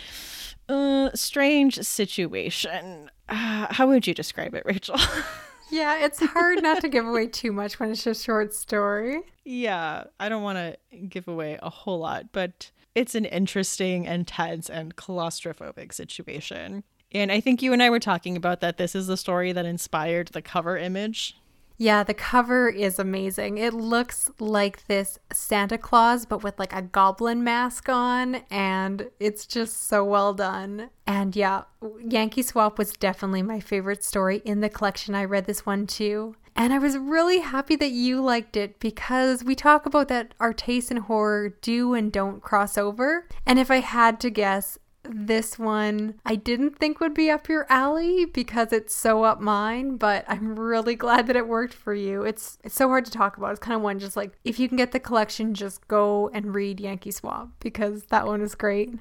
uh, 0.69 1.11
strange 1.15 1.79
situation. 1.79 3.11
Uh, 3.29 3.67
how 3.71 3.87
would 3.87 4.07
you 4.07 4.15
describe 4.15 4.55
it, 4.55 4.65
Rachel? 4.67 4.97
Yeah, 5.73 6.05
it's 6.05 6.21
hard 6.21 6.63
not 6.63 6.83
to 6.83 6.89
give 6.91 7.07
away 7.07 7.29
too 7.29 7.51
much 7.51 7.81
when 7.81 7.91
it's 7.91 8.07
a 8.07 8.15
short 8.15 8.53
story. 8.53 9.23
Yeah, 9.47 10.05
I 10.21 10.29
don't 10.29 10.43
want 10.43 10.59
to 10.59 10.99
give 10.99 11.29
away 11.29 11.59
a 11.63 11.71
whole 11.71 11.99
lot, 11.99 12.27
but 12.31 12.71
it's 12.95 13.15
an 13.15 13.25
interesting, 13.25 14.05
intense, 14.05 14.69
and 14.69 14.95
claustrophobic 14.97 15.95
situation. 15.95 16.85
And 17.11 17.33
I 17.33 17.41
think 17.41 17.63
you 17.63 17.73
and 17.73 17.83
I 17.83 17.89
were 17.89 18.01
talking 18.01 18.37
about 18.37 18.61
that 18.61 18.77
this 18.77 18.95
is 18.95 19.07
the 19.07 19.17
story 19.17 19.51
that 19.53 19.65
inspired 19.65 20.29
the 20.29 20.43
cover 20.43 20.77
image. 20.77 21.37
Yeah, 21.83 22.05
the 22.05 22.15
cover 22.15 22.69
is 22.69 23.01
amazing. 23.01 23.59
It 23.59 23.75
looks 23.75 24.31
like 24.39 24.87
this 24.87 25.19
Santa 25.33 25.77
Claus, 25.77 26.25
but 26.27 26.45
with 26.45 26.57
like 26.57 26.73
a 26.73 26.81
goblin 26.81 27.43
mask 27.43 27.89
on, 27.89 28.37
and 28.53 29.11
it's 29.19 29.47
just 29.47 29.89
so 29.89 30.05
well 30.05 30.33
done. 30.33 30.91
And 31.09 31.35
yeah, 31.35 31.65
Yankee 31.99 32.43
Swap 32.43 32.79
was 32.79 32.93
definitely 32.93 33.43
my 33.43 33.59
favorite 33.59 34.05
story 34.05 34.43
in 34.45 34.61
the 34.61 34.69
collection. 34.69 35.17
I 35.17 35.25
read 35.25 35.47
this 35.47 35.67
one 35.67 35.89
too. 35.89 36.37
And 36.55 36.73
I 36.73 36.79
was 36.79 36.97
really 36.97 37.41
happy 37.41 37.75
that 37.75 37.91
you 37.91 38.23
liked 38.23 38.57
it 38.57 38.79
because 38.79 39.43
we 39.43 39.57
talk 39.57 39.85
about 39.85 40.07
that 40.07 40.35
our 40.39 40.53
tastes 40.53 40.93
in 40.93 40.99
horror 40.99 41.49
do 41.49 41.95
and 41.95 42.13
don't 42.13 42.41
cross 42.41 42.79
over. 42.79 43.27
And 43.45 43.59
if 43.59 43.73
I 43.73 43.81
had 43.81 44.21
to 44.21 44.31
guess, 44.31 44.79
this 45.05 45.59
one 45.59 46.15
I 46.25 46.37
didn't 46.37 46.79
think 46.79 47.01
would 47.01 47.15
be 47.15 47.31
up 47.31 47.49
your 47.49 47.67
alley 47.69 48.25
because 48.25 48.73
it's 48.73 48.95
so 48.95 49.25
up 49.25 49.41
mine, 49.41 49.97
but 49.97 50.25
I'm 50.29 50.59
really 50.59 50.95
glad 50.95 51.27
that 51.27 51.37
it 51.37 51.49
worked 51.49 51.75
for 51.75 51.95
you. 51.95 52.23
It's 52.23 52.59
it's 52.65 52.75
so 52.75 52.89
hard 52.89 53.05
to 53.07 53.11
talk 53.11 53.37
about. 53.37 53.51
It's 53.51 53.61
kind 53.61 53.77
of 53.77 53.83
one 53.83 53.99
just 53.99 54.17
like 54.17 54.33
if 54.45 54.59
you 54.59 54.69
can 54.69 54.77
get 54.77 54.93
the 54.93 55.01
collection, 55.01 55.55
just 55.55 55.87
go 55.89 56.31
and 56.33 56.55
read 56.55 56.81
Yankee 56.81 57.11
Swap 57.11 57.49
because 57.61 58.05
that 58.05 58.27
one 58.27 58.41
is 58.41 58.55
great. 58.55 58.95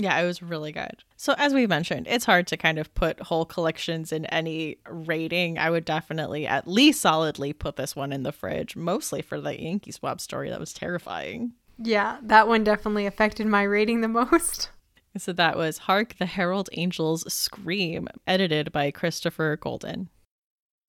Yeah, 0.00 0.16
it 0.20 0.26
was 0.26 0.42
really 0.42 0.70
good. 0.70 1.02
So, 1.16 1.34
as 1.38 1.52
we 1.52 1.66
mentioned, 1.66 2.06
it's 2.08 2.24
hard 2.24 2.46
to 2.46 2.56
kind 2.56 2.78
of 2.78 2.94
put 2.94 3.18
whole 3.18 3.44
collections 3.44 4.12
in 4.12 4.26
any 4.26 4.78
rating. 4.88 5.58
I 5.58 5.70
would 5.70 5.84
definitely 5.84 6.46
at 6.46 6.68
least 6.68 7.00
solidly 7.00 7.52
put 7.52 7.74
this 7.74 7.96
one 7.96 8.12
in 8.12 8.22
the 8.22 8.30
fridge, 8.30 8.76
mostly 8.76 9.22
for 9.22 9.40
the 9.40 9.60
Yankee 9.60 9.90
Swap 9.90 10.20
story. 10.20 10.50
That 10.50 10.60
was 10.60 10.72
terrifying. 10.72 11.54
Yeah, 11.78 12.18
that 12.22 12.46
one 12.46 12.62
definitely 12.62 13.06
affected 13.06 13.48
my 13.48 13.64
rating 13.64 14.00
the 14.00 14.08
most. 14.08 14.70
So, 15.18 15.32
that 15.32 15.56
was 15.56 15.78
Hark 15.78 16.16
the 16.18 16.26
Herald 16.26 16.68
Angels 16.72 17.30
Scream, 17.32 18.08
edited 18.26 18.72
by 18.72 18.90
Christopher 18.90 19.56
Golden. 19.56 20.08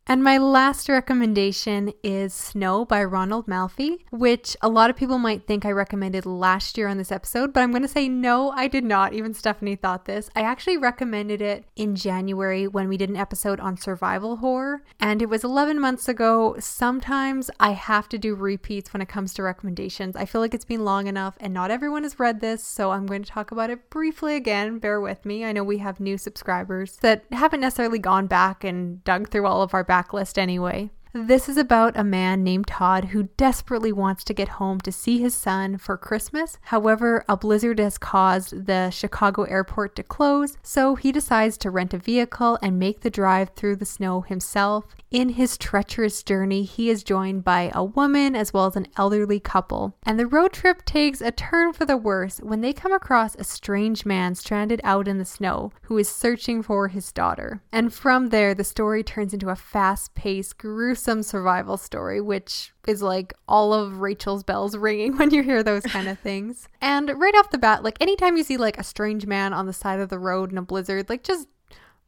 And 0.09 0.23
my 0.23 0.39
last 0.39 0.89
recommendation 0.89 1.93
is 2.01 2.33
Snow 2.33 2.83
by 2.83 3.03
Ronald 3.03 3.47
Malfi, 3.47 4.07
which 4.09 4.57
a 4.59 4.67
lot 4.67 4.89
of 4.89 4.95
people 4.95 5.19
might 5.19 5.45
think 5.45 5.67
I 5.67 5.71
recommended 5.71 6.25
last 6.25 6.79
year 6.79 6.87
on 6.87 6.97
this 6.97 7.11
episode, 7.11 7.53
but 7.53 7.61
I'm 7.61 7.69
going 7.69 7.83
to 7.83 7.87
say 7.87 8.09
no, 8.09 8.49
I 8.49 8.67
did 8.67 8.83
not. 8.83 9.13
Even 9.13 9.35
Stephanie 9.35 9.75
thought 9.75 10.05
this. 10.05 10.31
I 10.35 10.41
actually 10.41 10.77
recommended 10.77 11.43
it 11.43 11.65
in 11.75 11.95
January 11.95 12.67
when 12.67 12.89
we 12.89 12.97
did 12.97 13.11
an 13.11 13.17
episode 13.17 13.59
on 13.59 13.77
survival 13.77 14.37
horror, 14.37 14.81
and 14.99 15.21
it 15.21 15.29
was 15.29 15.43
11 15.43 15.79
months 15.79 16.09
ago. 16.09 16.55
Sometimes 16.57 17.51
I 17.59 17.73
have 17.73 18.09
to 18.09 18.17
do 18.17 18.33
repeats 18.33 18.91
when 18.91 19.03
it 19.03 19.09
comes 19.09 19.35
to 19.35 19.43
recommendations. 19.43 20.15
I 20.15 20.25
feel 20.25 20.41
like 20.41 20.55
it's 20.55 20.65
been 20.65 20.83
long 20.83 21.05
enough, 21.05 21.37
and 21.39 21.53
not 21.53 21.69
everyone 21.69 22.01
has 22.01 22.17
read 22.17 22.41
this, 22.41 22.63
so 22.63 22.89
I'm 22.89 23.05
going 23.05 23.21
to 23.21 23.29
talk 23.29 23.51
about 23.51 23.69
it 23.69 23.91
briefly 23.91 24.35
again. 24.35 24.79
Bear 24.79 24.99
with 24.99 25.23
me. 25.23 25.45
I 25.45 25.51
know 25.51 25.63
we 25.63 25.77
have 25.77 25.99
new 25.99 26.17
subscribers 26.17 26.97
that 27.01 27.25
haven't 27.31 27.61
necessarily 27.61 27.99
gone 27.99 28.25
back 28.25 28.63
and 28.63 29.03
dug 29.03 29.29
through 29.29 29.45
all 29.45 29.61
of 29.61 29.75
our 29.75 29.83
back 29.83 29.98
backlist 29.99 30.37
anyway. 30.37 30.89
This 31.11 31.49
is 31.49 31.57
about 31.57 31.97
a 31.97 32.03
man 32.03 32.43
named 32.43 32.67
Todd 32.67 33.05
who 33.05 33.29
desperately 33.35 33.91
wants 33.91 34.23
to 34.25 34.33
get 34.33 34.47
home 34.47 34.79
to 34.81 34.91
see 34.91 35.17
his 35.17 35.33
son 35.33 35.79
for 35.79 35.97
Christmas. 35.97 36.59
However, 36.65 37.25
a 37.27 37.35
blizzard 37.35 37.79
has 37.79 37.97
caused 37.97 38.67
the 38.67 38.91
Chicago 38.91 39.41
airport 39.45 39.95
to 39.95 40.03
close, 40.03 40.59
so 40.61 40.93
he 40.93 41.11
decides 41.11 41.57
to 41.57 41.71
rent 41.71 41.95
a 41.95 41.97
vehicle 41.97 42.59
and 42.61 42.77
make 42.77 43.01
the 43.01 43.09
drive 43.09 43.49
through 43.55 43.77
the 43.77 43.87
snow 43.87 44.21
himself. 44.21 44.85
In 45.09 45.29
his 45.29 45.57
treacherous 45.57 46.21
journey, 46.21 46.61
he 46.61 46.91
is 46.91 47.03
joined 47.03 47.43
by 47.43 47.71
a 47.73 47.83
woman 47.83 48.35
as 48.35 48.53
well 48.53 48.67
as 48.67 48.75
an 48.75 48.85
elderly 48.95 49.39
couple. 49.39 49.95
And 50.03 50.19
the 50.19 50.27
road 50.27 50.53
trip 50.53 50.85
takes 50.85 51.21
a 51.21 51.31
turn 51.31 51.73
for 51.73 51.85
the 51.85 51.97
worse 51.97 52.37
when 52.37 52.61
they 52.61 52.71
come 52.71 52.93
across 52.93 53.33
a 53.33 53.43
strange 53.43 54.05
man 54.05 54.35
stranded 54.35 54.79
out 54.83 55.07
in 55.07 55.17
the 55.17 55.25
snow 55.25 55.71
who 55.83 55.97
is 55.97 56.07
searching 56.07 56.61
for 56.61 56.89
his 56.89 57.11
daughter. 57.11 57.63
And 57.71 57.91
from 57.91 58.27
there, 58.27 58.53
the 58.53 58.63
story 58.63 59.01
turns 59.01 59.33
into 59.33 59.49
a 59.49 59.55
fast 59.55 60.13
paced, 60.13 60.59
gruesome 60.59 60.98
survival 61.23 61.77
story, 61.77 62.21
which 62.21 62.73
is 62.87 63.01
like 63.01 63.33
all 63.47 63.73
of 63.73 64.01
Rachel's 64.01 64.43
bells 64.43 64.77
ringing 64.77 65.17
when 65.17 65.31
you 65.31 65.43
hear 65.43 65.63
those 65.63 65.83
kind 65.83 66.07
of 66.07 66.19
things. 66.23 66.67
And 66.81 67.11
right 67.19 67.35
off 67.35 67.51
the 67.51 67.57
bat, 67.57 67.83
like 67.83 68.01
anytime 68.01 68.37
you 68.37 68.43
see 68.43 68.57
like 68.57 68.77
a 68.77 68.83
strange 68.83 69.25
man 69.25 69.53
on 69.53 69.65
the 69.65 69.73
side 69.73 69.99
of 69.99 70.09
the 70.09 70.19
road 70.19 70.51
in 70.51 70.57
a 70.57 70.61
blizzard, 70.61 71.09
like 71.09 71.23
just 71.23 71.47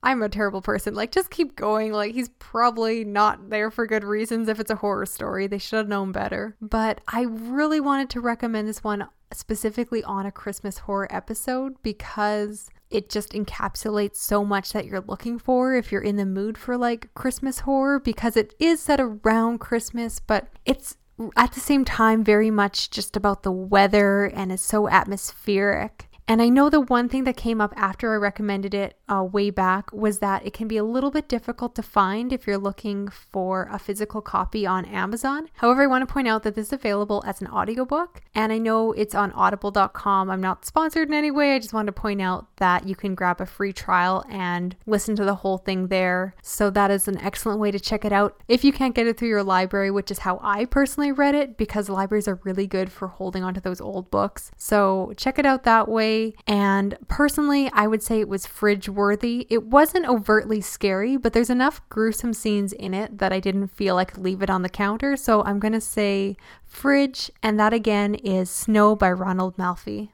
I'm 0.03 0.23
a 0.23 0.29
terrible 0.29 0.61
person. 0.61 0.95
Like, 0.95 1.11
just 1.11 1.29
keep 1.29 1.55
going. 1.55 1.93
Like, 1.93 2.13
he's 2.13 2.29
probably 2.39 3.05
not 3.05 3.49
there 3.49 3.69
for 3.69 3.85
good 3.85 4.03
reasons 4.03 4.49
if 4.49 4.59
it's 4.59 4.71
a 4.71 4.77
horror 4.77 5.05
story. 5.05 5.45
They 5.45 5.59
should 5.59 5.77
have 5.77 5.87
known 5.87 6.11
better. 6.11 6.55
But 6.59 7.01
I 7.07 7.21
really 7.21 7.79
wanted 7.79 8.09
to 8.11 8.19
recommend 8.19 8.67
this 8.67 8.83
one 8.83 9.07
specifically 9.31 10.03
on 10.03 10.25
a 10.25 10.31
Christmas 10.31 10.79
horror 10.79 11.07
episode 11.11 11.75
because 11.83 12.69
it 12.91 13.09
just 13.09 13.31
encapsulates 13.31 14.17
so 14.17 14.43
much 14.43 14.73
that 14.73 14.85
you're 14.85 15.01
looking 15.07 15.39
for 15.39 15.73
if 15.75 15.91
you're 15.91 16.01
in 16.01 16.17
the 16.17 16.25
mood 16.25 16.57
for 16.57 16.77
like 16.77 17.13
Christmas 17.13 17.59
horror 17.59 17.99
because 17.99 18.37
it 18.37 18.53
is 18.59 18.79
set 18.81 18.99
around 18.99 19.59
Christmas, 19.59 20.19
but 20.19 20.47
it's 20.65 20.97
at 21.35 21.53
the 21.53 21.59
same 21.59 21.85
time 21.85 22.23
very 22.23 22.51
much 22.51 22.89
just 22.89 23.15
about 23.15 23.43
the 23.43 23.51
weather 23.51 24.25
and 24.25 24.51
is 24.51 24.61
so 24.61 24.89
atmospheric. 24.89 26.07
And 26.27 26.41
I 26.41 26.49
know 26.49 26.69
the 26.69 26.79
one 26.79 27.09
thing 27.09 27.25
that 27.25 27.35
came 27.35 27.59
up 27.59 27.73
after 27.75 28.13
I 28.13 28.17
recommended 28.17 28.73
it 28.73 28.97
uh, 29.09 29.23
way 29.23 29.49
back 29.49 29.91
was 29.91 30.19
that 30.19 30.45
it 30.45 30.53
can 30.53 30.67
be 30.67 30.77
a 30.77 30.83
little 30.83 31.11
bit 31.11 31.27
difficult 31.27 31.75
to 31.75 31.83
find 31.83 32.31
if 32.31 32.47
you're 32.47 32.57
looking 32.57 33.09
for 33.09 33.67
a 33.71 33.77
physical 33.77 34.21
copy 34.21 34.65
on 34.65 34.85
Amazon. 34.85 35.49
However, 35.55 35.83
I 35.83 35.87
want 35.87 36.07
to 36.07 36.13
point 36.13 36.27
out 36.27 36.43
that 36.43 36.55
this 36.55 36.67
is 36.67 36.73
available 36.73 37.23
as 37.25 37.41
an 37.41 37.47
audiobook, 37.47 38.21
and 38.33 38.53
I 38.53 38.57
know 38.57 38.93
it's 38.93 39.15
on 39.15 39.31
audible.com. 39.33 40.29
I'm 40.29 40.41
not 40.41 40.65
sponsored 40.65 41.09
in 41.09 41.13
any 41.13 41.31
way. 41.31 41.53
I 41.53 41.59
just 41.59 41.73
wanted 41.73 41.93
to 41.95 42.01
point 42.01 42.21
out 42.21 42.47
that 42.57 42.87
you 42.87 42.95
can 42.95 43.15
grab 43.15 43.41
a 43.41 43.45
free 43.45 43.73
trial 43.73 44.23
and 44.29 44.75
listen 44.85 45.15
to 45.17 45.25
the 45.25 45.35
whole 45.35 45.57
thing 45.57 45.87
there. 45.87 46.35
So 46.41 46.69
that 46.69 46.91
is 46.91 47.07
an 47.07 47.17
excellent 47.17 47.59
way 47.59 47.71
to 47.71 47.79
check 47.79 48.05
it 48.05 48.13
out 48.13 48.41
if 48.47 48.63
you 48.63 48.71
can't 48.71 48.95
get 48.95 49.07
it 49.07 49.17
through 49.17 49.29
your 49.29 49.43
library, 49.43 49.91
which 49.91 50.11
is 50.11 50.19
how 50.19 50.39
I 50.41 50.65
personally 50.65 51.11
read 51.11 51.35
it 51.35 51.57
because 51.57 51.89
libraries 51.89 52.27
are 52.27 52.39
really 52.43 52.67
good 52.67 52.91
for 52.91 53.07
holding 53.09 53.43
onto 53.43 53.59
those 53.59 53.81
old 53.81 54.09
books. 54.11 54.51
So 54.55 55.13
check 55.17 55.37
it 55.37 55.45
out 55.45 55.63
that 55.63 55.89
way. 55.89 56.20
And 56.47 56.97
personally, 57.07 57.69
I 57.73 57.87
would 57.87 58.03
say 58.03 58.19
it 58.19 58.29
was 58.29 58.45
fridge 58.45 58.87
worthy. 58.89 59.47
It 59.49 59.63
wasn't 59.63 60.07
overtly 60.07 60.61
scary, 60.61 61.17
but 61.17 61.33
there's 61.33 61.49
enough 61.49 61.81
gruesome 61.89 62.33
scenes 62.33 62.73
in 62.73 62.93
it 62.93 63.17
that 63.19 63.33
I 63.33 63.39
didn't 63.39 63.69
feel 63.69 63.95
like 63.95 64.17
leave 64.17 64.41
it 64.41 64.49
on 64.49 64.61
the 64.61 64.69
counter. 64.69 65.15
So 65.17 65.43
I'm 65.43 65.59
going 65.59 65.73
to 65.73 65.81
say 65.81 66.37
fridge. 66.65 67.31
And 67.43 67.59
that 67.59 67.73
again 67.73 68.15
is 68.15 68.49
Snow 68.49 68.95
by 68.95 69.11
Ronald 69.11 69.57
Malfi. 69.57 70.11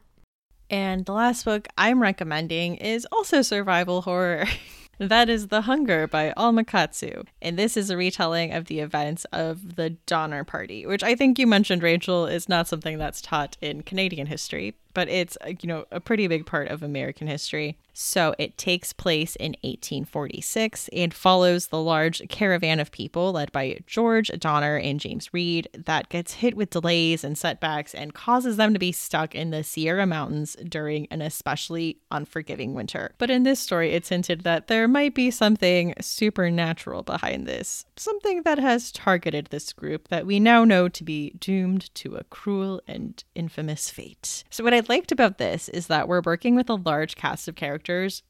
And 0.70 1.06
the 1.06 1.14
last 1.14 1.46
book 1.46 1.68
I'm 1.78 2.02
recommending 2.02 2.76
is 2.76 3.08
also 3.12 3.42
survival 3.42 4.02
horror. 4.02 4.46
That 5.00 5.30
is 5.30 5.50
The 5.50 5.62
Hunger 5.62 6.08
by 6.08 6.32
Alma 6.32 6.64
Katsu. 6.64 7.22
And 7.40 7.58
this 7.58 7.78
is 7.78 7.92
a 7.92 7.98
retelling 7.98 8.52
of 8.52 8.66
the 8.66 8.80
events 8.80 9.26
of 9.26 9.76
the 9.76 9.92
Donner 9.92 10.44
Party, 10.44 10.88
which 10.88 11.04
I 11.04 11.14
think 11.14 11.38
you 11.38 11.46
mentioned, 11.46 11.84
Rachel, 11.84 12.26
is 12.26 12.50
not 12.50 12.68
something 12.68 12.98
that's 12.98 13.22
taught 13.22 13.58
in 13.62 13.84
Canadian 13.84 14.26
history, 14.26 14.74
but 14.98 15.10
it's, 15.10 15.38
uh, 15.46 15.50
you 15.62 15.68
know, 15.68 15.86
a 15.92 16.00
pretty 16.00 16.28
big 16.28 16.48
part 16.48 16.70
of 16.70 16.82
American 16.82 17.28
history. 17.28 17.78
So 18.00 18.36
it 18.38 18.60
takes 18.60 18.94
place 18.94 19.36
in 19.38 19.54
1846 19.64 20.88
and 20.90 21.12
follows 21.12 21.70
the 21.70 21.82
large 21.82 22.22
caravan 22.30 22.80
of 22.80 22.92
people 22.92 23.32
led 23.32 23.52
by 23.52 23.80
George 23.88 24.30
Donner 24.38 24.78
and 24.78 25.00
James 25.00 25.34
Reed 25.34 25.68
that 25.74 26.08
gets 26.08 26.34
hit 26.34 26.56
with 26.56 26.70
delays 26.70 27.24
and 27.24 27.36
setbacks 27.36 27.96
and 27.96 28.14
causes 28.14 28.56
them 28.56 28.72
to 28.74 28.80
be 28.80 28.92
stuck 28.92 29.34
in 29.34 29.50
the 29.50 29.64
Sierra 29.64 30.06
Mountains 30.06 30.56
during 30.70 31.08
an 31.08 31.24
especially 31.24 31.98
unforgiving 32.12 32.76
winter. 32.76 33.16
But 33.18 33.32
in 33.32 33.42
this 33.42 33.60
story, 33.60 33.94
it's 33.94 34.10
hinted 34.10 34.42
that 34.42 34.68
there 34.68 34.88
might 34.88 35.16
be 35.16 35.32
something 35.32 35.96
supernatural 36.00 37.02
behind 37.02 37.48
this, 37.48 37.88
something 37.96 38.44
that 38.44 38.60
has 38.60 38.92
targeted 38.92 39.48
this 39.48 39.74
group 39.74 40.10
that 40.10 40.28
we 40.28 40.40
now 40.40 40.64
know 40.64 40.88
to 40.88 41.04
be 41.04 41.32
doomed 41.40 41.92
to 41.96 42.16
a 42.16 42.26
cruel 42.26 42.80
and 42.88 43.24
infamous 43.34 43.90
fate. 43.90 44.44
So, 44.52 44.64
what 44.64 44.76
I 44.76 44.84
liked 44.88 45.12
about 45.12 45.40
this 45.40 45.68
is 45.70 45.88
that 45.88 46.08
we're 46.08 46.22
working 46.22 46.56
with 46.56 46.70
a 46.70 46.76
large 46.76 47.16
cast 47.16 47.48
of 47.48 47.56
characters 47.56 47.87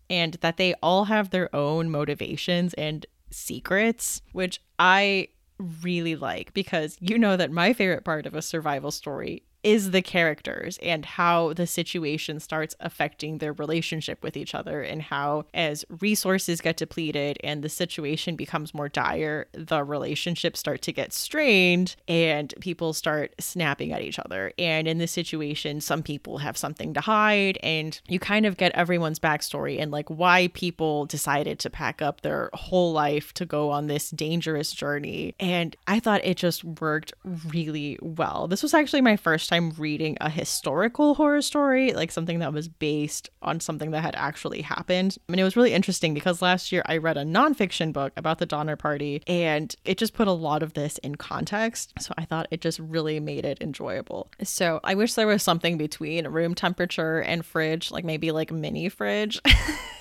and 0.10 0.36
that 0.36 0.58
they 0.58 0.74
all 0.82 1.06
have 1.06 1.30
their 1.30 1.54
own 1.56 1.90
motivations 1.90 2.74
and 2.76 3.06
secrets, 3.32 4.22
which 4.32 4.62
I 4.80 5.30
really 5.60 6.16
like 6.16 6.54
because 6.54 6.98
you 7.00 7.18
know 7.18 7.36
that 7.36 7.52
my 7.52 7.74
favorite 7.74 8.06
part 8.06 8.26
of 8.26 8.36
a 8.36 8.42
survival 8.42 8.92
story 8.92 9.44
is 9.64 9.92
the 9.92 10.02
characters 10.02 10.78
and 10.82 11.06
how 11.06 11.54
the 11.54 11.68
situation 11.68 12.40
starts 12.40 12.76
affecting 12.80 13.38
their 13.38 13.54
relationship 13.54 14.24
with 14.24 14.38
each 14.38 14.54
other 14.54 14.82
and 14.82 15.02
how 15.02 15.44
as 15.54 15.84
resources 16.00 16.62
get 16.62 16.78
depleted 16.78 17.38
and 17.44 17.64
the 17.64 17.70
situation 17.70 18.36
becomes 18.36 18.74
more 18.74 18.90
dire 18.90 19.48
the 19.54 19.84
relationships 19.84 20.60
start 20.60 20.82
to 20.82 20.92
get 20.92 21.12
strained 21.12 21.96
and 22.08 22.54
people 22.60 22.94
start 22.94 23.34
snapping 23.40 23.92
at 23.92 24.02
each 24.02 24.20
other. 24.20 24.54
And 24.58 24.88
in 24.88 25.00
this 25.00 25.12
situation 25.12 25.82
some 25.82 26.04
people 26.04 26.38
have 26.38 26.58
something 26.58 26.94
to 26.94 27.02
hide 27.02 27.58
and 27.64 28.00
you 28.08 28.20
kind 28.20 28.46
of 28.46 28.58
get 28.58 28.72
everyone's 28.74 29.20
backstory 29.20 29.82
and 29.82 29.92
like 29.92 30.10
why 30.10 30.50
people 30.54 31.06
decided 31.06 31.60
to 31.60 31.70
pack 31.70 32.02
up 32.02 32.22
their 32.22 32.50
whole 32.54 32.92
life 32.92 33.34
to 33.34 33.46
go 33.46 33.72
on 33.72 33.88
this 33.88 34.12
dangerous 34.12 34.72
journey. 34.72 35.36
And 35.40 35.76
i 35.88 36.00
thought 36.00 36.24
it 36.24 36.38
just 36.38 36.64
worked 36.64 37.14
really 37.24 37.98
well. 38.02 38.48
This 38.48 38.64
was 38.64 38.74
actually 38.74 39.02
my 39.02 39.18
first 39.18 39.47
first 39.48 39.54
time 39.54 39.72
reading 39.82 40.18
a 40.20 40.30
historical 40.30 41.14
horror 41.16 41.42
story, 41.42 41.94
like 41.94 42.12
something 42.12 42.40
that 42.40 42.52
was 42.52 42.68
based 42.68 43.30
on 43.42 43.62
something 43.62 43.92
that 43.92 44.02
had 44.02 44.16
actually 44.16 44.62
happened. 44.62 45.18
I 45.28 45.32
mean, 45.32 45.40
it 45.40 45.46
was 45.46 45.56
really 45.56 45.72
interesting 45.72 46.14
because 46.14 46.42
last 46.42 46.72
year 46.72 46.84
I 46.86 46.98
read 46.98 47.16
a 47.16 47.24
nonfiction 47.24 47.94
book 47.94 48.12
about 48.18 48.40
the 48.40 48.46
Donner 48.46 48.76
Party 48.76 49.24
and 49.26 49.74
it 49.86 49.98
just 49.98 50.14
put 50.14 50.28
a 50.28 50.34
lot 50.34 50.64
of 50.64 50.74
this 50.74 50.98
in 50.98 51.16
context. 51.16 51.94
So 52.00 52.14
I 52.18 52.26
thought 52.26 52.48
it 52.52 52.60
just 52.60 52.80
really 52.80 53.22
made 53.22 53.46
it 53.46 53.60
enjoyable. 53.62 54.30
So 54.44 54.82
I 54.84 54.96
wish 54.96 55.14
there 55.14 55.28
was 55.28 55.44
something 55.44 55.78
between 55.78 56.28
room 56.28 56.54
temperature 56.54 57.22
and 57.22 57.46
fridge, 57.46 57.90
like 57.90 58.04
maybe 58.04 58.32
like 58.32 58.52
mini 58.52 58.90
fridge. 58.90 59.42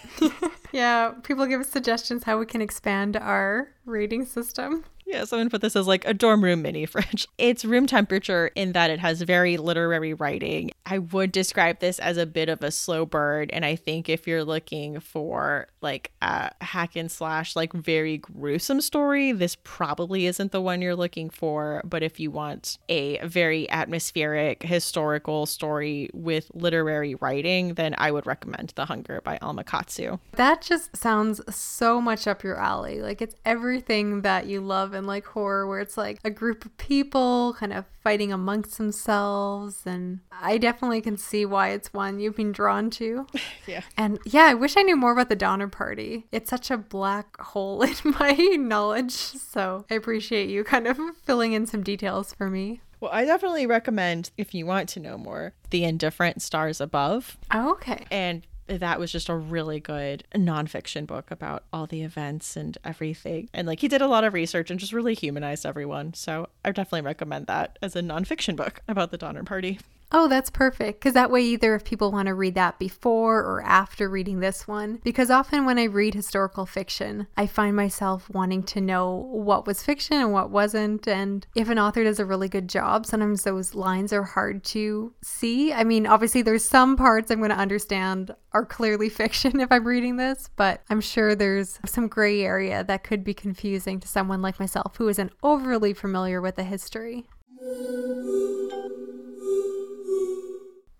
yeah, 0.72 1.12
people 1.22 1.46
give 1.46 1.60
us 1.60 1.68
suggestions 1.68 2.24
how 2.24 2.38
we 2.38 2.46
can 2.46 2.60
expand 2.60 3.16
our 3.16 3.68
rating 3.84 4.24
system. 4.24 4.84
Yeah, 5.06 5.24
someone 5.24 5.50
put 5.50 5.60
this 5.60 5.76
as 5.76 5.86
like 5.86 6.04
a 6.04 6.12
dorm 6.12 6.42
room 6.42 6.62
mini 6.62 6.84
fridge. 6.86 7.28
It's 7.38 7.64
room 7.64 7.86
temperature 7.86 8.50
in 8.56 8.72
that 8.72 8.90
it 8.90 8.98
has 8.98 9.22
very 9.22 9.56
literary 9.56 10.12
writing. 10.14 10.72
I 10.84 10.98
would 10.98 11.30
describe 11.30 11.78
this 11.78 12.00
as 12.00 12.16
a 12.16 12.26
bit 12.26 12.48
of 12.48 12.62
a 12.62 12.72
slow 12.72 13.06
burn. 13.06 13.50
And 13.50 13.64
I 13.64 13.76
think 13.76 14.08
if 14.08 14.26
you're 14.26 14.44
looking 14.44 14.98
for 14.98 15.68
like 15.80 16.10
a 16.22 16.50
hack 16.60 16.96
and 16.96 17.10
slash, 17.10 17.54
like 17.54 17.72
very 17.72 18.18
gruesome 18.18 18.80
story, 18.80 19.30
this 19.30 19.56
probably 19.62 20.26
isn't 20.26 20.50
the 20.50 20.60
one 20.60 20.82
you're 20.82 20.96
looking 20.96 21.30
for. 21.30 21.82
But 21.84 22.02
if 22.02 22.18
you 22.18 22.32
want 22.32 22.78
a 22.88 23.24
very 23.24 23.70
atmospheric 23.70 24.64
historical 24.64 25.46
story 25.46 26.10
with 26.12 26.50
literary 26.52 27.14
writing, 27.14 27.74
then 27.74 27.94
I 27.96 28.10
would 28.10 28.26
recommend 28.26 28.72
The 28.74 28.86
Hunger 28.86 29.20
by 29.22 29.38
Alma 29.38 29.62
Katsu. 29.62 30.18
That 30.32 30.62
just 30.62 30.96
sounds 30.96 31.40
so 31.54 32.00
much 32.00 32.26
up 32.26 32.42
your 32.42 32.56
alley. 32.56 33.00
Like 33.00 33.22
it's 33.22 33.36
everything 33.44 34.22
that 34.22 34.46
you 34.46 34.60
love 34.60 34.95
in 34.96 35.06
like 35.06 35.24
horror 35.26 35.66
where 35.66 35.80
it's 35.80 35.96
like 35.96 36.18
a 36.24 36.30
group 36.30 36.64
of 36.64 36.76
people 36.78 37.54
kind 37.58 37.72
of 37.72 37.84
fighting 38.02 38.32
amongst 38.32 38.78
themselves 38.78 39.82
and 39.86 40.20
I 40.32 40.58
definitely 40.58 41.00
can 41.00 41.16
see 41.16 41.46
why 41.46 41.70
it's 41.70 41.92
one 41.92 42.18
you've 42.18 42.36
been 42.36 42.52
drawn 42.52 42.90
to. 42.90 43.26
yeah. 43.66 43.82
And 43.96 44.18
yeah, 44.24 44.44
I 44.44 44.54
wish 44.54 44.76
I 44.76 44.82
knew 44.82 44.96
more 44.96 45.12
about 45.12 45.28
the 45.28 45.36
Donner 45.36 45.68
Party. 45.68 46.26
It's 46.32 46.50
such 46.50 46.70
a 46.70 46.76
black 46.76 47.40
hole 47.40 47.82
in 47.82 47.94
my 48.18 48.32
knowledge, 48.58 49.12
so 49.12 49.84
I 49.90 49.94
appreciate 49.94 50.48
you 50.50 50.64
kind 50.64 50.86
of 50.86 50.98
filling 51.24 51.52
in 51.52 51.66
some 51.66 51.82
details 51.82 52.32
for 52.34 52.50
me. 52.50 52.80
Well, 53.00 53.10
I 53.12 53.24
definitely 53.24 53.66
recommend 53.66 54.30
if 54.38 54.54
you 54.54 54.64
want 54.64 54.88
to 54.90 55.00
know 55.00 55.18
more, 55.18 55.52
The 55.70 55.84
Indifferent 55.84 56.40
Stars 56.40 56.80
Above. 56.80 57.36
Oh, 57.52 57.72
okay. 57.72 58.06
And 58.10 58.46
that 58.68 58.98
was 58.98 59.12
just 59.12 59.28
a 59.28 59.34
really 59.34 59.80
good 59.80 60.24
nonfiction 60.34 61.06
book 61.06 61.30
about 61.30 61.64
all 61.72 61.86
the 61.86 62.02
events 62.02 62.56
and 62.56 62.76
everything. 62.84 63.48
And 63.52 63.66
like 63.66 63.80
he 63.80 63.88
did 63.88 64.02
a 64.02 64.08
lot 64.08 64.24
of 64.24 64.34
research 64.34 64.70
and 64.70 64.80
just 64.80 64.92
really 64.92 65.14
humanized 65.14 65.64
everyone. 65.64 66.14
So 66.14 66.48
I 66.64 66.72
definitely 66.72 67.02
recommend 67.02 67.46
that 67.46 67.78
as 67.82 67.96
a 67.96 68.02
nonfiction 68.02 68.56
book 68.56 68.82
about 68.88 69.10
the 69.10 69.18
Donner 69.18 69.44
Party. 69.44 69.78
Oh, 70.12 70.28
that's 70.28 70.50
perfect. 70.50 71.00
Because 71.00 71.14
that 71.14 71.30
way, 71.30 71.42
either 71.42 71.74
if 71.74 71.84
people 71.84 72.12
want 72.12 72.26
to 72.26 72.34
read 72.34 72.54
that 72.54 72.78
before 72.78 73.40
or 73.40 73.62
after 73.62 74.08
reading 74.08 74.40
this 74.40 74.68
one, 74.68 75.00
because 75.02 75.30
often 75.30 75.64
when 75.64 75.78
I 75.78 75.84
read 75.84 76.14
historical 76.14 76.64
fiction, 76.64 77.26
I 77.36 77.46
find 77.46 77.74
myself 77.74 78.30
wanting 78.30 78.62
to 78.64 78.80
know 78.80 79.28
what 79.32 79.66
was 79.66 79.82
fiction 79.82 80.18
and 80.18 80.32
what 80.32 80.50
wasn't. 80.50 81.08
And 81.08 81.46
if 81.54 81.68
an 81.68 81.78
author 81.78 82.04
does 82.04 82.20
a 82.20 82.24
really 82.24 82.48
good 82.48 82.68
job, 82.68 83.04
sometimes 83.04 83.42
those 83.42 83.74
lines 83.74 84.12
are 84.12 84.22
hard 84.22 84.62
to 84.64 85.12
see. 85.22 85.72
I 85.72 85.82
mean, 85.82 86.06
obviously, 86.06 86.42
there's 86.42 86.64
some 86.64 86.96
parts 86.96 87.30
I'm 87.30 87.38
going 87.38 87.50
to 87.50 87.56
understand 87.56 88.34
are 88.52 88.64
clearly 88.64 89.08
fiction 89.10 89.60
if 89.60 89.72
I'm 89.72 89.86
reading 89.86 90.16
this, 90.16 90.48
but 90.56 90.82
I'm 90.88 91.00
sure 91.00 91.34
there's 91.34 91.80
some 91.84 92.06
gray 92.06 92.42
area 92.42 92.84
that 92.84 93.02
could 93.02 93.24
be 93.24 93.34
confusing 93.34 93.98
to 94.00 94.08
someone 94.08 94.40
like 94.40 94.60
myself 94.60 94.96
who 94.96 95.08
isn't 95.08 95.32
overly 95.42 95.92
familiar 95.92 96.40
with 96.40 96.56
the 96.56 96.64
history. 96.64 97.26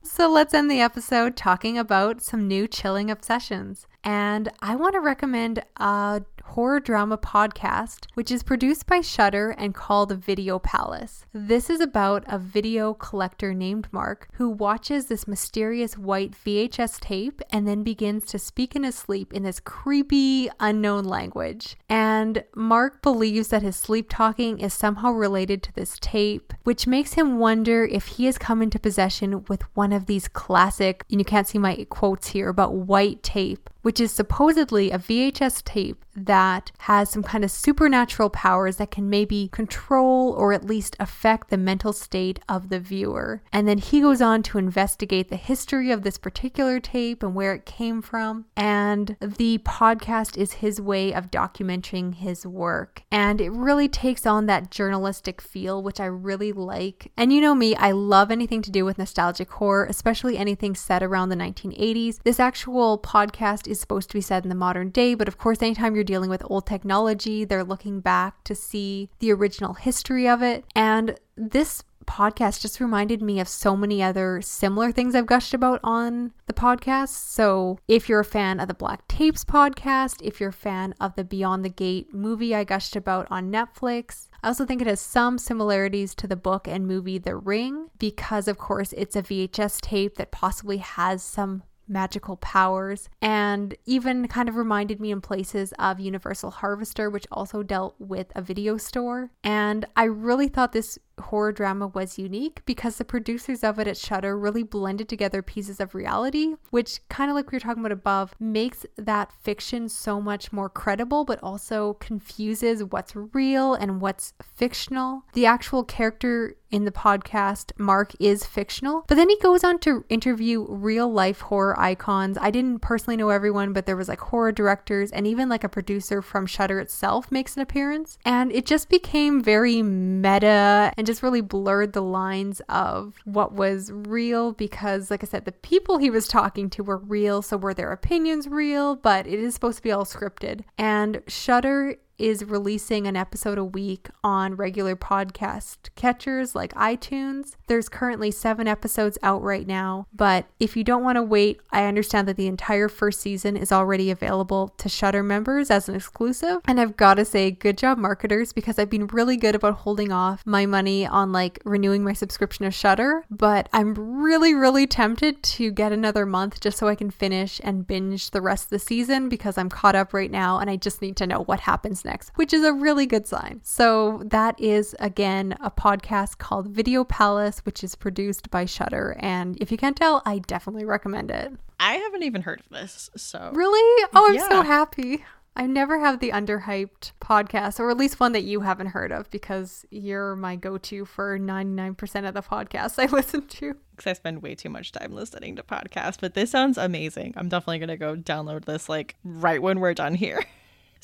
So 0.03 0.31
let's 0.31 0.55
end 0.55 0.71
the 0.71 0.81
episode 0.81 1.37
talking 1.37 1.77
about 1.77 2.23
some 2.23 2.49
new 2.49 2.67
chilling 2.67 3.11
obsessions. 3.11 3.87
And 4.03 4.49
I 4.63 4.75
want 4.75 4.95
to 4.95 5.01
recommend 5.01 5.63
a 5.77 6.23
horror 6.47 6.81
drama 6.81 7.19
podcast, 7.19 8.07
which 8.15 8.31
is 8.31 8.43
produced 8.43 8.87
by 8.87 9.01
Shudder 9.01 9.51
and 9.59 9.75
called 9.75 10.13
Video 10.13 10.59
Palace. 10.59 11.27
This 11.33 11.69
is 11.69 11.81
about 11.81 12.25
a 12.29 12.39
video 12.39 12.95
collector 12.95 13.53
named 13.53 13.89
Mark 13.93 14.29
who 14.35 14.49
watches 14.49 15.07
this 15.07 15.29
mysterious 15.29 15.99
white 15.99 16.33
VHS 16.33 17.01
tape 17.01 17.43
and 17.51 17.67
then 17.67 17.83
begins 17.83 18.25
to 18.27 18.39
speak 18.39 18.75
in 18.75 18.85
his 18.85 18.95
sleep 18.95 19.33
in 19.33 19.43
this 19.43 19.61
creepy, 19.61 20.49
unknown 20.61 21.05
language. 21.05 21.77
And 21.89 22.45
Mark 22.55 23.03
believes 23.03 23.49
that 23.49 23.63
his 23.63 23.77
sleep 23.77 24.07
talking 24.09 24.59
is 24.59 24.73
somehow 24.73 25.11
related 25.11 25.63
to 25.65 25.75
this 25.75 25.99
tape, 26.01 26.53
which 26.65 26.87
makes 26.87 27.15
him 27.15 27.39
wonder 27.39 27.85
if 27.85 28.07
he 28.07 28.27
has 28.27 28.39
come 28.39 28.63
into 28.63 28.79
possession 28.79 29.45
with 29.49 29.63
one 29.75 29.93
of 29.93 30.07
these 30.07 30.29
classic, 30.29 31.05
and 31.11 31.21
you 31.21 31.25
can't 31.25 31.49
see 31.49 31.59
my 31.59 31.87
quotes 31.91 32.29
here, 32.29 32.53
but 32.53 32.73
white 32.73 33.23
tape 33.23 33.69
which 33.87 34.01
is 34.01 34.11
supposedly 34.11 34.91
a 34.91 34.99
VHS 34.99 35.63
tape 35.63 36.05
that 36.17 36.73
has 36.79 37.09
some 37.09 37.23
kind 37.23 37.45
of 37.45 37.51
supernatural 37.53 38.31
powers 38.31 38.79
that 38.79 38.91
can 38.91 39.09
maybe 39.09 39.49
control 39.53 40.33
or 40.33 40.53
at 40.53 40.65
least 40.65 40.97
affect 40.99 41.51
the 41.51 41.57
mental 41.57 41.93
state 41.93 42.41
of 42.49 42.69
the 42.69 42.81
viewer. 42.81 43.43
And 43.53 43.69
then 43.69 43.79
he 43.79 44.01
goes 44.01 44.21
on 44.21 44.43
to 44.45 44.59
investigate 44.59 45.29
the 45.29 45.37
history 45.37 45.93
of 45.93 46.03
this 46.03 46.19
particular 46.19 46.81
tape 46.81 47.23
and 47.23 47.35
where 47.35 47.55
it 47.55 47.65
came 47.65 48.03
from. 48.03 48.47
And 48.57 49.17
the 49.21 49.59
podcast 49.59 50.37
is 50.37 50.55
his 50.55 50.81
way 50.81 51.13
of 51.15 51.31
documenting 51.31 52.15
his 52.15 52.45
work. 52.45 53.03
And 53.13 53.41
it 53.41 53.53
really 53.53 53.89
takes 53.89 54.27
on 54.27 54.47
that 54.47 54.73
journalistic 54.73 55.41
feel, 55.41 55.81
which 55.81 56.01
I 56.01 56.07
really 56.07 56.51
like. 56.51 57.13
And 57.17 57.33
you 57.33 57.41
know 57.41 57.55
me, 57.55 57.77
I 57.77 57.93
love 57.93 58.33
anything 58.33 58.63
to 58.63 58.71
do 58.73 58.85
with 58.85 58.99
nostalgic 58.99 59.51
horror, 59.53 59.85
especially 59.85 60.37
anything 60.37 60.75
set 60.75 61.05
around 61.05 61.29
the 61.29 61.37
1980s. 61.37 62.19
This 62.25 62.41
actual 62.41 62.99
podcast 62.99 63.69
is 63.69 63.76
is 63.77 63.81
supposed 63.81 64.11
to 64.11 64.17
be 64.17 64.21
said 64.21 64.45
in 64.45 64.49
the 64.49 64.55
modern 64.55 64.91
day, 64.91 65.15
but 65.15 65.29
of 65.29 65.39
course, 65.39 65.63
anytime 65.63 65.95
you're 65.95 66.05
dealing 66.05 66.31
with 66.31 66.43
old 66.47 66.67
technology, 66.67 67.45
they're 67.45 67.65
looking 67.65 68.01
back 68.01 68.43
to 68.45 68.55
see 68.55 69.11
the 69.19 69.33
original 69.33 69.75
history 69.75 70.29
of 70.29 70.43
it. 70.43 70.65
And 70.75 71.19
this 71.37 71.83
podcast 72.07 72.61
just 72.61 72.81
reminded 72.81 73.21
me 73.21 73.41
of 73.41 73.49
so 73.49 73.77
many 73.77 74.03
other 74.03 74.41
similar 74.41 74.93
things 74.93 75.15
I've 75.15 75.27
gushed 75.27 75.53
about 75.53 75.81
on 75.85 76.33
the 76.47 76.53
podcast. 76.53 77.09
So, 77.09 77.79
if 77.89 78.09
you're 78.09 78.21
a 78.21 78.25
fan 78.25 78.61
of 78.61 78.69
the 78.69 78.75
Black 78.75 79.07
Tapes 79.09 79.45
podcast, 79.45 80.23
if 80.23 80.41
you're 80.41 80.51
a 80.51 80.53
fan 80.53 80.95
of 81.01 81.15
the 81.17 81.25
Beyond 81.25 81.65
the 81.65 81.69
Gate 81.69 82.15
movie 82.15 82.55
I 82.55 82.65
gushed 82.65 82.97
about 82.97 83.27
on 83.31 83.53
Netflix, 83.53 84.29
I 84.43 84.49
also 84.49 84.65
think 84.65 84.81
it 84.81 84.87
has 84.87 85.01
some 85.01 85.39
similarities 85.39 86.15
to 86.17 86.27
the 86.27 86.37
book 86.37 86.69
and 86.69 86.87
movie 86.87 87.19
The 87.19 87.37
Ring 87.37 87.89
because, 87.99 88.49
of 88.49 88.59
course, 88.59 88.95
it's 88.97 89.17
a 89.17 89.23
VHS 89.23 89.81
tape 89.81 90.17
that 90.17 90.31
possibly 90.31 90.79
has 90.79 91.23
some 91.23 91.65
magical 91.89 92.37
powers 92.37 93.09
and 93.21 93.75
even 93.87 94.29
kind 94.29 94.49
of 94.49 94.57
reminded 94.57 95.01
me 95.01 95.11
in 95.11 95.21
places 95.21 95.73
of 95.79 96.01
Universal 96.01 96.51
Harvester, 96.51 97.09
which 97.11 97.27
also 97.31 97.63
dealt 97.63 97.95
with 97.99 98.27
a 98.35 98.43
video 98.43 98.77
store. 98.77 99.31
And 99.45 99.85
I 99.97 100.05
really 100.05 100.49
thought 100.49 100.73
this 100.73 100.99
horror 101.21 101.53
drama 101.53 101.87
was 101.89 102.19
unique 102.19 102.63
because 102.67 102.97
the 102.97 103.05
producers 103.05 103.65
of 103.65 103.79
it 103.79 103.89
at 103.89 103.97
Shudder 103.97 104.39
really 104.39 104.63
blended 104.63 105.09
together 105.09 105.43
pieces 105.43 105.81
of 105.81 105.95
reality, 105.95 106.55
which 106.71 107.01
kind 107.09 107.31
of 107.31 107.35
like 107.35 107.51
we 107.51 107.57
were 107.57 107.61
talking 107.61 107.81
about 107.81 107.93
above, 107.93 108.35
makes 108.39 108.85
that 108.97 109.33
fiction 109.43 109.89
so 109.89 110.21
much 110.21 110.53
more 110.53 110.69
credible, 110.69 111.25
but 111.25 111.43
also 111.43 111.95
confuses 111.95 112.85
what's 112.85 113.15
real 113.17 113.75
and 113.75 114.01
what's 114.01 114.35
fictional. 114.43 115.23
The 115.33 115.47
actual 115.47 115.85
character 115.85 116.57
in 116.71 116.85
the 116.85 116.91
podcast, 116.91 117.71
Mark, 117.79 118.13
is 118.19 118.45
fictional, 118.45 119.05
but 119.07 119.15
then 119.15 119.29
he 119.29 119.39
goes 119.39 119.63
on 119.63 119.79
to 119.79 120.05
interview 120.09 120.67
real 120.69 121.11
life 121.11 121.43
horror 121.43 121.79
icons. 121.79 122.37
I 122.41 122.51
didn't 122.51 122.81
personally 122.81 123.17
know 123.17 123.29
everyone, 123.29 123.73
but 123.73 123.87
there 123.87 123.97
was 123.97 124.09
like 124.09 124.19
horror 124.19 124.53
directors 124.53 125.13
and 125.13 125.27
even 125.27 125.49
like 125.49 125.63
a 125.63 125.69
producer 125.69 126.21
from 126.21 126.45
Shudder 126.45 126.81
itself 126.81 127.31
makes 127.31 127.57
an 127.57 127.63
appearance. 127.63 128.19
And 128.25 128.51
it 128.51 128.67
just 128.67 128.89
became 128.89 129.43
very 129.43 129.81
meta 129.81 130.93
and 130.97 131.06
just 131.07 131.23
really 131.23 131.41
blurred 131.41 131.93
the 131.93 132.03
lines 132.03 132.61
of 132.69 133.15
what 133.25 133.53
was 133.53 133.91
real 133.93 134.53
because, 134.53 135.11
like 135.11 135.23
I 135.23 135.27
said, 135.27 135.45
the 135.45 135.53
people 135.53 135.99
he 135.99 136.11
was 136.11 136.29
talking 136.29 136.69
to 136.71 136.83
were 136.83 136.99
real. 136.99 137.43
So 137.43 137.57
were 137.57 137.75
their 137.75 137.93
opinions 137.93 138.49
real? 138.49 138.97
But 138.97 139.27
it 139.27 139.39
is 139.39 139.55
supposed 139.55 139.79
to 139.79 139.83
be 139.83 139.93
all 139.93 140.05
scripted. 140.05 140.63
And 140.77 141.23
Shudder 141.27 141.97
is 142.19 142.45
releasing 142.45 143.07
an 143.07 143.17
episode 143.17 143.59
a 143.59 143.65
week 143.65 144.09
on 144.23 144.55
regular 144.55 144.97
podcast 144.97 145.77
catchers 145.95 146.55
like 146.55 146.73
iTunes. 146.75 147.57
There's 147.67 147.89
currently 147.89 148.31
seven 148.31 148.67
episodes 148.69 149.19
out 149.23 149.43
right 149.43 149.67
now, 149.67 150.07
but 150.15 150.47
if 150.59 150.77
you 150.77 150.85
don't 150.85 151.03
want 151.03 151.17
to 151.17 151.23
wait, 151.23 151.61
I 151.71 151.85
understand 151.85 152.29
that 152.29 152.37
the 152.37 152.47
entire 152.47 152.89
first 152.89 153.21
season 153.21 153.57
is 153.57 153.73
already 153.73 154.11
available 154.11 154.69
to 154.79 154.89
Shudder 154.89 155.23
members 155.23 155.71
as 155.71 155.89
an 155.89 155.95
exclusive. 155.95 156.59
And 156.65 156.81
I've 156.81 156.97
got 156.97 157.15
to 157.15 157.25
say, 157.25 157.51
good 157.51 157.79
job, 157.79 157.99
marketers, 157.99 158.53
because 158.53 158.79
I've 158.79 158.91
been 158.91 159.07
really 159.09 159.37
good 159.37 159.55
about 159.55 159.75
holding 159.75 160.13
off 160.13 160.43
my 160.47 160.67
money 160.67 161.07
on 161.07 161.33
like 161.33 161.61
renewing 161.65 162.05
my 162.05 162.13
subscription 162.13 162.65
to 162.65 162.71
Shudder, 162.71 163.25
but 163.31 163.69
I'm 163.73 163.95
really, 163.95 164.55
really 164.55 164.87
tempted 164.87 165.43
to 165.43 165.71
get 165.71 165.93
another 165.93 166.25
month 166.25 166.61
just 166.61 166.79
so 166.79 166.89
I 166.89 166.95
can 166.95 167.11
finish 167.11 167.61
and 167.63 167.87
binge 167.87 168.31
the 168.31 168.41
rest 168.41 168.65
of 168.65 168.71
the 168.71 168.79
season 168.79 169.29
because 169.29 169.59
I'm 169.59 169.69
caught 169.69 169.95
up 169.95 170.15
right 170.15 170.31
now 170.31 170.59
and 170.59 170.71
I 170.71 170.77
just 170.77 171.03
need 171.03 171.17
to 171.17 171.27
know 171.27 171.43
what 171.43 171.61
happens 171.61 172.03
next, 172.07 172.31
which 172.37 172.55
is 172.55 172.65
a 172.65 172.73
really 172.73 173.05
good 173.05 173.27
sign. 173.27 173.61
So 173.63 174.23
that 174.25 174.59
is 174.59 174.97
again 174.99 175.55
a 175.61 175.71
podcast 175.71 176.39
called 176.39 176.69
Video 176.69 177.05
Palace, 177.05 177.59
which 177.67 177.85
is 177.85 177.95
produced 177.95 178.51
by 178.51 178.65
Shudder. 178.65 179.17
And 179.21 179.59
if 179.61 179.71
you 179.71 179.77
can't 179.77 179.97
tell, 179.97 180.23
I 180.25 180.39
definitely 180.39 180.87
recommend 180.87 181.31
it. 181.31 181.53
I 181.79 181.97
haven't 181.97 182.23
even 182.23 182.41
heard 182.43 182.61
of 182.61 182.69
this, 182.71 183.11
so 183.17 183.51
Really? 183.55 184.05
Oh, 184.15 184.27
I'm 184.29 184.35
Yeah. 184.35 184.49
so 184.49 184.63
happy. 184.63 185.23
I 185.59 185.67
never 185.67 185.99
have 185.99 186.21
the 186.21 186.33
underhyped 186.33 187.13
podcast, 187.19 187.81
or 187.81 187.91
at 187.91 187.97
least 187.97 188.21
one 188.21 188.33
that 188.33 188.43
you 188.45 188.61
haven't 188.61 188.89
heard 188.89 189.11
of, 189.11 189.31
because 189.31 189.87
you're 189.91 190.37
my 190.37 190.55
go 190.55 190.77
to 190.77 191.07
for 191.07 191.39
99% 191.39 192.29
of 192.29 192.35
the 192.35 192.43
podcasts 192.43 192.99
I 193.03 193.07
listen 193.11 193.47
to. 193.47 193.75
because 193.91 194.07
I 194.11 194.13
spend 194.13 194.43
way 194.43 194.55
too 194.55 194.69
much 194.69 194.93
time 194.93 195.13
listening 195.13 195.57
to 195.57 195.63
podcasts. 195.63 196.19
But 196.21 196.35
this 196.35 196.51
sounds 196.51 196.77
amazing. 196.77 197.33
I'm 197.39 197.49
definitely 197.49 197.79
gonna 197.79 197.97
go 197.97 198.15
download 198.17 198.67
this 198.67 198.91
like 198.91 199.17
right 199.25 199.61
when 199.63 199.81
we're 199.81 199.95
done 199.95 200.15
here. 200.15 200.45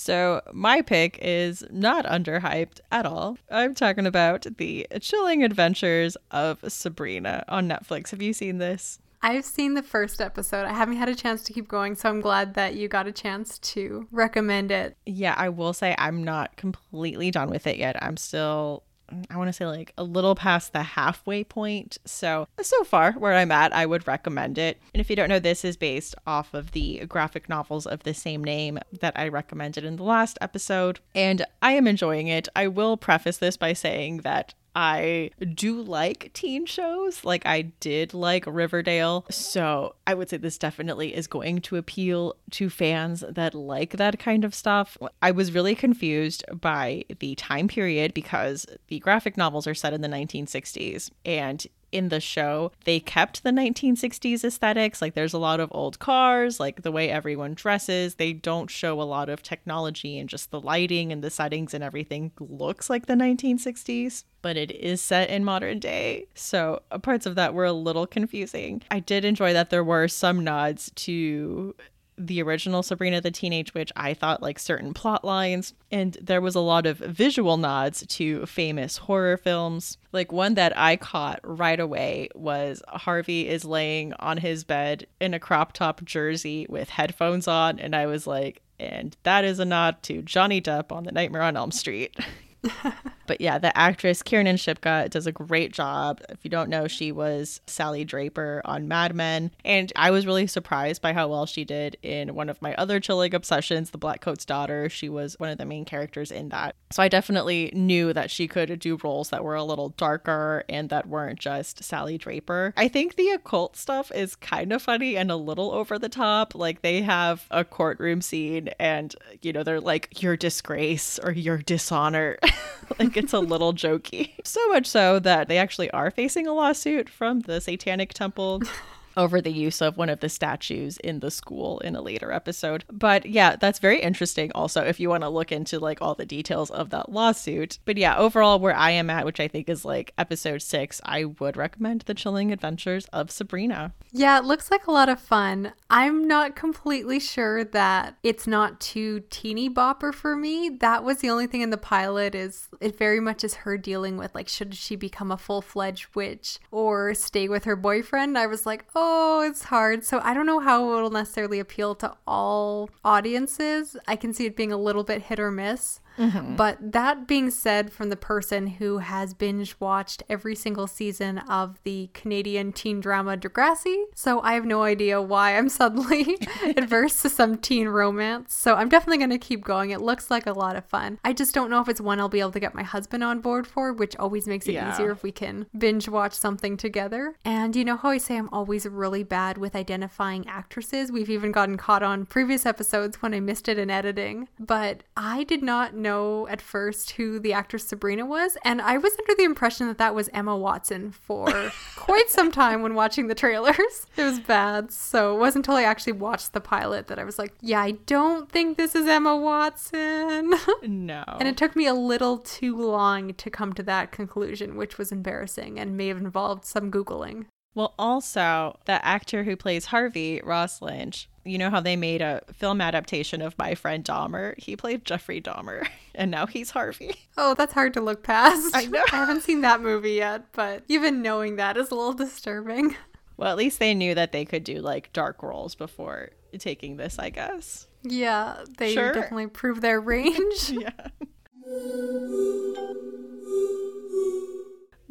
So 0.03 0.41
my 0.53 0.83
pick 0.83 1.17
is 1.23 1.65
not 1.71 2.05
underhyped 2.07 2.81
at 2.91 3.07
all. 3.07 3.39
I'm 3.53 3.73
talking 3.73 4.05
about 4.05 4.45
the 4.57 4.85
chilling 5.01 5.45
adventures 5.45 6.17
of 6.33 6.59
Sabrina 6.67 7.45
on 7.47 7.69
Netflix. 7.69 8.11
Have 8.11 8.21
you 8.21 8.33
seen 8.33 8.59
this? 8.59 8.99
I've 9.23 9.45
seen 9.45 9.75
the 9.75 9.83
first 9.85 10.21
episode. 10.21 10.65
I 10.65 10.73
haven't 10.73 10.97
had 10.97 11.09
a 11.09 11.15
chance 11.15 11.45
to 11.45 11.53
keep 11.53 11.69
going, 11.69 11.95
so 11.95 12.09
I'm 12.09 12.21
glad 12.21 12.55
that 12.55 12.75
you 12.75 12.89
got 12.89 13.07
a 13.07 13.13
chance 13.13 13.61
to 13.61 14.09
recommend 14.11 14.73
it. 14.73 14.97
Yeah, 15.07 15.37
I 15.39 15.49
will 15.49 15.73
say 15.73 15.95
I'm 15.97 16.25
not 16.25 16.57
completely 16.57 17.31
done 17.31 17.49
with 17.49 17.69
it 17.69 17.77
yet. 17.77 18.03
I'm 18.03 18.17
still 18.17 18.83
I 19.31 19.37
want 19.37 19.49
to 19.49 19.53
say 19.53 19.67
like 19.67 19.93
a 19.97 20.05
little 20.05 20.35
past 20.35 20.73
the 20.73 20.83
halfway 20.83 21.45
point. 21.45 21.99
So, 22.05 22.49
so 22.61 22.85
far 22.85 23.13
where 23.13 23.35
I'm 23.35 23.53
at, 23.53 23.73
I 23.73 23.87
would 23.87 24.07
recommend 24.07 24.59
it. 24.59 24.81
And 24.95 25.01
if 25.01 25.11
you 25.11 25.17
don't 25.17 25.29
know, 25.29 25.39
this 25.39 25.65
is 25.65 25.77
based 25.77 26.15
off 26.27 26.55
of 26.55 26.73
the 26.73 27.05
graphic 27.07 27.49
novels 27.49 27.87
of 27.87 28.03
the 28.03 28.15
same 28.15 28.43
name 28.43 28.79
that 29.01 29.19
I 29.19 29.29
recommended 29.29 29.85
in 29.85 29.97
the 29.97 30.05
last 30.05 30.39
episode. 30.41 31.01
And 31.15 31.45
I 31.61 31.73
am 31.73 31.87
enjoying 31.87 32.29
it. 32.29 32.49
I 32.55 32.69
will 32.69 32.97
preface 32.97 33.39
this 33.39 33.57
by 33.57 33.73
saying 33.73 34.19
that 34.19 34.55
I 34.75 35.31
do 35.55 35.81
like 35.83 36.31
teen 36.33 36.67
shows. 36.67 37.25
Like 37.25 37.45
I 37.47 37.63
did 37.63 38.15
like 38.15 38.45
Riverdale. 38.47 39.27
So 39.31 39.95
I 40.07 40.15
would 40.15 40.31
say 40.31 40.37
this 40.37 40.59
definitely 40.59 41.15
is 41.15 41.27
going 41.27 41.61
to 41.63 41.77
appeal 41.77 42.37
to 42.53 42.71
fans 42.71 43.25
that 43.29 43.55
like 43.55 43.97
that 43.97 44.19
kind 44.19 44.45
of 44.45 44.55
stuff. 44.55 44.97
I 45.21 45.31
was 45.31 45.53
really 45.53 45.75
confused 45.75 46.45
by 46.61 47.05
the 47.19 47.35
time 47.35 47.69
period 47.69 48.15
because 48.15 48.67
the 48.89 48.99
graphic 49.01 49.37
novels 49.37 49.67
are 49.67 49.75
set 49.75 49.93
in 49.93 50.01
the 50.01 50.09
1960s 50.09 51.11
and 51.25 51.67
in 51.93 52.09
the 52.09 52.21
show, 52.21 52.73
they 52.85 52.99
kept 52.99 53.43
the 53.43 53.51
1960s 53.51 54.45
aesthetics. 54.45 55.01
Like 55.01 55.15
there's 55.15 55.35
a 55.35 55.39
lot 55.39 55.61
of 55.61 55.69
old 55.73 55.99
cars, 55.99 56.59
like 56.59 56.83
the 56.83 56.91
way 56.91 57.11
everyone 57.11 57.55
dresses. 57.55 58.17
They 58.17 58.33
don't 58.33 58.71
show 58.71 59.01
a 59.01 59.05
lot 59.05 59.29
of 59.29 59.43
technology 59.43 60.19
and 60.19 60.29
just 60.29 60.51
the 60.51 60.61
lighting 60.61 61.13
and 61.13 61.23
the 61.23 61.31
settings 61.31 61.75
and 61.75 61.85
everything 61.85 62.33
looks 62.41 62.91
like 62.91 63.07
the 63.07 63.15
1960s, 63.15 64.25
but 64.41 64.57
it 64.57 64.71
is 64.71 65.01
set 65.01 65.31
in 65.31 65.45
modern 65.45 65.79
day. 65.79 66.27
So 66.35 66.83
uh, 66.91 66.99
parts 66.99 67.27
of 67.27 67.35
that 67.37 67.55
were 67.55 67.67
a 67.67 67.73
little 67.73 68.07
confusing. 68.07 68.83
I 68.91 69.01
did 69.01 69.25
enjoy 69.25 69.53
that 69.53 69.71
there 69.71 69.85
were 69.85 70.09
some 70.09 70.43
nods 70.43 70.91
to 70.97 71.75
the 72.19 72.43
original 72.43 72.83
Sabrina 72.83 73.21
the 73.21 73.31
Teenage 73.31 73.75
Witch, 73.75 73.93
I 73.97 74.15
thought 74.15 74.43
like 74.43 74.59
certain 74.59 74.95
plot 74.95 75.25
lines, 75.25 75.75
and 75.91 76.17
there 76.21 76.41
was 76.41 76.55
a 76.55 76.61
lot 76.61 76.87
of 76.87 76.99
visual 76.99 77.57
nods 77.57 78.07
to 78.07 78.47
famous 78.47 78.99
horror 78.99 79.37
films. 79.37 79.99
Like 80.13 80.33
one 80.33 80.55
that 80.55 80.77
I 80.77 80.97
caught 80.97 81.41
right 81.43 81.81
away 81.81 82.29
was 82.35 82.83
Harvey 82.89 83.49
is 83.49 83.65
laying 83.65 84.13
on 84.15 84.39
his 84.39 84.65
bed 84.65 85.07
in 85.21 85.35
a 85.35 85.41
crop 85.41 85.73
top 85.73 86.05
jersey 86.05 86.67
with 86.69 86.91
headphones 86.91 87.49
on, 87.49 87.79
and 87.79 87.97
I 87.97 88.07
was 88.07 88.27
like, 88.27 88.63
and 88.79 89.17
that 89.23 89.45
is 89.45 89.59
a 89.59 89.65
nod 89.65 90.03
to 90.05 90.23
Johnny 90.23 90.61
Depp 90.61 90.93
on 90.93 91.05
The 91.05 91.13
Nightmare 91.13 91.43
on 91.43 91.57
Elm 91.57 91.71
Street. 91.71 92.17
but 93.27 93.41
yeah, 93.41 93.59
the 93.59 93.77
actress 93.77 94.23
Kiernan 94.23 94.57
Shipka 94.57 95.11
does 95.11 95.27
a 95.27 95.33
great 95.33 95.73
job. 95.73 96.21
If 96.29 96.39
you 96.43 96.51
don't 96.51 96.71
know, 96.71 96.87
she 96.87 97.13
was 97.13 97.61
Sally 97.67 98.05
Draper 98.05 98.63
on 98.65 98.89
Mad 98.89 99.15
Men. 99.15 99.51
And 99.65 99.93
I 99.97 100.11
was 100.11 100.27
really 100.27 100.47
surprised 100.47 101.03
by 101.03 101.13
how 101.13 101.29
well 101.29 101.47
she 101.47 101.65
did 101.65 101.97
in 102.03 102.35
one 102.35 102.49
of 102.49 102.61
my 102.63 102.75
other 102.75 103.01
chilling 103.01 103.35
obsessions, 103.35 103.91
The 103.91 103.99
Blackcoat's 103.99 104.45
Daughter. 104.45 104.89
She 104.89 105.09
was 105.09 105.39
one 105.39 105.51
of 105.51 105.59
the 105.59 105.65
main 105.65 105.85
characters 105.85 106.31
in 106.31 106.51
that. 106.51 106.77
So 106.91 107.03
I 107.03 107.09
definitely 107.09 107.71
knew 107.75 108.13
that 108.13 108.31
she 108.31 108.47
could 108.47 108.79
do 108.79 108.99
roles 109.03 109.31
that 109.31 109.45
were 109.45 109.55
a 109.55 109.65
little 109.65 109.91
darker 109.91 110.65
and 110.69 110.89
that 110.91 111.09
weren't 111.09 111.39
just 111.41 111.83
Sally 111.83 112.19
Draper. 112.19 112.75
I 112.77 112.89
think 112.89 113.17
the 113.17 113.31
occult 113.31 113.77
stuff 113.77 114.13
is 114.13 114.37
kind 114.37 114.73
of 114.73 114.83
funny 114.83 115.17
and 115.17 115.31
a 115.31 115.37
little 115.37 115.73
over 115.73 115.99
the 115.99 116.09
top. 116.09 116.55
Like 116.55 116.83
they 116.83 117.03
have 117.03 117.47
a 117.51 117.65
courtroom 117.65 118.21
scene 118.21 118.69
and, 118.79 119.15
you 119.41 119.53
know, 119.53 119.63
they're 119.63 119.81
like, 119.81 120.23
your 120.23 120.37
disgrace 120.37 121.19
or 121.19 121.33
your 121.33 121.59
dishonor. 121.59 122.39
like 122.99 123.17
it's 123.17 123.33
a 123.33 123.41
little 123.41 123.73
jokey. 123.73 124.33
So 124.45 124.67
much 124.69 124.87
so 124.87 125.19
that 125.19 125.49
they 125.49 125.59
actually 125.59 125.91
are 125.91 126.11
facing 126.11 126.47
a 126.47 126.53
lawsuit 126.53 127.09
from 127.09 127.41
the 127.41 127.61
Satanic 127.61 128.15
Temple. 128.15 128.63
Over 129.17 129.41
the 129.41 129.53
use 129.53 129.81
of 129.83 129.97
one 129.97 130.09
of 130.09 130.21
the 130.21 130.29
statues 130.29 130.97
in 130.99 131.21
the 131.21 131.31
school 131.31 131.81
in 131.81 131.95
a 131.97 132.03
later 132.03 132.33
episode. 132.33 132.85
But 132.91 133.27
yeah, 133.27 133.57
that's 133.57 133.79
very 133.79 134.01
interesting 134.01 134.51
also 134.55 134.83
if 134.83 135.01
you 135.01 135.09
want 135.09 135.23
to 135.23 135.29
look 135.29 135.53
into 135.53 135.79
like 135.79 136.01
all 136.01 136.15
the 136.15 136.27
details 136.27 136.71
of 136.71 136.91
that 136.91 137.11
lawsuit. 137.11 137.79
But 137.85 137.97
yeah, 137.97 138.17
overall, 138.17 138.59
where 138.59 138.75
I 138.75 138.91
am 138.93 139.11
at, 139.11 139.25
which 139.27 139.41
I 139.41 139.49
think 139.49 139.69
is 139.69 139.85
like 139.85 140.13
episode 140.17 140.63
six, 140.63 141.01
I 141.05 141.25
would 141.25 141.57
recommend 141.57 142.03
The 142.03 142.15
Chilling 142.15 142.53
Adventures 142.53 143.07
of 143.13 143.31
Sabrina. 143.31 143.93
Yeah, 144.13 144.39
it 144.39 144.45
looks 144.45 144.71
like 144.71 144.87
a 144.87 144.93
lot 144.93 145.09
of 145.09 145.21
fun. 145.21 145.73
I'm 145.91 146.27
not 146.27 146.57
completely 146.57 147.19
sure 147.21 147.65
that 147.65 148.17
it's 148.23 148.47
not 148.47 148.81
too 148.81 149.25
teeny 149.31 149.69
bopper 149.69 150.15
for 150.15 150.37
me. 150.37 150.69
That 150.69 151.05
was 151.05 151.19
the 151.19 151.31
only 151.31 151.47
thing 151.47 151.63
in 151.63 151.71
the 151.71 151.79
pilot 151.79 152.35
is 152.35 152.69
it 152.81 152.97
very 152.97 153.21
much 153.21 153.45
is 153.45 153.55
her 153.55 153.77
dealing 153.77 154.17
with 154.17 154.35
like 154.35 154.49
should 154.49 154.75
she 154.75 154.97
become 154.97 155.31
a 155.31 155.37
full-fledged 155.37 156.15
witch 156.15 156.59
or 156.71 157.15
stay 157.15 157.49
with 157.49 157.65
her 157.65 157.77
boyfriend. 157.77 158.39
I 158.39 158.47
was 158.47 158.67
like, 158.67 158.85
"Oh, 158.95 159.02
Oh, 159.05 159.41
it's 159.43 159.65
hard." 159.65 160.05
So 160.05 160.21
I 160.23 160.33
don't 160.33 160.47
know 160.47 160.61
how 160.61 160.97
it'll 160.97 161.11
necessarily 161.11 161.59
appeal 161.59 161.97
to 161.97 162.17
all 162.27 162.89
audiences. 163.05 163.97
I 164.07 164.15
can 164.17 164.33
see 164.33 164.47
it 164.47 164.55
being 164.57 164.71
a 164.73 164.77
little 164.77 165.03
bit 165.03 165.23
hit 165.23 165.41
or 165.41 165.51
miss. 165.51 166.01
Mm-hmm. 166.19 166.57
But 166.57 166.79
that 166.93 167.27
being 167.27 167.51
said, 167.51 167.93
from 167.93 168.09
the 168.11 168.17
person 168.17 168.67
who 168.67 168.99
has 168.99 169.35
binge 169.35 169.77
watched 169.81 170.23
every 170.29 170.55
single 170.55 170.87
season 170.87 171.39
of 171.39 171.79
the 171.85 172.11
Canadian 172.15 172.73
teen 172.73 173.01
drama 173.01 173.37
Degrassi, 173.37 174.05
so 174.15 174.41
I 174.41 174.55
have 174.55 174.65
no 174.65 174.83
idea 174.83 175.21
why 175.21 175.57
I'm 175.57 175.69
suddenly 175.69 176.39
adverse 176.77 177.23
to 177.23 177.29
some 177.29 177.57
teen 177.59 177.89
romance. 177.89 178.55
So 178.55 178.75
I'm 178.75 178.89
definitely 178.89 179.19
going 179.19 179.31
to 179.31 179.39
keep 179.39 179.65
going. 179.65 179.91
It 179.91 180.01
looks 180.01 180.31
like 180.31 180.47
a 180.47 180.53
lot 180.53 180.77
of 180.77 180.85
fun. 180.85 181.19
I 181.25 181.33
just 181.33 181.55
don't 181.55 181.71
know 181.71 181.81
if 181.81 181.89
it's 181.89 182.01
one 182.01 182.21
I'll 182.21 182.29
be 182.29 182.41
able 182.41 182.53
to 182.53 182.61
get 182.61 182.75
my 182.75 182.83
husband 182.83 183.25
on 183.25 183.41
board 183.41 183.67
for, 183.67 183.93
which 183.93 184.17
always 184.17 184.47
makes 184.47 184.67
it 184.67 184.73
Yeah. 184.73 184.93
easier 184.93 185.11
if 185.11 185.23
we 185.23 185.33
can 185.33 185.67
binge 185.77 186.09
watch 186.09 186.33
something 186.35 186.77
together. 186.77 187.35
And 187.45 187.75
you 187.77 187.85
know 187.85 187.97
how 187.97 188.11
I 188.11 188.19
say 188.19 188.37
I'm 188.37 188.49
always 188.53 188.87
really 188.87 189.23
bad 189.25 189.59
with 189.59 189.75
identifying 189.75 190.47
actresses? 190.49 191.11
We've 191.13 191.31
even 191.31 191.53
gotten 191.53 191.77
caught 191.77 192.03
on 192.03 192.27
previous 192.27 192.67
episodes 192.67 193.23
when 193.23 193.35
I 193.35 193.41
missed 193.41 193.69
it 193.69 193.79
in 193.79 193.91
editing. 193.91 194.49
But 194.59 195.03
I 195.17 195.45
did 195.45 195.63
not 195.63 195.95
know 196.03 196.47
at 196.49 196.61
first 196.61 197.13
who 197.13 197.39
the 197.39 197.53
actress 197.53 197.85
Sabrina 197.85 198.27
was, 198.27 198.57
and 198.65 198.83
I 198.83 198.99
was 198.99 199.13
under 199.19 199.35
the 199.35 199.45
impression 199.45 199.87
that 199.87 199.99
that 199.99 200.15
was 200.15 200.29
Emma 200.33 200.57
Watson 200.57 201.13
for 201.13 201.73
quite 201.97 202.29
some 202.29 202.51
time 202.51 202.83
when 202.83 202.95
watching 202.95 203.29
the 203.29 203.35
trailers. 203.35 204.07
It 204.17 204.25
was 204.25 204.41
bad. 204.41 204.93
So 204.93 205.35
it 205.35 205.39
wasn't 205.39 205.67
until 205.67 205.77
I 205.77 205.85
actually 205.85 206.13
watched 206.15 206.53
the 206.53 206.61
pilot 206.61 207.07
that 207.07 207.19
I 207.19 207.25
was 207.25 207.39
like, 207.39 207.55
yeah, 207.61 207.81
I 207.81 207.93
don't 207.93 208.51
think 208.51 208.77
this 208.77 208.95
is 208.95 209.07
Emma 209.07 209.37
Watson. 209.37 210.53
No. 210.83 211.23
And 211.27 211.49
it 211.49 211.57
took 211.57 211.77
me 211.77 211.87
a 211.87 211.95
little 211.95 212.39
too 212.39 212.77
long 212.77 213.35
to 213.35 213.51
come 213.51 213.73
to 213.75 213.83
that 213.85 214.13
conclusion, 214.13 214.77
which 214.77 214.99
was 214.99 215.13
embarrassing 215.13 215.79
and 215.79 215.97
may 215.97 216.09
have 216.09 216.19
involved 216.19 216.65
some 216.65 216.91
Googling. 216.91 217.47
Well, 217.75 217.95
also, 217.99 218.79
the 218.85 219.05
actor 219.05 219.45
who 219.45 219.57
plays 219.57 219.87
Harvey, 219.87 220.41
Ross 220.45 220.83
Lynch, 220.83 221.29
you 221.45 221.59
know 221.59 221.71
how 221.71 221.81
they 221.81 221.97
made 221.97 222.23
a 222.23 222.43
film 222.53 222.81
adaptation 222.81 223.43
of 223.43 223.57
My 223.59 223.75
Friend 223.75 224.05
Dahmer? 224.05 224.59
He 224.59 224.77
played 224.77 225.05
Jeffrey 225.05 225.41
Dahmer, 225.41 225.87
and 226.15 226.31
now 226.31 226.47
he's 226.47 226.71
Harvey. 226.71 227.15
Oh, 227.37 227.55
that's 227.55 227.73
hard 227.73 227.95
to 227.95 228.01
look 228.01 228.23
past. 228.23 228.71
I 228.77 228.87
know. 228.87 229.03
I 229.13 229.17
haven't 229.17 229.43
seen 229.43 229.61
that 229.63 229.81
movie 229.81 230.13
yet, 230.13 230.53
but 230.53 230.85
even 230.89 231.23
knowing 231.23 231.57
that 231.57 231.77
is 231.77 231.91
a 231.91 231.95
little 231.95 232.13
disturbing. 232.15 232.97
Well, 233.39 233.51
at 233.51 233.57
least 233.57 233.79
they 233.81 233.95
knew 233.95 234.15
that 234.15 234.31
they 234.31 234.45
could 234.45 234.63
do 234.63 234.77
like 234.81 235.13
dark 235.15 235.43
roles 235.43 235.75
before 235.75 236.29
taking 236.59 236.97
this, 236.99 237.19
I 237.19 237.31
guess. 237.31 237.89
Yeah, 238.03 238.59
they 238.77 238.93
Sure. 238.93 239.13
definitely 239.13 239.47
prove 239.49 239.81
their 239.81 240.01
range. 240.01 240.71
Yeah. 240.71 240.91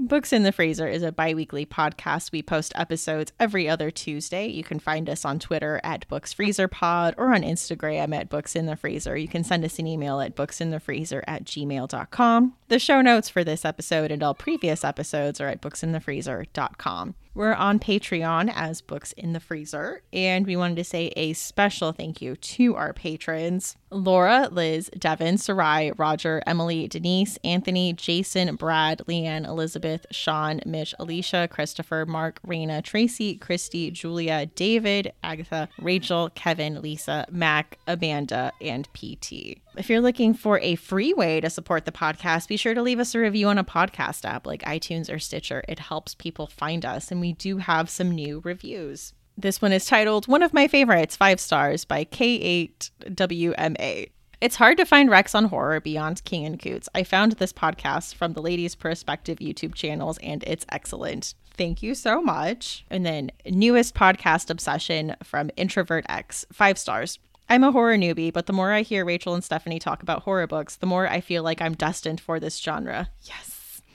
Books 0.03 0.33
in 0.33 0.41
the 0.41 0.51
Freezer 0.51 0.87
is 0.87 1.03
a 1.03 1.11
bi 1.11 1.35
weekly 1.35 1.63
podcast. 1.63 2.31
We 2.31 2.41
post 2.41 2.73
episodes 2.75 3.31
every 3.39 3.69
other 3.69 3.91
Tuesday. 3.91 4.47
You 4.47 4.63
can 4.63 4.79
find 4.79 5.07
us 5.07 5.25
on 5.25 5.37
Twitter 5.37 5.79
at 5.83 6.09
BooksFreezerPod 6.09 7.13
or 7.17 7.35
on 7.35 7.43
Instagram 7.43 8.15
at 8.15 8.27
Books 8.27 8.55
in 8.55 8.65
the 8.65 8.75
Freezer. 8.75 9.15
You 9.15 9.27
can 9.27 9.43
send 9.43 9.63
us 9.63 9.77
an 9.77 9.85
email 9.85 10.19
at 10.19 10.35
booksinthefreezer 10.35 11.21
at 11.27 11.43
gmail.com. 11.43 12.53
The 12.71 12.79
show 12.79 13.01
notes 13.01 13.27
for 13.27 13.43
this 13.43 13.65
episode 13.65 14.11
and 14.11 14.23
all 14.23 14.33
previous 14.33 14.85
episodes 14.85 15.41
are 15.41 15.49
at 15.49 15.61
booksinthefreezer.com. 15.61 17.15
We're 17.33 17.53
on 17.53 17.79
Patreon 17.79 18.51
as 18.53 18.81
Books 18.81 19.13
in 19.13 19.31
the 19.31 19.39
Freezer, 19.39 20.01
and 20.11 20.45
we 20.45 20.57
wanted 20.57 20.75
to 20.75 20.83
say 20.83 21.13
a 21.15 21.31
special 21.33 21.93
thank 21.93 22.21
you 22.21 22.35
to 22.35 22.75
our 22.75 22.91
patrons 22.93 23.77
Laura, 23.89 24.47
Liz, 24.49 24.89
Devin, 24.97 25.37
Sarai, 25.37 25.91
Roger, 25.97 26.41
Emily, 26.47 26.87
Denise, 26.87 27.37
Anthony, 27.43 27.91
Jason, 27.91 28.55
Brad, 28.55 29.01
Leanne, 29.07 29.45
Elizabeth, 29.45 30.05
Sean, 30.11 30.61
Mitch, 30.65 30.95
Alicia, 30.97 31.49
Christopher, 31.51 32.05
Mark, 32.05 32.39
Raina, 32.47 32.81
Tracy, 32.81 33.35
Christy, 33.35 33.91
Julia, 33.91 34.45
David, 34.45 35.11
Agatha, 35.23 35.67
Rachel, 35.81 36.29
Kevin, 36.35 36.81
Lisa, 36.81 37.25
Mac, 37.29 37.77
Amanda, 37.87 38.53
and 38.61 38.87
PT. 38.93 39.59
If 39.77 39.89
you're 39.89 40.01
looking 40.01 40.33
for 40.33 40.59
a 40.59 40.75
free 40.75 41.13
way 41.13 41.39
to 41.41 41.49
support 41.49 41.85
the 41.85 41.91
podcast, 41.91 42.47
be 42.47 42.57
sure 42.61 42.73
to 42.75 42.81
leave 42.81 42.99
us 42.99 43.15
a 43.15 43.19
review 43.19 43.47
on 43.47 43.57
a 43.57 43.63
podcast 43.63 44.23
app 44.23 44.45
like 44.45 44.61
iTunes 44.61 45.11
or 45.11 45.17
Stitcher. 45.17 45.63
It 45.67 45.79
helps 45.79 46.13
people 46.13 46.45
find 46.45 46.85
us, 46.85 47.11
and 47.11 47.19
we 47.19 47.33
do 47.33 47.57
have 47.57 47.89
some 47.89 48.11
new 48.11 48.39
reviews. 48.45 49.13
This 49.35 49.61
one 49.61 49.73
is 49.73 49.87
titled 49.87 50.27
One 50.27 50.43
of 50.43 50.53
My 50.53 50.67
Favorites, 50.67 51.15
Five 51.15 51.39
Stars 51.39 51.85
by 51.85 52.05
K8WMA. 52.05 54.11
It's 54.41 54.55
hard 54.55 54.77
to 54.77 54.85
find 54.85 55.09
Rex 55.09 55.33
on 55.33 55.45
horror 55.45 55.79
beyond 55.79 56.23
King 56.23 56.45
and 56.45 56.59
Koontz. 56.59 56.87
I 56.93 57.03
found 57.03 57.33
this 57.33 57.53
podcast 57.53 58.13
from 58.13 58.33
the 58.33 58.41
Ladies 58.41 58.75
Perspective 58.75 59.39
YouTube 59.39 59.73
channels 59.73 60.19
and 60.19 60.43
it's 60.45 60.65
excellent. 60.69 61.33
Thank 61.57 61.83
you 61.83 61.95
so 61.95 62.21
much. 62.21 62.85
And 62.89 63.05
then 63.05 63.31
newest 63.45 63.95
podcast 63.95 64.49
obsession 64.49 65.15
from 65.23 65.51
Introvert 65.57 66.05
X, 66.09 66.45
five 66.51 66.77
stars. 66.77 67.19
I'm 67.51 67.65
a 67.65 67.71
horror 67.73 67.97
newbie, 67.97 68.31
but 68.31 68.45
the 68.45 68.53
more 68.53 68.71
I 68.71 68.81
hear 68.81 69.03
Rachel 69.03 69.33
and 69.33 69.43
Stephanie 69.43 69.77
talk 69.77 70.01
about 70.01 70.21
horror 70.21 70.47
books, 70.47 70.77
the 70.77 70.85
more 70.85 71.05
I 71.09 71.19
feel 71.19 71.43
like 71.43 71.61
I'm 71.61 71.73
destined 71.73 72.21
for 72.21 72.39
this 72.39 72.57
genre. 72.57 73.09
Yes. 73.23 73.50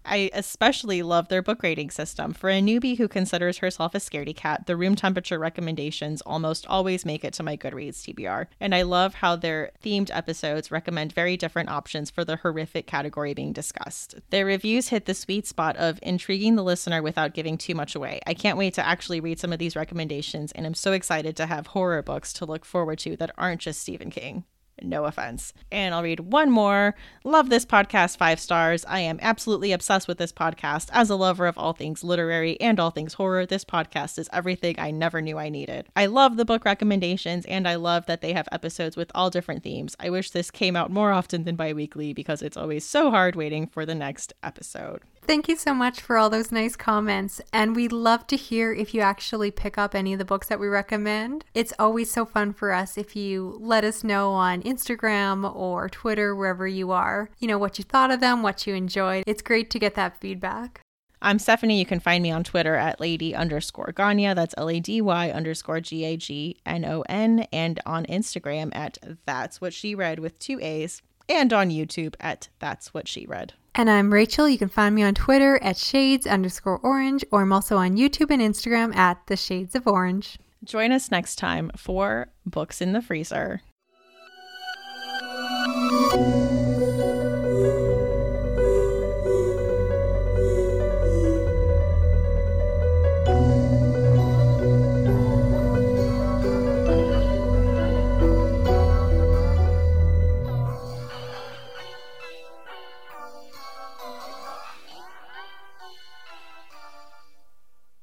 I 0.07 0.31
especially 0.33 1.03
love 1.03 1.29
their 1.29 1.43
book 1.43 1.63
rating 1.63 1.91
system. 1.91 2.33
For 2.33 2.49
a 2.49 2.63
newbie 2.63 2.97
who 2.97 3.09
considers 3.09 3.59
herself 3.59 3.95
a 3.95 3.99
scaredy 3.99 4.35
cat, 4.35 4.67
the 4.67 4.77
room 4.77 4.95
temperature 4.95 5.39
recommendations 5.39 6.23
almost 6.23 6.67
always 6.67 7.05
make 7.05 7.25
it 7.25 7.35
to 7.35 7.43
my 7.43 7.57
Goodreads 7.57 8.03
TBR. 8.03 8.47
And 8.61 8.75
I 8.75 8.83
love 8.83 9.15
how 9.15 9.37
their 9.37 9.73
themed 9.85 10.11
episodes 10.13 10.71
recommend 10.71 11.13
very 11.13 11.37
different 11.37 11.71
options 11.71 12.11
for 12.11 12.25
the 12.25 12.37
horrific 12.37 12.87
category 12.87 13.35
being 13.35 13.53
discussed. 13.53 14.15
Their 14.31 14.47
reviews 14.47 14.89
hit 14.89 15.07
the 15.07 15.15
sweet 15.15 15.47
spot 15.47 15.77
of 15.77 15.99
intriguing 16.03 16.55
the 16.55 16.65
listener 16.65 17.03
without 17.03 17.35
giving 17.35 17.59
too 17.59 17.75
much 17.75 17.95
away. 17.95 18.21
I 18.27 18.35
can't 18.35 18.59
wait 18.59 18.75
to 18.75 18.87
actually 18.87 19.21
read 19.21 19.41
some 19.41 19.53
of 19.53 19.59
these 19.59 19.77
recommendations, 19.77 20.53
and 20.53 20.67
I'm 20.67 20.75
so 20.75 20.93
excited 20.93 21.37
to 21.37 21.47
have 21.47 21.69
horror 21.69 22.03
books 22.03 22.33
to 22.35 22.47
look 22.47 22.65
forward 22.65 22.99
to 23.01 23.17
that 23.17 23.33
aren't 23.37 23.61
just 23.61 23.81
Stephen 23.81 24.11
King. 24.11 24.45
No 24.83 25.05
offense. 25.07 25.53
And 25.73 25.95
I'll 25.95 26.03
read 26.03 26.21
one 26.21 26.51
more. 26.51 26.95
Love 27.25 27.49
this 27.49 27.65
podcast, 27.65 28.19
five 28.19 28.39
stars. 28.39 28.85
I 28.87 29.01
am 29.01 29.19
absolutely 29.23 29.73
obsessed 29.73 30.07
with 30.07 30.19
this 30.19 30.33
podcast. 30.33 30.91
As 30.93 31.09
a 31.09 31.17
lover 31.17 31.47
of 31.47 31.57
all 31.57 31.73
things 31.73 32.05
literary 32.05 32.61
and 32.61 32.79
all 32.79 32.91
things 32.91 33.15
horror, 33.15 33.47
this 33.47 33.65
podcast 33.65 34.19
is 34.19 34.29
everything 34.33 34.77
I 34.79 34.91
never 34.91 35.23
knew 35.23 35.39
I 35.39 35.49
needed. 35.49 35.87
I 35.97 36.07
love 36.07 36.37
the 36.37 36.45
book 36.45 36.65
recommendations 36.65 37.47
and 37.47 37.67
I 37.67 37.77
love 37.77 38.07
that 38.07 38.21
they 38.21 38.35
have 38.35 38.49
episodes 38.53 38.97
with 38.97 39.11
all 39.15 39.31
different 39.31 39.63
themes. 39.63 39.97
I 39.99 40.11
wish 40.11 40.31
this 40.31 40.51
came 40.51 40.77
out 40.77 40.91
more 40.91 41.13
often 41.13 41.45
than 41.45 41.57
bi 41.57 41.73
weekly 41.73 42.13
because 42.13 42.43
it's 42.43 42.57
always 42.57 42.85
so 42.85 43.11
hard 43.11 43.35
waiting 43.35 43.67
for 43.67 43.87
the 43.87 43.95
next 43.95 44.35
episode. 44.43 45.03
Thank 45.27 45.49
you 45.49 45.57
so 45.57 45.75
much 45.75 46.01
for 46.01 46.19
all 46.19 46.31
those 46.31 46.53
nice 46.53 46.77
comments. 46.77 47.41
And 47.53 47.75
we'd 47.75 47.91
love 47.91 48.29
to 48.29 48.37
hear 48.37 48.73
if 48.73 48.95
you 48.95 49.01
actually 49.01 49.51
pick 49.51 49.77
up 49.77 49.93
any 49.93 50.13
of 50.13 50.21
the 50.21 50.25
books 50.25 50.47
that 50.47 50.61
we 50.61 50.69
recommend. 50.69 51.45
It's 51.53 51.73
always 51.81 52.13
so 52.13 52.25
fun 52.25 52.53
for 52.53 52.73
us 52.73 52.97
if 52.97 53.17
you 53.17 53.59
let 53.61 53.83
us 53.83 54.05
know 54.05 54.31
on 54.31 54.63
Instagram 54.63 55.53
or 55.53 55.89
Twitter, 55.89 56.35
wherever 56.37 56.69
you 56.69 56.93
are, 56.93 57.29
you 57.41 57.49
know, 57.49 57.59
what 57.59 57.77
you 57.77 57.83
thought 57.83 58.13
of 58.13 58.21
them, 58.21 58.45
what 58.45 58.69
you 58.69 58.75
enjoyed. 58.77 59.25
It's 59.27 59.43
great 59.43 59.69
to 59.71 59.81
get 59.81 59.97
that 59.97 60.21
feedback. 60.21 60.81
I'm 61.21 61.41
Stephanie. 61.41 61.81
You 61.81 61.87
can 61.87 61.99
find 61.99 62.23
me 62.23 62.31
on 62.31 62.45
Twitter 62.45 62.77
at 62.77 63.01
lady 63.01 63.35
underscore 63.35 63.93
Gagnon. 63.97 64.37
That's 64.37 64.55
L 64.57 64.71
A 64.71 64.79
D 64.79 65.01
Y 65.01 65.31
underscore 65.31 65.81
G 65.81 66.05
A 66.05 66.17
G 66.17 66.57
N 66.65 66.85
O 66.85 67.03
N. 67.09 67.47
And 67.53 67.81
on 67.85 68.07
Instagram 68.07 68.71
at 68.77 68.99
That's 69.25 69.61
What 69.61 69.75
She 69.75 69.97
Read 69.97 70.21
with 70.21 70.39
two 70.39 70.61
A's. 70.61 71.03
And 71.29 71.53
on 71.53 71.71
YouTube 71.71 72.15
at 72.21 72.49
That's 72.59 72.95
What 72.95 73.09
She 73.09 73.27
Read. 73.27 73.55
And 73.75 73.91
I'm 73.91 74.13
Rachel. 74.13 74.49
You 74.49 74.59
can 74.59 74.69
find 74.69 74.95
me 74.95 75.03
on 75.03 75.15
Twitter 75.15 75.63
at 75.63 75.77
shades 75.77 76.27
underscore 76.27 76.79
orange, 76.79 77.25
or 77.31 77.43
I'm 77.43 77.53
also 77.53 77.77
on 77.77 77.97
YouTube 77.97 78.31
and 78.31 78.41
Instagram 78.41 78.95
at 78.97 79.27
the 79.27 79.37
shades 79.37 79.75
of 79.75 79.87
orange. 79.87 80.39
Join 80.65 80.93
us 80.93 81.11
next 81.11 81.37
time 81.37 81.71
for 81.77 82.29
Books 82.47 82.81
in 82.81 82.93
the 82.93 83.03
Freezer. 83.03 83.61